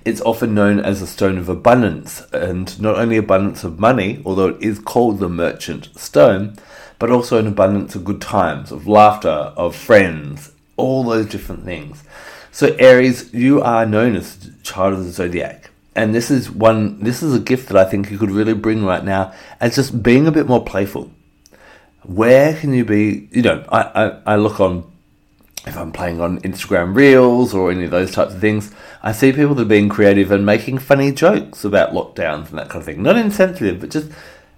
It's 0.05 0.21
often 0.21 0.53
known 0.55 0.81
as 0.81 1.01
a 1.01 1.07
stone 1.07 1.39
of 1.39 1.49
abundance, 1.49 2.21
and 2.33 2.79
not 2.79 2.99
only 2.99 3.17
abundance 3.17 3.65
of 3.65 3.79
money, 3.79 4.21
although 4.27 4.49
it 4.49 4.63
is 4.63 4.79
called 4.79 5.19
the 5.19 5.31
merchant 5.31 5.89
stone, 5.99 6.57
but 6.99 7.11
also 7.11 7.39
an 7.39 7.47
abundance 7.47 7.95
of 7.95 8.05
good 8.05 8.21
times, 8.21 8.71
of 8.71 8.87
laughter, 8.87 9.29
of 9.29 9.75
friends, 9.77 10.53
all 10.77 11.05
those 11.05 11.27
different 11.27 11.65
things. 11.65 12.03
So 12.51 12.75
Aries, 12.79 13.33
you 13.35 13.61
are 13.63 13.85
known 13.85 14.17
as 14.17 14.37
the 14.37 14.53
child 14.63 14.95
of 14.95 15.05
the 15.05 15.11
zodiac. 15.11 15.71
And 15.97 16.15
this 16.15 16.31
is 16.31 16.51
one 16.51 17.01
this 17.01 17.23
is 17.23 17.35
a 17.35 17.39
gift 17.39 17.69
that 17.69 17.77
I 17.77 17.89
think 17.89 18.11
you 18.11 18.19
could 18.19 18.31
really 18.31 18.55
bring 18.55 18.85
right 18.85 19.05
now 19.05 19.33
as 19.61 19.77
just 19.77 20.03
being 20.03 20.27
a 20.27 20.33
bit 20.33 20.49
more 20.49 20.65
playful. 20.65 21.11
Where 22.03 22.55
can 22.55 22.75
you 22.75 22.85
be 22.85 23.29
you 23.31 23.43
know, 23.43 23.65
I, 23.69 23.81
I, 23.81 24.35
I 24.35 24.37
look 24.37 24.61
on 24.61 24.91
if 25.67 25.77
I'm 25.77 25.93
playing 25.93 26.21
on 26.21 26.41
Instagram 26.41 26.95
Reels 26.95 27.55
or 27.55 27.71
any 27.71 27.85
of 27.85 27.91
those 27.91 28.13
types 28.13 28.35
of 28.35 28.41
things, 28.41 28.71
I 29.03 29.13
see 29.13 29.33
people 29.33 29.55
that 29.55 29.63
are 29.63 29.67
being 29.67 29.89
creative 29.89 30.31
and 30.31 30.45
making 30.45 30.79
funny 30.79 31.11
jokes 31.11 31.65
about 31.65 31.93
lockdowns 31.93 32.51
and 32.51 32.59
that 32.59 32.69
kind 32.69 32.83
of 32.83 32.85
thing. 32.85 33.03
Not 33.03 33.17
insensitive, 33.17 33.81
but 33.81 33.91
just 33.91 34.11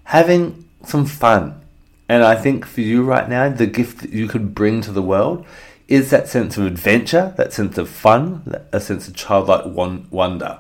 having 0.05 0.69
some 0.85 1.07
fun. 1.07 1.61
And 2.09 2.23
I 2.23 2.37
think 2.37 2.67
for 2.67 2.81
you 2.81 3.03
right 3.03 3.29
now, 3.29 3.49
the 3.49 3.67
gift 3.67 3.99
that 3.99 4.13
you 4.13 4.29
could 4.29 4.55
bring 4.55 4.81
to 4.83 4.93
the 4.93 5.03
world 5.03 5.45
is 5.89 6.11
that 6.11 6.29
sense 6.29 6.57
of 6.57 6.67
adventure, 6.67 7.33
that 7.37 7.53
sense 7.53 7.79
of 7.79 7.89
fun, 7.89 8.43
a 8.73 8.81
sense 8.81 9.09
of 9.09 9.15
childlike 9.15 9.65
wonder. 9.67 10.59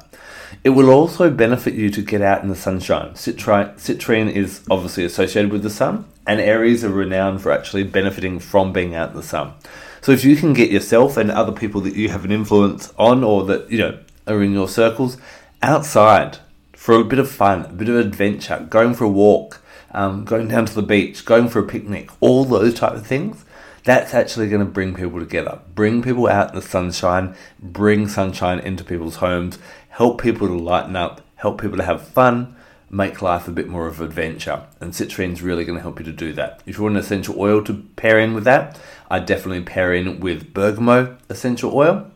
It 0.62 0.70
will 0.70 0.90
also 0.90 1.30
benefit 1.30 1.74
you 1.74 1.90
to 1.90 2.02
get 2.02 2.22
out 2.22 2.42
in 2.42 2.48
the 2.48 2.56
sunshine. 2.56 3.12
Citrine 3.14 4.32
is 4.32 4.64
obviously 4.70 5.04
associated 5.04 5.52
with 5.52 5.62
the 5.62 5.70
sun, 5.70 6.06
and 6.26 6.40
Aries 6.40 6.84
are 6.84 6.90
renowned 6.90 7.42
for 7.42 7.52
actually 7.52 7.84
benefiting 7.84 8.38
from 8.38 8.72
being 8.72 8.94
out 8.94 9.10
in 9.10 9.16
the 9.16 9.22
sun. 9.22 9.52
So 10.00 10.12
if 10.12 10.24
you 10.24 10.36
can 10.36 10.52
get 10.52 10.70
yourself 10.70 11.16
and 11.16 11.30
other 11.30 11.52
people 11.52 11.80
that 11.82 11.94
you 11.94 12.08
have 12.08 12.24
an 12.24 12.32
influence 12.32 12.92
on 12.96 13.24
or 13.24 13.44
that, 13.44 13.70
you 13.70 13.78
know, 13.78 13.98
are 14.26 14.42
in 14.42 14.52
your 14.52 14.68
circles 14.68 15.18
outside 15.62 16.38
for 16.72 16.94
a 16.94 17.04
bit 17.04 17.18
of 17.18 17.30
fun, 17.30 17.64
a 17.64 17.72
bit 17.72 17.88
of 17.88 17.96
adventure, 17.96 18.66
going 18.70 18.94
for 18.94 19.04
a 19.04 19.08
walk, 19.08 19.60
um, 19.96 20.24
going 20.24 20.48
down 20.48 20.66
to 20.66 20.74
the 20.74 20.82
beach, 20.82 21.24
going 21.24 21.48
for 21.48 21.58
a 21.58 21.66
picnic, 21.66 22.10
all 22.20 22.44
those 22.44 22.74
type 22.74 22.92
of 22.92 23.06
things, 23.06 23.44
that's 23.82 24.14
actually 24.14 24.48
going 24.48 24.64
to 24.64 24.70
bring 24.70 24.94
people 24.94 25.18
together. 25.18 25.60
Bring 25.74 26.02
people 26.02 26.28
out 26.28 26.50
in 26.50 26.54
the 26.54 26.62
sunshine, 26.62 27.34
bring 27.58 28.06
sunshine 28.06 28.58
into 28.58 28.84
people's 28.84 29.16
homes, 29.16 29.58
help 29.88 30.20
people 30.20 30.48
to 30.48 30.54
lighten 30.54 30.96
up, 30.96 31.22
help 31.36 31.60
people 31.60 31.78
to 31.78 31.82
have 31.82 32.06
fun, 32.06 32.54
make 32.90 33.22
life 33.22 33.48
a 33.48 33.52
bit 33.52 33.68
more 33.68 33.86
of 33.86 34.00
an 34.00 34.06
adventure. 34.06 34.66
And 34.80 34.92
citrine's 34.92 35.40
really 35.40 35.64
going 35.64 35.78
to 35.78 35.82
help 35.82 35.98
you 35.98 36.04
to 36.04 36.12
do 36.12 36.32
that. 36.34 36.62
If 36.66 36.76
you 36.76 36.84
want 36.84 36.96
an 36.96 37.00
essential 37.00 37.40
oil 37.40 37.64
to 37.64 37.82
pair 37.96 38.18
in 38.18 38.34
with 38.34 38.44
that, 38.44 38.78
I 39.10 39.20
definitely 39.20 39.62
pair 39.62 39.94
in 39.94 40.20
with 40.20 40.52
bergamot 40.52 41.18
essential 41.30 41.74
oil 41.74 42.10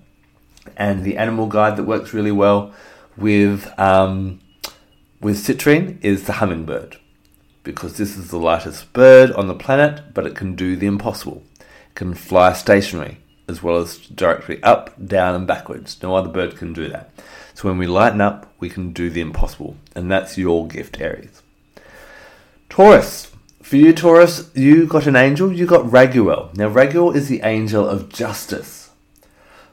and 0.77 1.03
the 1.03 1.17
animal 1.17 1.47
guide 1.47 1.77
that 1.77 1.85
works 1.85 2.13
really 2.13 2.33
well 2.33 2.75
with 3.17 3.73
um, 3.79 4.41
with 5.21 5.37
citrine 5.37 6.03
is 6.05 6.25
the 6.25 6.35
hummingbird 6.35 7.00
because 7.63 7.97
this 7.97 8.17
is 8.17 8.31
the 8.31 8.39
lightest 8.39 8.93
bird 8.93 9.31
on 9.33 9.49
the 9.49 9.55
planet, 9.55 10.15
but 10.15 10.27
it 10.27 10.35
can 10.35 10.55
do 10.55 10.77
the 10.77 10.87
impossible 10.87 11.43
It 11.59 11.95
can 11.95 12.15
fly 12.15 12.53
stationary 12.53 13.19
as 13.51 13.63
well 13.63 13.77
as 13.77 13.99
directly 13.99 14.63
up, 14.63 14.95
down, 15.05 15.35
and 15.35 15.47
backwards. 15.47 16.03
No 16.03 16.15
other 16.15 16.29
bird 16.29 16.57
can 16.57 16.73
do 16.73 16.89
that. 16.89 17.11
So 17.53 17.69
when 17.69 17.79
we 17.79 17.87
lighten 17.87 18.21
up, 18.21 18.51
we 18.61 18.71
can 18.71 18.93
do 18.93 19.11
the 19.11 19.21
impossible, 19.21 19.77
and 19.95 20.11
that's 20.11 20.39
your 20.39 20.67
gift, 20.67 21.01
Aries. 21.01 21.43
Taurus. 22.69 23.33
For 23.61 23.77
you, 23.77 23.93
Taurus, 23.93 24.51
you 24.55 24.87
got 24.87 25.07
an 25.07 25.17
angel, 25.17 25.53
you 25.53 25.67
got 25.67 25.85
Raguel. 25.85 26.57
Now, 26.57 26.69
Raguel 26.71 27.15
is 27.15 27.29
the 27.29 27.43
angel 27.43 27.87
of 27.87 28.09
justice. 28.09 28.80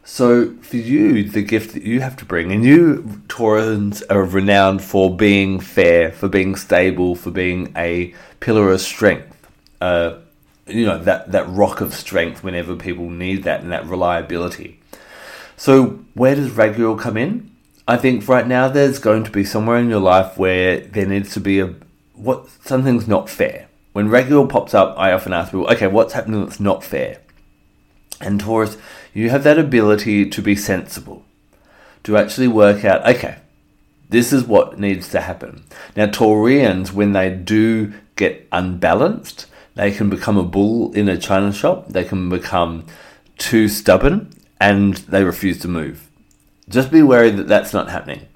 So, 0.09 0.53
for 0.61 0.77
you, 0.77 1.25
the 1.25 1.41
gift 1.41 1.73
that 1.73 1.83
you 1.83 1.99
have 1.99 2.15
to 2.15 2.25
bring, 2.25 2.53
and 2.53 2.63
you, 2.63 3.21
Taurans, 3.27 4.01
are 4.09 4.23
renowned 4.23 4.81
for 4.81 5.13
being 5.13 5.59
fair, 5.59 6.13
for 6.13 6.29
being 6.29 6.55
stable, 6.55 7.13
for 7.13 7.29
being 7.29 7.73
a 7.75 8.15
pillar 8.39 8.71
of 8.71 8.79
strength, 8.79 9.35
uh, 9.81 10.15
you 10.65 10.85
know 10.85 10.97
that 10.97 11.33
that 11.33 11.49
rock 11.49 11.81
of 11.81 11.93
strength 11.93 12.41
whenever 12.41 12.77
people 12.77 13.09
need 13.09 13.43
that 13.43 13.59
and 13.59 13.71
that 13.73 13.85
reliability. 13.85 14.79
So 15.57 15.99
where 16.13 16.35
does 16.35 16.51
Raguel 16.51 16.97
come 16.97 17.17
in? 17.17 17.51
I 17.85 17.97
think 17.97 18.25
right 18.29 18.47
now 18.47 18.69
there's 18.69 18.99
going 18.99 19.25
to 19.25 19.31
be 19.31 19.43
somewhere 19.43 19.77
in 19.77 19.89
your 19.89 19.99
life 19.99 20.37
where 20.37 20.79
there 20.79 21.05
needs 21.05 21.33
to 21.33 21.41
be 21.41 21.59
a 21.59 21.75
what 22.13 22.47
something's 22.63 23.09
not 23.09 23.29
fair. 23.29 23.67
When 23.91 24.07
Raguel 24.07 24.47
pops 24.47 24.73
up, 24.73 24.97
I 24.97 25.11
often 25.11 25.33
ask 25.33 25.51
people, 25.51 25.67
okay, 25.67 25.87
what's 25.87 26.13
happening 26.13 26.45
that's 26.45 26.61
not 26.61 26.81
fair? 26.81 27.19
And 28.19 28.39
Taurus, 28.39 28.77
you 29.13 29.29
have 29.29 29.43
that 29.43 29.59
ability 29.59 30.29
to 30.29 30.41
be 30.41 30.55
sensible, 30.55 31.23
to 32.03 32.17
actually 32.17 32.47
work 32.47 32.83
out, 32.83 33.07
okay, 33.07 33.37
this 34.09 34.31
is 34.31 34.43
what 34.43 34.79
needs 34.79 35.09
to 35.09 35.21
happen. 35.21 35.63
Now, 35.95 36.07
Taurians, 36.07 36.91
when 36.91 37.11
they 37.13 37.29
do 37.29 37.93
get 38.15 38.47
unbalanced, 38.51 39.47
they 39.75 39.91
can 39.91 40.09
become 40.09 40.37
a 40.37 40.43
bull 40.43 40.91
in 40.93 41.07
a 41.07 41.17
china 41.17 41.53
shop. 41.53 41.89
They 41.89 42.03
can 42.03 42.29
become 42.29 42.85
too 43.37 43.67
stubborn 43.67 44.33
and 44.59 44.95
they 44.95 45.23
refuse 45.23 45.59
to 45.59 45.67
move. 45.67 46.09
Just 46.67 46.91
be 46.91 47.03
wary 47.03 47.29
that 47.29 47.47
that's 47.47 47.73
not 47.73 47.89
happening 47.89 48.27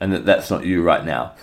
and 0.00 0.12
that 0.12 0.26
that's 0.26 0.50
not 0.50 0.66
you 0.66 0.82
right 0.82 1.04
now. 1.04 1.34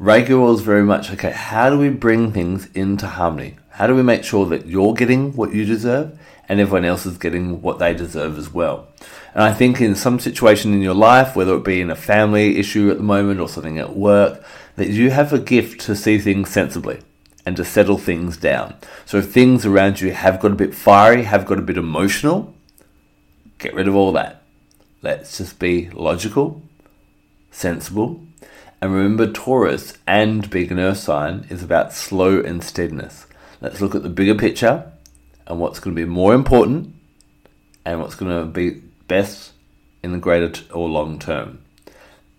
Raguel 0.00 0.52
is 0.52 0.60
very 0.60 0.82
much 0.82 1.12
okay, 1.12 1.30
how 1.30 1.70
do 1.70 1.78
we 1.78 1.88
bring 1.90 2.32
things 2.32 2.68
into 2.74 3.06
harmony? 3.06 3.56
How 3.74 3.88
do 3.88 3.94
we 3.96 4.04
make 4.04 4.22
sure 4.22 4.46
that 4.46 4.66
you're 4.66 4.94
getting 4.94 5.32
what 5.32 5.52
you 5.52 5.64
deserve 5.64 6.16
and 6.48 6.60
everyone 6.60 6.84
else 6.84 7.06
is 7.06 7.18
getting 7.18 7.60
what 7.60 7.80
they 7.80 7.92
deserve 7.92 8.38
as 8.38 8.54
well? 8.54 8.86
And 9.34 9.42
I 9.42 9.52
think 9.52 9.80
in 9.80 9.96
some 9.96 10.20
situation 10.20 10.72
in 10.72 10.80
your 10.80 10.94
life, 10.94 11.34
whether 11.34 11.56
it 11.56 11.64
be 11.64 11.80
in 11.80 11.90
a 11.90 11.96
family 11.96 12.56
issue 12.56 12.88
at 12.92 12.98
the 12.98 13.02
moment 13.02 13.40
or 13.40 13.48
something 13.48 13.80
at 13.80 13.96
work, 13.96 14.44
that 14.76 14.90
you 14.90 15.10
have 15.10 15.32
a 15.32 15.40
gift 15.40 15.80
to 15.86 15.96
see 15.96 16.20
things 16.20 16.50
sensibly 16.50 17.00
and 17.44 17.56
to 17.56 17.64
settle 17.64 17.98
things 17.98 18.36
down. 18.36 18.76
So 19.06 19.16
if 19.18 19.32
things 19.32 19.66
around 19.66 20.00
you 20.00 20.12
have 20.12 20.38
got 20.38 20.52
a 20.52 20.56
bit 20.56 20.72
fiery, 20.72 21.24
have 21.24 21.44
got 21.44 21.58
a 21.58 21.62
bit 21.62 21.76
emotional, 21.76 22.54
get 23.58 23.74
rid 23.74 23.88
of 23.88 23.96
all 23.96 24.12
that. 24.12 24.42
Let's 25.02 25.36
just 25.36 25.58
be 25.58 25.90
logical, 25.90 26.62
sensible, 27.50 28.20
and 28.80 28.94
remember 28.94 29.32
Taurus 29.32 29.94
and 30.06 30.48
being 30.48 30.70
an 30.70 30.78
earth 30.78 30.98
sign 30.98 31.48
is 31.50 31.64
about 31.64 31.92
slow 31.92 32.38
and 32.40 32.62
steadiness. 32.62 33.26
Let's 33.64 33.80
look 33.80 33.94
at 33.94 34.02
the 34.02 34.10
bigger 34.10 34.34
picture 34.34 34.92
and 35.46 35.58
what's 35.58 35.80
going 35.80 35.96
to 35.96 36.02
be 36.02 36.04
more 36.04 36.34
important 36.34 36.94
and 37.86 37.98
what's 37.98 38.14
going 38.14 38.30
to 38.30 38.44
be 38.44 38.82
best 39.08 39.52
in 40.02 40.12
the 40.12 40.18
greater 40.18 40.50
t- 40.50 40.70
or 40.70 40.86
long 40.86 41.18
term. 41.18 41.64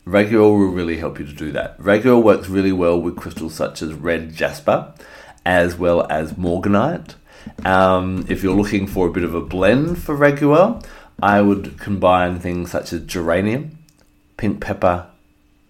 Raguel 0.05 0.51
will 0.51 0.67
really 0.67 0.97
help 0.97 1.17
you 1.17 1.26
to 1.26 1.34
do 1.34 1.51
that. 1.53 1.80
Raguel 1.80 2.21
works 2.21 2.47
really 2.47 2.71
well 2.71 3.01
with 3.01 3.15
crystals 3.15 3.55
such 3.55 3.82
as 3.82 3.95
red 3.95 4.36
jasper 4.36 4.93
as 5.43 5.76
well 5.76 6.05
as 6.11 6.34
morganite. 6.34 7.15
Um, 7.65 8.28
if 8.30 8.43
you're 8.43 8.55
looking 8.55 8.86
for 8.86 9.07
a 9.07 9.11
bit 9.11 9.23
of 9.23 9.34
a 9.34 9.41
blend 9.41 9.97
for 9.97 10.15
Raguel, 10.15 10.86
I 11.23 11.41
would 11.41 11.80
combine 11.80 12.38
things 12.38 12.69
such 12.69 12.93
as 12.93 13.01
geranium, 13.01 13.80
pink 14.38 14.61
pepper, 14.61 15.07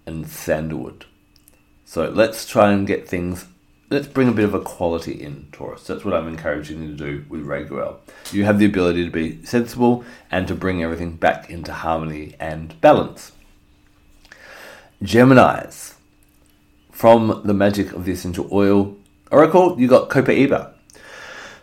and 0.06 0.28
sandalwood. 0.28 1.06
So 1.86 2.10
let's 2.10 2.46
try 2.46 2.74
and 2.74 2.86
get 2.86 3.08
things. 3.08 3.46
Let's 3.88 4.08
bring 4.08 4.28
a 4.28 4.32
bit 4.32 4.46
of 4.46 4.56
a 4.56 4.62
quality 4.62 5.12
in, 5.12 5.48
Taurus. 5.52 5.86
That's 5.86 6.04
what 6.04 6.16
I'm 6.16 6.28
encouraging 6.28 6.82
you 6.82 6.88
to 6.90 6.96
do 6.96 7.26
with 7.30 7.46
Raguel. 7.46 7.98
You 8.32 8.44
have 8.46 8.58
the 8.58 8.66
ability 8.66 9.06
to 9.06 9.12
be 9.12 9.46
sensible 9.46 10.04
and 10.32 10.48
to 10.48 10.56
bring 10.56 10.82
everything 10.82 11.18
back 11.18 11.52
into 11.52 11.72
harmony 11.72 12.36
and 12.40 12.80
balance. 12.82 13.32
Geminis. 15.04 15.94
From 16.92 17.42
the 17.44 17.54
magic 17.54 17.94
of 17.94 18.06
the 18.06 18.14
essential 18.14 18.50
oil 18.52 18.96
oracle, 19.30 19.80
you 19.80 19.88
got 19.88 20.10
Copaiba. 20.10 20.72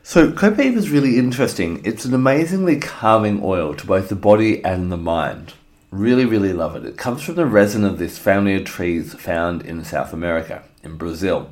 So 0.05 0.31
Copaiba 0.31 0.77
is 0.77 0.91
really 0.91 1.19
interesting. 1.19 1.81
It's 1.85 2.05
an 2.05 2.15
amazingly 2.15 2.79
calming 2.79 3.41
oil 3.43 3.75
to 3.75 3.87
both 3.87 4.09
the 4.09 4.15
body 4.15 4.65
and 4.65 4.93
the 4.93 4.97
mind. 4.97 5.55
Really, 5.91 6.25
really 6.25 6.53
love 6.53 6.77
it. 6.77 6.85
It 6.85 6.97
comes 6.97 7.23
from 7.23 7.35
the 7.35 7.47
resin 7.47 7.85
of 7.85 7.99
this 7.99 8.17
family 8.17 8.55
of 8.55 8.65
trees 8.65 9.13
found 9.15 9.63
in 9.63 9.85
South 9.85 10.13
America, 10.13 10.63
in 10.85 10.97
Brazil. 10.97 11.51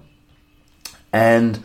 And 1.13 1.57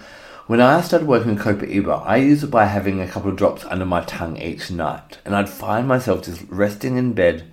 when 0.48 0.62
I 0.62 0.82
started 0.82 1.08
working 1.08 1.36
with 1.36 1.44
Copaiba, 1.44 2.06
I 2.06 2.18
used 2.18 2.44
it 2.44 2.52
by 2.52 2.66
having 2.66 3.02
a 3.02 3.08
couple 3.08 3.32
of 3.32 3.38
drops 3.38 3.66
under 3.66 3.86
my 3.86 4.02
tongue 4.02 4.38
each 4.38 4.70
night. 4.70 5.20
And 5.26 5.36
I'd 5.36 5.50
find 5.50 5.88
myself 5.88 6.24
just 6.24 6.44
resting 6.50 6.98
in 6.98 7.14
bed 7.14 7.52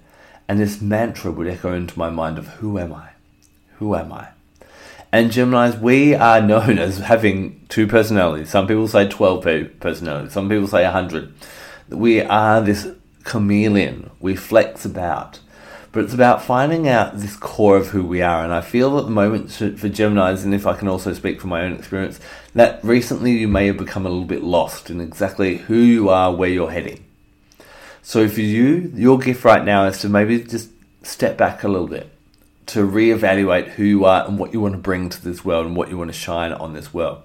and 0.49 0.61
this 0.61 0.81
mantra 0.83 1.31
would 1.31 1.47
echo 1.47 1.73
into 1.73 1.99
my 1.99 2.11
mind 2.11 2.37
of 2.39 2.47
who 2.47 2.79
am 2.79 2.93
I? 2.93 3.11
Who 3.79 3.95
am 3.95 4.13
I? 4.13 4.29
And 5.11 5.31
Geminis, 5.31 5.81
we 5.81 6.15
are 6.15 6.41
known 6.41 6.79
as 6.79 6.99
having 6.99 7.65
two 7.69 7.87
personalities. 7.87 8.51
Some 8.51 8.67
people 8.67 8.89
say 8.89 9.09
12 9.09 9.81
personalities, 9.81 10.33
some 10.33 10.49
people 10.49 10.67
say 10.67 10.85
100. 10.85 11.33
We 11.89 12.21
are 12.23 12.61
this 12.61 12.89
chameleon. 13.25 14.11
We 14.21 14.37
flex 14.37 14.85
about. 14.85 15.41
But 15.93 16.05
it's 16.05 16.15
about 16.15 16.43
finding 16.43 16.89
out 16.89 17.19
this 17.19 17.37
core 17.37 17.77
of 17.77 17.89
who 17.89 18.03
we 18.03 18.23
are. 18.23 18.43
And 18.43 18.53
I 18.53 18.63
feel 18.63 18.99
at 18.99 19.05
the 19.05 19.11
moment 19.11 19.53
for 19.53 19.69
Geminis, 19.69 20.43
and 20.43 20.55
if 20.55 20.67
I 20.67 20.75
can 20.75 20.89
also 20.89 21.13
speak 21.13 21.39
from 21.39 21.51
my 21.51 21.63
own 21.63 21.75
experience, 21.75 22.19
that 22.55 22.83
recently 22.83 23.33
you 23.33 23.47
may 23.47 23.67
have 23.67 23.77
become 23.77 24.07
a 24.07 24.09
little 24.09 24.25
bit 24.25 24.43
lost 24.43 24.89
in 24.89 25.03
exactly 25.03 25.59
who 25.59 25.77
you 25.77 26.09
are, 26.09 26.35
where 26.35 26.49
you're 26.49 26.71
heading. 26.71 27.05
So 28.01 28.27
for 28.27 28.41
you, 28.41 28.91
your 28.95 29.19
gift 29.19 29.45
right 29.45 29.65
now 29.65 29.85
is 29.85 29.99
to 29.99 30.09
maybe 30.09 30.43
just 30.43 30.71
step 31.03 31.37
back 31.37 31.63
a 31.63 31.69
little 31.69 31.87
bit, 31.87 32.11
to 32.67 32.89
reevaluate 32.89 33.73
who 33.73 33.85
you 33.85 34.07
are 34.07 34.27
and 34.27 34.39
what 34.39 34.55
you 34.55 34.61
want 34.63 34.75
to 34.75 34.81
bring 34.81 35.11
to 35.11 35.23
this 35.23 35.45
world 35.45 35.67
and 35.67 35.77
what 35.77 35.91
you 35.91 35.99
want 35.99 36.11
to 36.11 36.19
shine 36.19 36.53
on 36.53 36.73
this 36.73 36.95
world. 36.95 37.23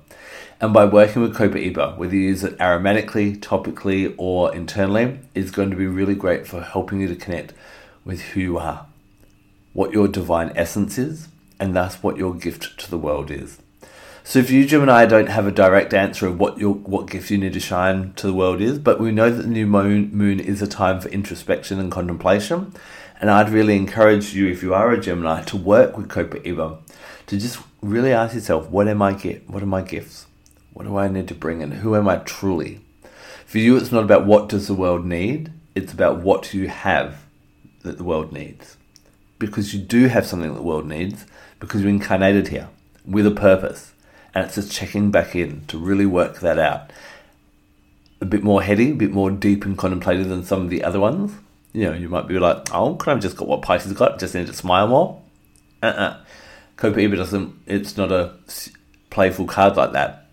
And 0.59 0.73
by 0.73 0.85
working 0.85 1.21
with 1.21 1.35
Copaiba, 1.35 1.95
whether 1.97 2.15
you 2.15 2.21
use 2.21 2.43
it 2.43 2.57
aromatically, 2.57 3.39
topically, 3.39 4.13
or 4.17 4.53
internally, 4.53 5.19
is 5.33 5.51
going 5.51 5.69
to 5.69 5.75
be 5.77 5.87
really 5.87 6.15
great 6.15 6.47
for 6.47 6.61
helping 6.61 6.99
you 6.99 7.07
to 7.07 7.15
connect 7.15 7.53
with 8.07 8.21
who 8.21 8.39
you 8.39 8.57
are, 8.57 8.87
what 9.73 9.91
your 9.91 10.07
divine 10.07 10.53
essence 10.55 10.97
is, 10.97 11.27
and 11.59 11.75
thus 11.75 12.01
what 12.01 12.15
your 12.15 12.33
gift 12.33 12.79
to 12.79 12.89
the 12.89 12.97
world 12.97 13.29
is. 13.29 13.59
So 14.23 14.39
if 14.39 14.49
you, 14.49 14.65
Gemini, 14.65 14.93
I 14.93 15.05
don't 15.05 15.27
have 15.27 15.45
a 15.45 15.51
direct 15.51 15.93
answer 15.93 16.25
of 16.27 16.39
what 16.39 16.57
your 16.57 16.73
what 16.73 17.09
gift 17.09 17.29
you 17.29 17.37
need 17.37 17.53
to 17.53 17.59
shine 17.59 18.13
to 18.13 18.27
the 18.27 18.33
world 18.33 18.61
is, 18.61 18.79
but 18.79 18.99
we 18.99 19.11
know 19.11 19.29
that 19.29 19.43
the 19.43 19.49
new 19.49 19.67
moon, 19.67 20.09
moon 20.13 20.39
is 20.39 20.61
a 20.61 20.67
time 20.67 21.01
for 21.01 21.09
introspection 21.09 21.79
and 21.79 21.91
contemplation, 21.91 22.73
and 23.19 23.29
I'd 23.29 23.49
really 23.49 23.75
encourage 23.75 24.33
you, 24.33 24.47
if 24.47 24.63
you 24.63 24.73
are 24.73 24.91
a 24.91 24.99
Gemini, 24.99 25.43
to 25.43 25.57
work 25.57 25.97
with 25.97 26.07
Copaiba, 26.07 26.79
to 27.27 27.37
just 27.37 27.59
really 27.81 28.13
ask 28.13 28.35
yourself, 28.35 28.69
what 28.69 28.87
am 28.87 29.01
I 29.01 29.13
get? 29.13 29.49
What 29.49 29.63
are 29.63 29.67
my 29.67 29.81
gifts? 29.81 30.27
What 30.71 30.85
do 30.85 30.95
I 30.95 31.09
need 31.09 31.27
to 31.27 31.35
bring 31.35 31.61
in? 31.61 31.71
Who 31.71 31.95
am 31.95 32.07
I 32.07 32.17
truly? 32.17 32.79
For 33.45 33.57
you, 33.57 33.75
it's 33.75 33.91
not 33.91 34.03
about 34.03 34.25
what 34.25 34.47
does 34.47 34.67
the 34.67 34.73
world 34.73 35.05
need; 35.05 35.51
it's 35.75 35.91
about 35.91 36.19
what 36.19 36.53
you 36.53 36.69
have 36.69 37.26
that 37.87 37.97
the 37.97 38.03
world 38.03 38.31
needs, 38.31 38.77
because 39.39 39.73
you 39.73 39.79
do 39.79 40.07
have 40.07 40.25
something 40.25 40.49
that 40.49 40.59
the 40.59 40.63
world 40.63 40.87
needs, 40.87 41.25
because 41.59 41.81
you're 41.81 41.89
incarnated 41.89 42.49
here 42.49 42.69
with 43.05 43.25
a 43.25 43.31
purpose 43.31 43.93
and 44.33 44.45
it's 44.45 44.55
just 44.55 44.71
checking 44.71 45.09
back 45.09 45.35
in 45.35 45.65
to 45.67 45.79
really 45.79 46.05
work 46.05 46.41
that 46.41 46.59
out. 46.59 46.91
A 48.21 48.25
bit 48.25 48.43
more 48.43 48.61
heady, 48.61 48.91
a 48.91 48.95
bit 48.95 49.11
more 49.11 49.31
deep 49.31 49.65
and 49.65 49.77
contemplative 49.77 50.29
than 50.29 50.43
some 50.43 50.61
of 50.61 50.69
the 50.69 50.83
other 50.83 50.99
ones. 50.99 51.31
You 51.73 51.85
know, 51.85 51.93
you 51.93 52.09
might 52.09 52.27
be 52.27 52.37
like, 52.37 52.73
oh, 52.73 52.95
could 52.95 53.09
I 53.09 53.13
have 53.13 53.21
just 53.21 53.37
got 53.37 53.47
what 53.47 53.61
Pisces 53.61 53.93
got? 53.93 54.19
Just 54.19 54.35
need 54.35 54.47
to 54.47 54.53
smile 54.53 54.87
more? 54.87 55.21
Uh-uh. 55.81 56.17
Copaiba 56.77 57.15
doesn't, 57.15 57.55
it's 57.65 57.97
not 57.97 58.11
a 58.11 58.33
playful 59.09 59.45
card 59.45 59.75
like 59.75 59.93
that. 59.93 60.27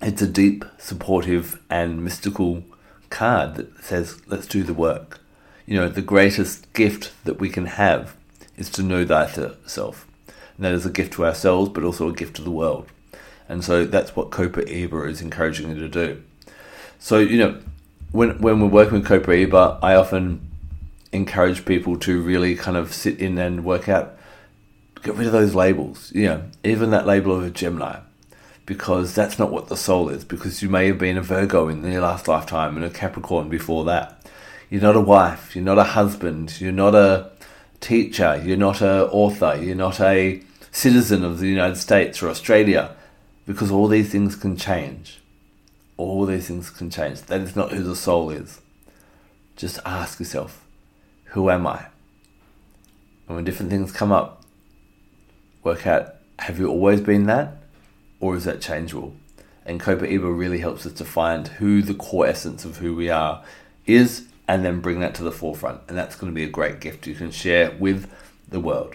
It's 0.00 0.22
a 0.22 0.26
deep, 0.26 0.64
supportive, 0.78 1.60
and 1.70 2.04
mystical 2.04 2.62
card 3.10 3.56
that 3.56 3.84
says, 3.84 4.20
let's 4.26 4.46
do 4.46 4.62
the 4.62 4.74
work. 4.74 5.20
You 5.66 5.80
know, 5.80 5.88
the 5.88 6.02
greatest 6.02 6.72
gift 6.72 7.12
that 7.24 7.40
we 7.40 7.48
can 7.48 7.66
have 7.66 8.16
is 8.56 8.68
to 8.70 8.82
know 8.82 9.04
thyself. 9.04 10.06
And 10.56 10.64
that 10.64 10.72
is 10.72 10.86
a 10.86 10.90
gift 10.90 11.14
to 11.14 11.24
ourselves, 11.24 11.70
but 11.70 11.84
also 11.84 12.08
a 12.08 12.12
gift 12.12 12.36
to 12.36 12.42
the 12.42 12.50
world. 12.50 12.86
And 13.48 13.64
so 13.64 13.84
that's 13.84 14.14
what 14.14 14.30
Copaiba 14.30 15.08
is 15.08 15.20
encouraging 15.20 15.70
you 15.70 15.76
to 15.76 15.88
do. 15.88 16.22
So, 16.98 17.18
you 17.18 17.38
know, 17.38 17.60
when, 18.12 18.40
when 18.40 18.60
we're 18.60 18.68
working 18.68 19.00
with 19.00 19.08
Copaiba, 19.08 19.78
I 19.82 19.94
often 19.94 20.50
encourage 21.12 21.64
people 21.64 21.98
to 21.98 22.20
really 22.20 22.56
kind 22.56 22.76
of 22.76 22.92
sit 22.92 23.20
in 23.20 23.38
and 23.38 23.64
work 23.64 23.88
out, 23.88 24.16
get 25.02 25.14
rid 25.14 25.26
of 25.26 25.32
those 25.32 25.54
labels, 25.54 26.12
you 26.14 26.26
know, 26.26 26.42
even 26.62 26.90
that 26.90 27.06
label 27.06 27.36
of 27.36 27.44
a 27.44 27.50
Gemini, 27.50 28.00
because 28.66 29.14
that's 29.14 29.38
not 29.38 29.50
what 29.50 29.68
the 29.68 29.76
soul 29.76 30.08
is, 30.08 30.24
because 30.24 30.62
you 30.62 30.68
may 30.68 30.86
have 30.86 30.98
been 30.98 31.18
a 31.18 31.22
Virgo 31.22 31.68
in 31.68 31.84
your 31.84 32.02
last 32.02 32.26
lifetime 32.26 32.76
and 32.76 32.84
a 32.84 32.90
Capricorn 32.90 33.48
before 33.48 33.84
that. 33.84 34.13
You're 34.74 34.82
not 34.82 34.96
a 34.96 35.00
wife, 35.00 35.54
you're 35.54 35.64
not 35.64 35.78
a 35.78 35.84
husband, 35.84 36.60
you're 36.60 36.72
not 36.72 36.96
a 36.96 37.30
teacher, 37.78 38.42
you're 38.44 38.56
not 38.56 38.80
a 38.80 39.06
author, 39.06 39.56
you're 39.56 39.76
not 39.76 40.00
a 40.00 40.42
citizen 40.72 41.24
of 41.24 41.38
the 41.38 41.46
United 41.46 41.76
States 41.76 42.20
or 42.20 42.28
Australia 42.28 42.96
because 43.46 43.70
all 43.70 43.86
these 43.86 44.10
things 44.10 44.34
can 44.34 44.56
change. 44.56 45.20
All 45.96 46.26
these 46.26 46.48
things 46.48 46.70
can 46.70 46.90
change. 46.90 47.22
That 47.22 47.42
is 47.42 47.54
not 47.54 47.70
who 47.70 47.84
the 47.84 47.94
soul 47.94 48.30
is. 48.30 48.62
Just 49.54 49.78
ask 49.86 50.18
yourself, 50.18 50.66
who 51.26 51.50
am 51.50 51.68
I? 51.68 51.86
And 53.28 53.36
when 53.36 53.44
different 53.44 53.70
things 53.70 53.92
come 53.92 54.10
up, 54.10 54.42
work 55.62 55.86
out 55.86 56.16
have 56.40 56.58
you 56.58 56.66
always 56.66 57.00
been 57.00 57.26
that? 57.26 57.58
Or 58.18 58.34
is 58.34 58.42
that 58.42 58.60
changeable? 58.60 59.14
And 59.64 59.80
Copaiba 59.80 60.36
really 60.36 60.58
helps 60.58 60.84
us 60.84 60.94
to 60.94 61.04
find 61.04 61.46
who 61.46 61.80
the 61.80 61.94
core 61.94 62.26
essence 62.26 62.64
of 62.64 62.78
who 62.78 62.96
we 62.96 63.08
are 63.08 63.44
is 63.86 64.26
and 64.46 64.64
then 64.64 64.80
bring 64.80 65.00
that 65.00 65.14
to 65.16 65.22
the 65.22 65.32
forefront. 65.32 65.80
And 65.88 65.96
that's 65.96 66.16
going 66.16 66.32
to 66.32 66.34
be 66.34 66.44
a 66.44 66.48
great 66.48 66.80
gift 66.80 67.06
you 67.06 67.14
can 67.14 67.30
share 67.30 67.72
with 67.78 68.10
the 68.48 68.60
world. 68.60 68.94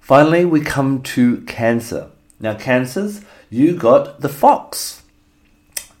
Finally, 0.00 0.44
we 0.44 0.60
come 0.60 1.02
to 1.02 1.42
Cancer. 1.42 2.10
Now, 2.40 2.54
cancers, 2.54 3.22
you 3.50 3.74
got 3.74 4.20
the 4.20 4.28
fox. 4.28 5.02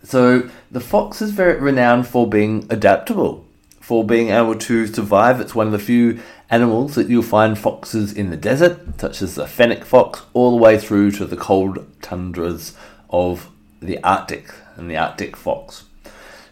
So, 0.04 0.48
the 0.70 0.80
fox 0.80 1.20
is 1.20 1.32
very 1.32 1.58
renowned 1.60 2.06
for 2.06 2.28
being 2.28 2.66
adaptable, 2.70 3.44
for 3.80 4.04
being 4.04 4.28
able 4.28 4.54
to 4.54 4.86
survive. 4.86 5.40
It's 5.40 5.54
one 5.54 5.66
of 5.66 5.72
the 5.72 5.78
few 5.78 6.20
animals 6.48 6.94
that 6.94 7.08
you'll 7.08 7.22
find 7.22 7.58
foxes 7.58 8.12
in 8.12 8.30
the 8.30 8.36
desert, 8.36 9.00
such 9.00 9.20
as 9.20 9.34
the 9.34 9.46
fennec 9.46 9.84
fox, 9.84 10.22
all 10.32 10.52
the 10.52 10.62
way 10.62 10.78
through 10.78 11.10
to 11.12 11.26
the 11.26 11.36
cold 11.36 11.84
tundras 12.00 12.74
of 13.10 13.50
the 13.80 14.02
Arctic 14.04 14.54
and 14.76 14.88
the 14.88 14.96
Arctic 14.96 15.36
fox. 15.36 15.84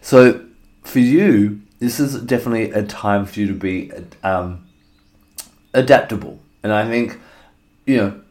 So, 0.01 0.46
for 0.87 0.99
you, 0.99 1.61
this 1.79 1.99
is 1.99 2.19
definitely 2.21 2.71
a 2.71 2.83
time 2.83 3.25
for 3.25 3.39
you 3.39 3.47
to 3.47 3.53
be 3.53 3.91
um, 4.23 4.65
adaptable. 5.73 6.39
And 6.63 6.71
I 6.73 6.87
think, 6.87 7.19
you 7.85 7.97
know, 7.97 8.21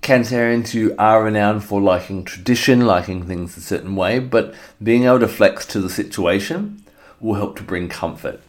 Cancerians 0.00 0.74
you 0.74 0.94
are 0.98 1.22
renowned 1.22 1.64
for 1.64 1.80
liking 1.80 2.24
tradition, 2.24 2.86
liking 2.86 3.24
things 3.24 3.56
a 3.56 3.60
certain 3.60 3.94
way, 3.94 4.18
but 4.18 4.54
being 4.82 5.04
able 5.04 5.20
to 5.20 5.28
flex 5.28 5.66
to 5.66 5.80
the 5.80 5.90
situation 5.90 6.82
will 7.20 7.34
help 7.34 7.56
to 7.56 7.62
bring 7.62 7.88
comfort. 7.88 8.40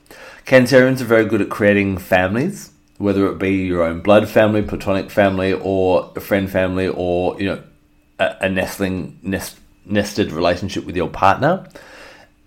Cancerians 0.46 1.02
are 1.02 1.06
very 1.06 1.26
good 1.26 1.42
at 1.42 1.50
creating 1.50 1.98
families, 1.98 2.72
whether 2.98 3.28
it 3.28 3.38
be 3.38 3.52
your 3.52 3.84
own 3.84 4.02
blood 4.02 4.28
family, 4.28 4.62
platonic 4.62 5.12
family, 5.12 5.54
or 5.54 6.12
a 6.16 6.20
friend 6.20 6.50
family, 6.50 6.88
or 6.88 7.40
you 7.40 7.46
know, 7.46 7.64
a, 8.20 8.36
a 8.42 8.50
nestling 8.50 9.20
nest, 9.22 9.58
nested 9.86 10.32
relationship 10.32 10.86
with 10.86 10.96
your 10.96 11.10
partner. 11.10 11.68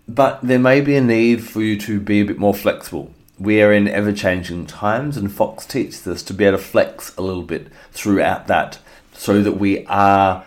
But 0.09 0.41
there 0.43 0.59
may 0.59 0.81
be 0.81 0.97
a 0.97 1.01
need 1.01 1.43
for 1.43 1.61
you 1.61 1.79
to 1.81 1.99
be 1.99 2.21
a 2.21 2.25
bit 2.25 2.39
more 2.39 2.55
flexible. 2.55 3.13
We 3.39 3.61
are 3.61 3.73
in 3.73 3.89
ever 3.89 4.13
changing 4.13 4.67
times, 4.67 5.17
and 5.17 5.33
Fox 5.33 5.67
teaches 5.67 6.07
us 6.07 6.23
to 6.25 6.35
be 6.35 6.45
able 6.45 6.59
to 6.59 6.65
flex 6.65 7.15
a 7.17 7.23
little 7.23 7.43
bit 7.43 7.69
throughout 7.91 8.47
that 8.47 8.79
so 9.13 9.43
that 9.43 9.53
we 9.53 9.85
are 9.87 10.45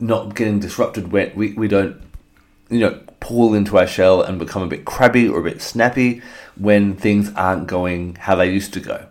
not 0.00 0.34
getting 0.34 0.60
disrupted 0.60 1.12
when 1.12 1.32
we, 1.34 1.52
we 1.52 1.68
don't 1.68 2.00
you 2.70 2.80
know, 2.80 3.00
pull 3.20 3.54
into 3.54 3.78
our 3.78 3.86
shell 3.86 4.22
and 4.22 4.38
become 4.38 4.62
a 4.62 4.66
bit 4.66 4.84
crabby 4.84 5.28
or 5.28 5.40
a 5.40 5.42
bit 5.42 5.60
snappy 5.60 6.22
when 6.56 6.96
things 6.96 7.30
aren't 7.36 7.66
going 7.66 8.14
how 8.16 8.34
they 8.34 8.50
used 8.50 8.72
to 8.72 8.80
go. 8.80 9.06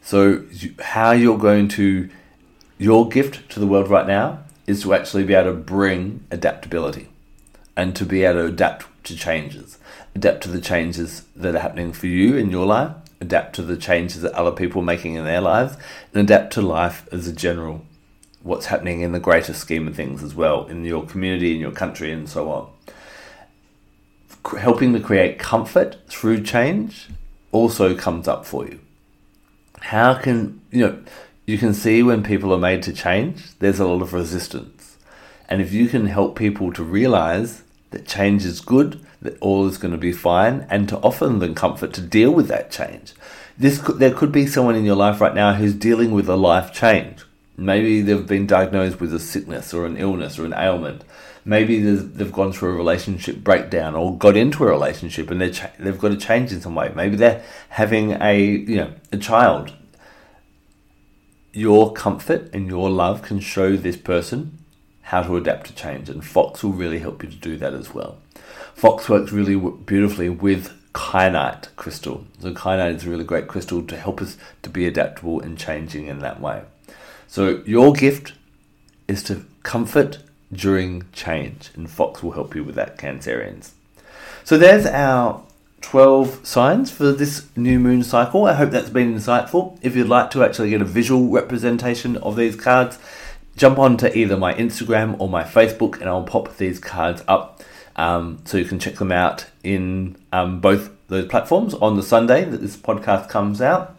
So, 0.00 0.44
how 0.80 1.12
you're 1.12 1.38
going 1.38 1.68
to, 1.68 2.08
your 2.78 3.08
gift 3.08 3.48
to 3.50 3.60
the 3.60 3.66
world 3.66 3.88
right 3.88 4.06
now 4.06 4.40
is 4.66 4.82
to 4.82 4.94
actually 4.94 5.24
be 5.24 5.34
able 5.34 5.52
to 5.52 5.56
bring 5.56 6.24
adaptability 6.30 7.08
and 7.76 7.96
to 7.96 8.04
be 8.04 8.24
able 8.24 8.40
to 8.40 8.46
adapt 8.46 8.86
to 9.04 9.16
changes, 9.16 9.78
adapt 10.14 10.42
to 10.42 10.48
the 10.48 10.60
changes 10.60 11.24
that 11.34 11.54
are 11.54 11.60
happening 11.60 11.92
for 11.92 12.06
you 12.06 12.36
in 12.36 12.50
your 12.50 12.66
life, 12.66 12.94
adapt 13.20 13.54
to 13.56 13.62
the 13.62 13.76
changes 13.76 14.22
that 14.22 14.32
other 14.34 14.52
people 14.52 14.82
are 14.82 14.84
making 14.84 15.14
in 15.14 15.24
their 15.24 15.40
lives, 15.40 15.76
and 16.12 16.22
adapt 16.22 16.52
to 16.52 16.62
life 16.62 17.08
as 17.12 17.26
a 17.26 17.32
general, 17.32 17.84
what's 18.42 18.66
happening 18.66 19.00
in 19.00 19.12
the 19.12 19.20
greater 19.20 19.54
scheme 19.54 19.88
of 19.88 19.94
things 19.94 20.22
as 20.22 20.34
well, 20.34 20.66
in 20.66 20.84
your 20.84 21.04
community, 21.06 21.54
in 21.54 21.60
your 21.60 21.72
country, 21.72 22.12
and 22.12 22.28
so 22.28 22.50
on. 22.50 22.68
Helping 24.58 24.92
to 24.92 25.00
create 25.00 25.38
comfort 25.38 25.96
through 26.08 26.42
change 26.42 27.08
also 27.52 27.94
comes 27.94 28.26
up 28.26 28.44
for 28.44 28.66
you. 28.66 28.80
How 29.80 30.14
can, 30.14 30.60
you 30.70 30.86
know, 30.86 31.02
you 31.46 31.58
can 31.58 31.74
see 31.74 32.02
when 32.02 32.22
people 32.22 32.52
are 32.52 32.58
made 32.58 32.82
to 32.84 32.92
change, 32.92 33.58
there's 33.58 33.80
a 33.80 33.86
lot 33.86 34.02
of 34.02 34.12
resistance. 34.12 34.96
And 35.48 35.60
if 35.60 35.72
you 35.72 35.88
can 35.88 36.06
help 36.06 36.36
people 36.36 36.72
to 36.72 36.82
realize 36.82 37.61
that 37.92 38.06
change 38.06 38.44
is 38.44 38.60
good, 38.60 39.00
that 39.22 39.38
all 39.40 39.66
is 39.66 39.78
going 39.78 39.92
to 39.92 39.98
be 39.98 40.12
fine, 40.12 40.66
and 40.68 40.88
to 40.88 40.98
offer 40.98 41.26
them 41.28 41.54
comfort 41.54 41.92
to 41.94 42.00
deal 42.00 42.30
with 42.30 42.48
that 42.48 42.70
change. 42.70 43.12
This 43.56 43.80
could, 43.80 43.98
there 43.98 44.12
could 44.12 44.32
be 44.32 44.46
someone 44.46 44.74
in 44.74 44.84
your 44.84 44.96
life 44.96 45.20
right 45.20 45.34
now 45.34 45.54
who's 45.54 45.74
dealing 45.74 46.10
with 46.10 46.28
a 46.28 46.36
life 46.36 46.72
change. 46.72 47.24
Maybe 47.56 48.00
they've 48.00 48.26
been 48.26 48.46
diagnosed 48.46 49.00
with 49.00 49.14
a 49.14 49.20
sickness 49.20 49.74
or 49.74 49.86
an 49.86 49.96
illness 49.96 50.38
or 50.38 50.44
an 50.44 50.54
ailment. 50.54 51.04
Maybe 51.44 51.80
they've 51.80 52.32
gone 52.32 52.52
through 52.52 52.70
a 52.70 52.76
relationship 52.76 53.38
breakdown 53.38 53.94
or 53.94 54.16
got 54.16 54.36
into 54.36 54.64
a 54.64 54.70
relationship 54.70 55.30
and 55.30 55.40
they're 55.40 55.50
cha- 55.50 55.72
they've 55.78 55.98
got 55.98 56.10
to 56.10 56.16
change 56.16 56.52
in 56.52 56.60
some 56.60 56.74
way. 56.74 56.92
Maybe 56.94 57.16
they're 57.16 57.44
having 57.68 58.12
a 58.12 58.40
you 58.40 58.76
know 58.76 58.94
a 59.10 59.18
child. 59.18 59.72
Your 61.52 61.92
comfort 61.92 62.48
and 62.54 62.68
your 62.68 62.88
love 62.88 63.22
can 63.22 63.40
show 63.40 63.76
this 63.76 63.96
person 63.96 64.61
how 65.02 65.22
to 65.22 65.36
adapt 65.36 65.66
to 65.66 65.74
change, 65.74 66.08
and 66.08 66.24
Fox 66.24 66.62
will 66.62 66.72
really 66.72 66.98
help 66.98 67.22
you 67.22 67.28
to 67.28 67.36
do 67.36 67.56
that 67.58 67.74
as 67.74 67.92
well. 67.92 68.18
Fox 68.74 69.08
works 69.08 69.32
really 69.32 69.56
beautifully 69.56 70.28
with 70.28 70.72
kyanite 70.94 71.74
crystal. 71.76 72.26
So 72.40 72.52
kyanite 72.52 72.96
is 72.96 73.06
a 73.06 73.10
really 73.10 73.24
great 73.24 73.48
crystal 73.48 73.82
to 73.82 73.96
help 73.96 74.20
us 74.20 74.36
to 74.62 74.70
be 74.70 74.86
adaptable 74.86 75.40
and 75.40 75.58
changing 75.58 76.06
in 76.06 76.20
that 76.20 76.40
way. 76.40 76.62
So 77.26 77.62
your 77.64 77.92
gift 77.92 78.34
is 79.08 79.22
to 79.24 79.44
comfort 79.62 80.18
during 80.52 81.04
change, 81.12 81.70
and 81.74 81.90
Fox 81.90 82.22
will 82.22 82.32
help 82.32 82.54
you 82.54 82.62
with 82.62 82.74
that, 82.74 82.98
Cancerians. 82.98 83.70
So 84.44 84.58
there's 84.58 84.86
our 84.86 85.42
12 85.80 86.46
signs 86.46 86.90
for 86.90 87.12
this 87.12 87.46
new 87.56 87.78
moon 87.78 88.02
cycle. 88.02 88.44
I 88.44 88.54
hope 88.54 88.70
that's 88.70 88.90
been 88.90 89.14
insightful. 89.14 89.78
If 89.82 89.96
you'd 89.96 90.08
like 90.08 90.30
to 90.32 90.44
actually 90.44 90.70
get 90.70 90.82
a 90.82 90.86
visual 90.86 91.28
representation 91.28 92.16
of 92.18 92.36
these 92.36 92.56
cards, 92.56 92.98
jump 93.62 93.78
onto 93.78 94.08
either 94.08 94.36
my 94.36 94.52
Instagram 94.54 95.14
or 95.20 95.28
my 95.28 95.44
Facebook 95.44 96.00
and 96.00 96.08
I'll 96.08 96.24
pop 96.24 96.56
these 96.56 96.80
cards 96.80 97.22
up 97.28 97.62
um, 97.94 98.40
so 98.44 98.58
you 98.58 98.64
can 98.64 98.80
check 98.80 98.96
them 98.96 99.12
out 99.12 99.46
in 99.62 100.16
um, 100.32 100.60
both 100.60 100.90
those 101.06 101.28
platforms 101.28 101.72
on 101.74 101.94
the 101.94 102.02
Sunday 102.02 102.44
that 102.44 102.60
this 102.60 102.76
podcast 102.76 103.28
comes 103.28 103.62
out. 103.62 103.96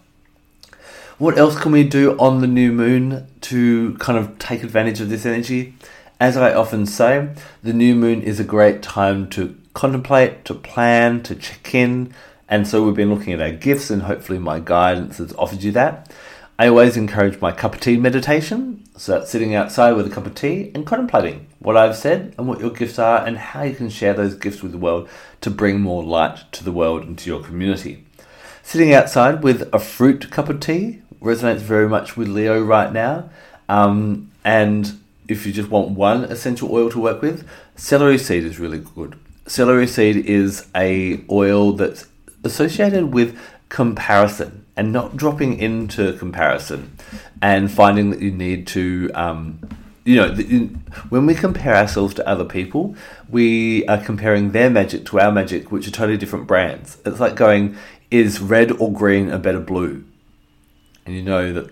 What 1.18 1.38
else 1.38 1.58
can 1.58 1.72
we 1.72 1.86
do 1.86 2.18
on 2.20 2.42
the 2.42 2.48
new 2.48 2.74
moon 2.74 3.26
to 3.40 3.94
kind 4.00 4.20
of 4.20 4.38
take 4.38 4.64
advantage 4.64 5.00
of 5.00 5.08
this 5.08 5.26
energy? 5.26 5.76
As 6.20 6.36
I 6.36 6.54
often 6.54 6.86
say, 6.86 7.30
the 7.62 7.72
new 7.72 7.96
moon 7.96 8.22
is 8.22 8.42
a 8.42 8.44
great 8.44 8.82
time 8.82 9.30
to 9.30 9.58
contemplate, 9.74 10.44
to 10.44 10.56
plan, 10.56 11.24
to 11.24 11.36
check 11.36 11.74
in. 11.74 12.14
And 12.50 12.68
so 12.68 12.84
we've 12.84 12.96
been 12.96 13.14
looking 13.14 13.32
at 13.32 13.40
our 13.40 13.54
gifts, 13.54 13.90
and 13.90 14.02
hopefully, 14.02 14.40
my 14.40 14.60
guidance 14.60 15.20
has 15.20 15.32
offered 15.36 15.64
you 15.64 15.72
that. 15.72 16.12
I 16.60 16.68
always 16.68 16.98
encourage 16.98 17.40
my 17.40 17.54
cup 17.54 17.76
of 17.76 17.80
tea 17.80 17.96
meditation. 17.96 18.83
So 18.96 19.14
that's 19.14 19.32
sitting 19.32 19.56
outside 19.56 19.94
with 19.94 20.06
a 20.06 20.10
cup 20.10 20.28
of 20.28 20.36
tea 20.36 20.72
and 20.76 20.86
contemplating 20.86 21.48
what 21.60 21.76
I've 21.76 21.98
said 21.98 22.36
and 22.38 22.48
what 22.48 22.60
your 22.60 22.70
gifts 22.70 23.00
are 23.00 23.26
and 23.26 23.38
how 23.38 23.64
you 23.64 23.76
can 23.76 23.90
share 23.90 24.14
those 24.14 24.36
gifts 24.36 24.62
with 24.62 24.72
the 24.72 24.78
world 24.78 25.10
to 25.42 25.50
bring 25.50 25.82
more 25.82 26.04
light 26.04 26.52
to 26.52 26.64
the 26.64 26.72
world 26.72 27.04
and 27.04 27.18
to 27.18 27.30
your 27.30 27.42
community. 27.42 28.06
Sitting 28.62 28.94
outside 28.94 29.44
with 29.44 29.68
a 29.74 29.80
fruit 29.80 30.30
cup 30.30 30.48
of 30.48 30.60
tea 30.60 31.02
resonates 31.22 31.58
very 31.58 31.90
much 31.90 32.16
with 32.16 32.28
Leo 32.28 32.62
right 32.62 32.94
now. 32.94 33.30
Um, 33.68 34.32
and 34.44 35.00
if 35.28 35.46
you 35.46 35.52
just 35.52 35.70
want 35.70 35.92
one 35.92 36.26
essential 36.26 36.72
oil 36.72 36.92
to 36.92 37.00
work 37.00 37.22
with, 37.22 37.48
celery 37.76 38.20
seed 38.20 38.44
is 38.44 38.60
really 38.60 38.80
good. 38.80 39.18
Celery 39.48 39.88
seed 39.88 40.18
is 40.18 40.68
a 40.76 41.24
oil 41.32 41.74
that's 41.74 42.08
associated 42.44 43.14
with 43.14 43.38
comparison 43.70 44.63
and 44.76 44.92
not 44.92 45.16
dropping 45.16 45.60
into 45.60 46.14
comparison 46.14 46.98
and 47.42 47.72
finding 47.72 48.10
that 48.10 48.22
you 48.22 48.32
need 48.32 48.66
to 48.68 49.12
um, 49.14 49.60
you 50.04 50.16
know 50.16 50.34
when 51.10 51.26
we 51.26 51.34
compare 51.34 51.76
ourselves 51.76 52.14
to 52.14 52.28
other 52.28 52.44
people 52.44 52.96
we 53.30 53.86
are 53.88 53.98
comparing 53.98 54.52
their 54.52 54.70
magic 54.70 55.06
to 55.06 55.20
our 55.20 55.32
magic 55.32 55.72
which 55.72 55.88
are 55.88 55.92
totally 55.92 56.18
different 56.18 56.48
brands. 56.48 56.98
It's 57.06 57.20
like 57.20 57.36
going 57.36 57.78
is 58.12 58.40
red 58.40 58.72
or 58.74 58.94
green 58.94 59.32
a 59.32 59.40
better 59.40 59.60
blue? 59.60 60.04
And 61.06 61.16
you 61.16 61.24
know 61.24 61.52
that 61.52 61.72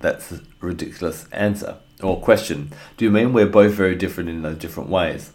that's 0.00 0.32
a 0.32 0.40
ridiculous 0.60 1.26
answer 1.32 1.76
or 2.02 2.20
question. 2.20 2.72
Do 2.96 3.04
you 3.04 3.10
mean 3.10 3.32
we're 3.32 3.46
both 3.46 3.74
very 3.74 3.94
different 3.94 4.30
in 4.30 4.42
those 4.42 4.58
different 4.58 4.90
ways? 4.90 5.32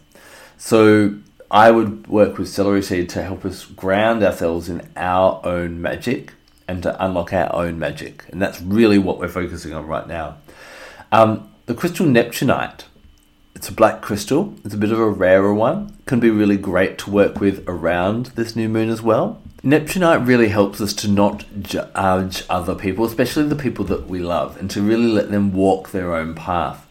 So 0.56 1.18
i 1.50 1.70
would 1.70 2.06
work 2.08 2.36
with 2.36 2.46
celery 2.46 2.82
seed 2.82 3.08
to 3.08 3.22
help 3.22 3.42
us 3.42 3.64
ground 3.64 4.22
ourselves 4.22 4.68
in 4.68 4.86
our 4.96 5.40
own 5.44 5.80
magic 5.80 6.34
and 6.68 6.82
to 6.82 7.04
unlock 7.04 7.32
our 7.32 7.52
own 7.54 7.78
magic. 7.78 8.24
And 8.28 8.40
that's 8.40 8.60
really 8.60 8.98
what 8.98 9.18
we're 9.18 9.28
focusing 9.28 9.72
on 9.72 9.86
right 9.86 10.06
now. 10.06 10.36
Um, 11.10 11.50
the 11.66 11.74
crystal 11.74 12.06
Neptunite, 12.06 12.84
it's 13.54 13.68
a 13.68 13.72
black 13.72 14.02
crystal, 14.02 14.54
it's 14.64 14.74
a 14.74 14.78
bit 14.78 14.92
of 14.92 15.00
a 15.00 15.08
rarer 15.08 15.54
one, 15.54 15.96
can 16.06 16.20
be 16.20 16.30
really 16.30 16.58
great 16.58 16.98
to 16.98 17.10
work 17.10 17.40
with 17.40 17.64
around 17.66 18.26
this 18.26 18.54
new 18.54 18.68
moon 18.68 18.90
as 18.90 19.02
well. 19.02 19.42
Neptunite 19.64 20.26
really 20.26 20.48
helps 20.48 20.80
us 20.80 20.92
to 20.94 21.08
not 21.08 21.44
judge 21.60 22.44
other 22.48 22.74
people, 22.74 23.04
especially 23.04 23.44
the 23.44 23.56
people 23.56 23.84
that 23.86 24.06
we 24.06 24.20
love, 24.20 24.56
and 24.58 24.70
to 24.70 24.82
really 24.82 25.08
let 25.08 25.30
them 25.30 25.52
walk 25.52 25.90
their 25.90 26.14
own 26.14 26.34
path. 26.34 26.84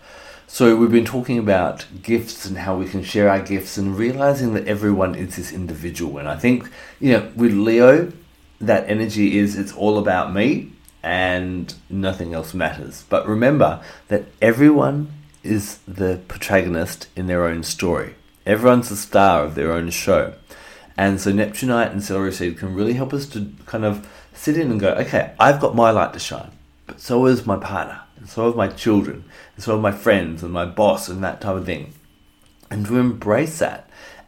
So, 0.50 0.76
we've 0.76 0.92
been 0.92 1.06
talking 1.06 1.38
about 1.38 1.86
gifts 2.02 2.46
and 2.46 2.58
how 2.58 2.78
we 2.78 2.88
can 2.88 3.04
share 3.04 3.30
our 3.30 3.42
gifts 3.42 3.78
and 3.78 3.98
realizing 3.98 4.54
that 4.54 4.68
everyone 4.68 5.14
is 5.16 5.36
this 5.36 5.52
individual. 5.52 6.18
And 6.18 6.28
I 6.28 6.38
think, 6.38 6.70
you 7.00 7.12
know, 7.12 7.32
with 7.36 7.54
Leo, 7.54 8.12
that 8.60 8.90
energy 8.90 9.38
is 9.38 9.58
it's 9.58 9.74
all 9.74 9.98
about 9.98 10.34
me 10.34 10.72
and 11.04 11.74
nothing 11.90 12.34
else 12.34 12.54
matters. 12.54 13.06
But 13.10 13.28
remember 13.28 13.82
that 14.08 14.26
everyone 14.42 15.14
is 15.44 15.78
the 15.88 16.20
protagonist 16.28 17.08
in 17.16 17.28
their 17.28 17.46
own 17.46 17.64
story. 17.64 18.16
Everyone's 18.46 18.90
the 18.90 18.96
star 18.96 19.44
of 19.44 19.56
their 19.56 19.72
own 19.72 19.90
show. 19.90 20.34
And 20.98 21.22
so 21.22 21.32
Neptunite 21.32 21.92
and 21.92 22.04
Celery 22.04 22.34
Seed 22.34 22.58
can 22.58 22.74
really 22.74 22.94
help 22.94 23.14
us 23.14 23.28
to 23.28 23.52
kind 23.66 23.86
of 23.86 24.10
sit 24.34 24.58
in 24.58 24.72
and 24.72 24.80
go, 24.80 24.94
okay, 24.94 25.34
I've 25.40 25.60
got 25.60 25.76
my 25.76 25.92
light 25.92 26.14
to 26.14 26.20
shine, 26.20 26.52
but 26.86 27.00
so 27.00 27.26
is 27.26 27.46
my 27.46 27.58
partner, 27.58 28.02
and 28.18 28.28
so 28.28 28.46
have 28.46 28.56
my 28.56 28.68
children, 28.68 29.24
and 29.56 29.64
so 29.64 29.74
have 29.74 29.82
my 29.82 29.92
friends 29.92 30.44
and 30.44 30.52
my 30.52 30.66
boss 30.66 31.08
and 31.08 31.24
that 31.24 31.42
type 31.42 31.56
of 31.56 31.66
thing. 31.66 31.94
And 32.70 32.86
to 32.88 32.98
embrace 32.98 33.60
that 33.60 33.87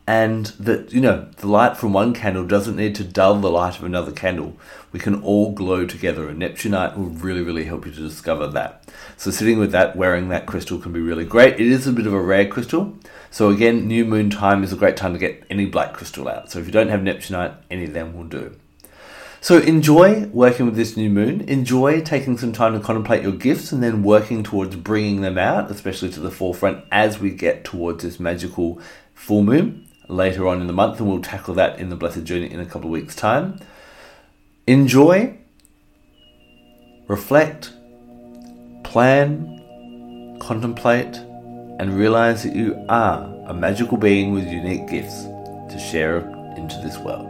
and 0.09 0.47
that 0.57 0.91
you 0.91 0.99
know 0.99 1.29
the 1.37 1.45
light 1.47 1.77
from 1.77 1.93
one 1.93 2.15
candle 2.15 2.43
doesn't 2.43 2.75
need 2.75 2.95
to 2.95 3.03
dull 3.03 3.35
the 3.35 3.51
light 3.51 3.77
of 3.77 3.83
another 3.83 4.11
candle. 4.11 4.57
We 4.91 4.99
can 4.99 5.21
all 5.21 5.51
glow 5.51 5.85
together 5.85 6.27
and 6.27 6.41
neptunite 6.41 6.97
will 6.97 7.11
really 7.11 7.43
really 7.43 7.65
help 7.65 7.85
you 7.85 7.91
to 7.91 8.01
discover 8.01 8.47
that. 8.47 8.89
So 9.17 9.29
sitting 9.29 9.59
with 9.59 9.71
that 9.71 9.95
wearing 9.95 10.29
that 10.29 10.47
crystal 10.47 10.79
can 10.79 10.93
be 10.93 10.99
really 10.99 11.25
great. 11.25 11.59
It 11.59 11.67
is 11.67 11.85
a 11.85 11.91
bit 11.91 12.07
of 12.07 12.13
a 12.13 12.19
rare 12.19 12.47
crystal. 12.47 12.97
So 13.29 13.49
again 13.51 13.87
new 13.87 14.03
moon 14.03 14.31
time 14.31 14.63
is 14.63 14.73
a 14.73 14.77
great 14.77 14.97
time 14.97 15.13
to 15.13 15.19
get 15.19 15.43
any 15.47 15.67
black 15.67 15.93
crystal 15.93 16.27
out. 16.27 16.49
So 16.49 16.57
if 16.57 16.65
you 16.65 16.71
don't 16.71 16.89
have 16.89 17.01
neptunite 17.01 17.57
any 17.69 17.83
of 17.83 17.93
them 17.93 18.17
will 18.17 18.23
do. 18.23 18.55
So 19.41 19.59
enjoy 19.59 20.25
working 20.29 20.65
with 20.65 20.75
this 20.75 20.97
new 20.97 21.11
moon. 21.11 21.41
Enjoy 21.41 22.01
taking 22.01 22.35
some 22.35 22.51
time 22.51 22.73
to 22.73 22.79
contemplate 22.79 23.21
your 23.21 23.33
gifts 23.33 23.71
and 23.71 23.83
then 23.83 24.01
working 24.01 24.41
towards 24.41 24.75
bringing 24.75 25.21
them 25.21 25.37
out 25.37 25.69
especially 25.69 26.09
to 26.13 26.19
the 26.19 26.31
forefront 26.31 26.83
as 26.91 27.19
we 27.19 27.29
get 27.29 27.63
towards 27.63 28.03
this 28.03 28.19
magical 28.19 28.81
full 29.13 29.43
moon 29.43 29.85
later 30.09 30.47
on 30.47 30.59
in 30.59 30.67
the 30.67 30.73
month, 30.73 30.99
and 30.99 31.07
we'll 31.07 31.21
tackle 31.21 31.53
that 31.53 31.79
in 31.79 31.89
the 31.89 31.95
Blessed 31.95 32.25
Journey 32.25 32.51
in 32.51 32.59
a 32.59 32.65
couple 32.65 32.87
of 32.87 32.91
weeks' 32.91 33.15
time. 33.15 33.59
Enjoy, 34.67 35.37
reflect, 37.07 37.71
plan, 38.83 40.37
contemplate, 40.41 41.15
and 41.79 41.97
realize 41.97 42.43
that 42.43 42.55
you 42.55 42.75
are 42.89 43.23
a 43.47 43.53
magical 43.53 43.97
being 43.97 44.33
with 44.33 44.47
unique 44.47 44.87
gifts 44.89 45.23
to 45.23 45.79
share 45.79 46.17
into 46.57 46.75
this 46.83 46.97
world. 46.97 47.27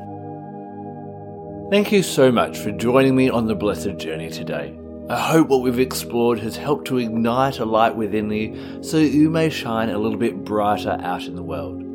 Thank 1.69 1.91
you 1.91 2.01
so 2.01 2.31
much 2.31 2.57
for 2.57 2.71
joining 2.71 3.15
me 3.15 3.29
on 3.29 3.45
the 3.45 3.55
Blessed 3.55 3.97
Journey 3.97 4.31
today. 4.31 4.75
I 5.09 5.19
hope 5.19 5.49
what 5.49 5.61
we've 5.61 5.79
explored 5.79 6.39
has 6.39 6.55
helped 6.55 6.87
to 6.87 6.97
ignite 6.97 7.59
a 7.59 7.65
light 7.65 7.95
within 7.95 8.31
you 8.31 8.83
so 8.83 8.97
that 8.97 9.09
you 9.09 9.29
may 9.29 9.49
shine 9.49 9.89
a 9.89 9.97
little 9.97 10.17
bit 10.17 10.43
brighter 10.43 10.97
out 11.01 11.25
in 11.25 11.35
the 11.35 11.43
world. 11.43 11.88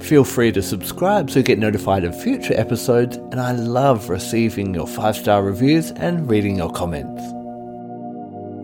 Feel 0.00 0.24
free 0.24 0.50
to 0.52 0.62
subscribe 0.62 1.30
so 1.30 1.38
you 1.38 1.44
get 1.44 1.58
notified 1.58 2.04
of 2.04 2.20
future 2.20 2.54
episodes, 2.54 3.16
and 3.16 3.40
I 3.40 3.52
love 3.52 4.08
receiving 4.08 4.74
your 4.74 4.86
five 4.86 5.16
star 5.16 5.42
reviews 5.42 5.90
and 5.92 6.28
reading 6.28 6.56
your 6.56 6.72
comments. 6.72 7.22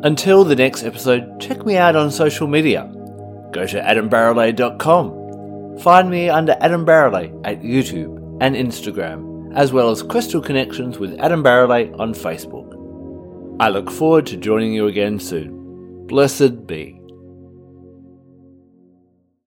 Until 0.04 0.44
the 0.44 0.56
next 0.56 0.82
episode, 0.82 1.40
check 1.40 1.64
me 1.66 1.76
out 1.76 1.96
on 1.96 2.10
social 2.10 2.46
media. 2.46 2.90
Go 3.52 3.66
to 3.66 3.80
adambarralet.com. 3.80 5.78
Find 5.78 6.10
me 6.10 6.28
under 6.28 6.56
Adam 6.60 6.86
Barralet 6.86 7.40
at 7.44 7.62
YouTube 7.62 8.38
and 8.40 8.56
Instagram, 8.56 9.54
as 9.54 9.72
well 9.72 9.90
as 9.90 10.02
Crystal 10.02 10.40
Connections 10.40 10.98
with 10.98 11.18
Adam 11.20 11.42
Barralet 11.42 11.98
on 11.98 12.14
Facebook. 12.14 12.72
I 13.60 13.68
look 13.68 13.90
forward 13.90 14.26
to 14.26 14.36
joining 14.36 14.72
you 14.72 14.86
again 14.86 15.18
soon. 15.18 16.06
Blessed 16.06 16.66
be. 16.66 16.95